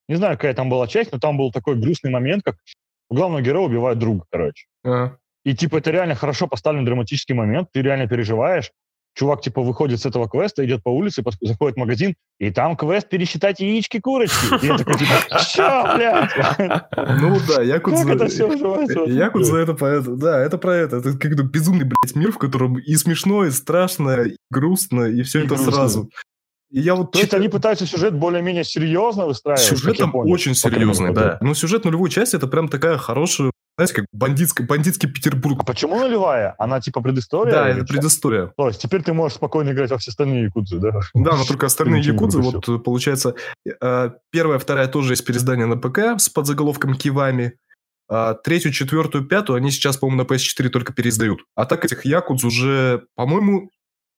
[0.10, 2.58] Не знаю, какая там была часть, но там был такой грустный момент, как
[3.10, 4.66] у главного героя убивают друга, короче.
[4.86, 5.12] Uh-huh.
[5.46, 8.72] И, типа, это реально хорошо поставленный драматический момент, ты реально переживаешь,
[9.14, 13.10] чувак, типа, выходит с этого квеста, идет по улице, заходит в магазин, и там квест
[13.10, 14.64] пересчитать яички курочки.
[14.64, 17.20] И я такой, типа, что, блядь?
[17.22, 18.06] Ну да, Якудза...
[18.06, 19.58] Как это все уживается?
[19.58, 20.98] Это про это, да, это про это.
[20.98, 25.44] Это как-то безумный, блядь, мир, в котором и смешно, и страшно, и грустно, и все
[25.46, 26.10] это сразу.
[26.74, 29.64] И я вот То есть они пытаются сюжет более-менее серьезно выстраивать?
[29.64, 31.38] Сюжет там очень серьезный, да.
[31.40, 35.60] Но сюжет нулевой части это прям такая хорошая знаете, как бандитский, бандитский Петербург.
[35.62, 36.56] А почему нулевая?
[36.60, 37.54] Она типа предыстория?
[37.54, 38.54] Да, это предыстория.
[38.56, 40.92] То есть теперь ты можешь спокойно играть во все остальные якудзы, да?
[41.14, 43.36] Да, но только остальные якудзы, вот получается,
[43.66, 47.54] э, первая, вторая тоже есть переиздание на ПК с подзаголовком Кивами.
[48.10, 51.40] А третью, четвертую, пятую они сейчас, по-моему, на PS4 только переиздают.
[51.56, 53.72] А так этих якудз уже, по-моему,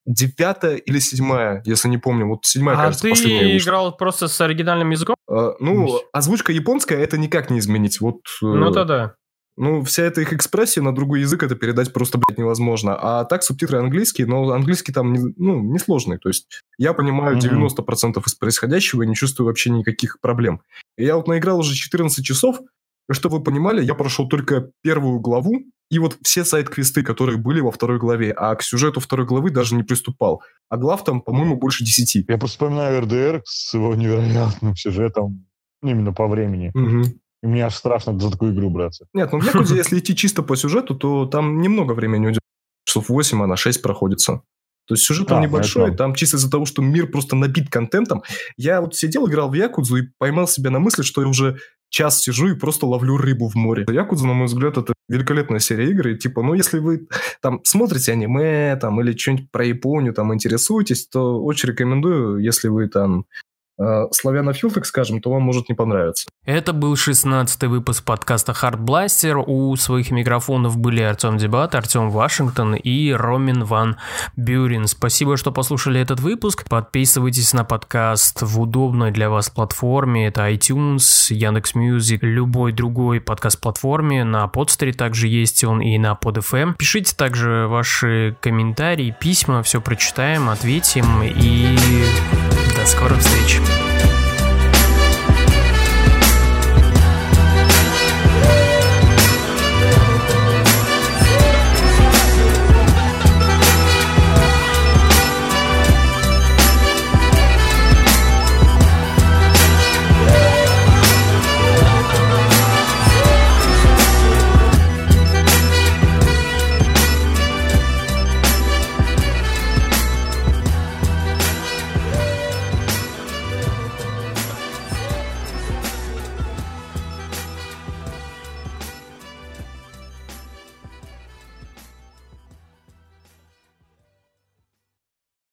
[0.06, 2.28] девятая или седьмая, если не помню.
[2.28, 3.98] Вот седьмая, а кажется, ты играл вышла.
[3.98, 5.16] просто с оригинальным языком?
[5.30, 8.02] А, ну, озвучка японская, это никак не изменить.
[8.02, 9.16] Вот, ну, то да.
[9.58, 12.96] Ну, вся эта их экспрессия на другой язык это передать просто, блядь, невозможно.
[12.96, 16.18] А так субтитры английские, но английский там, не, ну, несложный.
[16.18, 17.78] То есть я понимаю mm-hmm.
[17.78, 20.62] 90% из происходящего и не чувствую вообще никаких проблем.
[20.98, 22.60] И я вот наиграл уже 14 часов,
[23.10, 27.62] и чтобы вы понимали, я прошел только первую главу, и вот все сайт-квесты, которые были
[27.62, 30.42] во второй главе, а к сюжету второй главы даже не приступал.
[30.70, 32.26] А глав там, по-моему, больше десяти.
[32.28, 35.46] Я просто вспоминаю РДР с его невероятным сюжетом
[35.84, 36.72] именно по времени.
[36.74, 37.20] Угу.
[37.46, 39.08] Мне аж страшно за такую игру браться.
[39.14, 42.42] Нет, ну в Якузе, если идти чисто по сюжету, то там немного времени уйдет.
[42.86, 44.42] Часов 8, а на 6 проходится.
[44.88, 48.22] То есть сюжет там а, небольшой, там чисто из-за того, что мир просто набит контентом.
[48.56, 51.58] Я вот сидел, играл в Якудзу и поймал себя на мысли, что я уже
[51.90, 53.86] час сижу и просто ловлю рыбу в море.
[53.88, 56.10] Якудза, на мой взгляд, это великолепная серия игр.
[56.10, 57.08] И, типа, ну, если вы
[57.42, 62.88] там смотрите аниме там, или что-нибудь про Японию там интересуетесь, то очень рекомендую, если вы
[62.88, 63.26] там
[64.12, 66.28] славянофил, так скажем, то вам может не понравиться.
[66.46, 69.44] Это был 16-й выпуск подкаста Hard Blaster.
[69.46, 73.98] У своих микрофонов были Артем Дебат, Артем Вашингтон и Ромин Ван
[74.36, 74.88] Бюрин.
[74.88, 76.68] Спасибо, что послушали этот выпуск.
[76.70, 80.28] Подписывайтесь на подкаст в удобной для вас платформе.
[80.28, 84.24] Это iTunes, Яндекс.Мьюзик, любой другой подкаст-платформе.
[84.24, 86.76] На подстере также есть он и на PodFM.
[86.78, 91.78] Пишите также ваши комментарии, письма, все прочитаем, ответим и
[92.76, 93.60] до скорых встреч.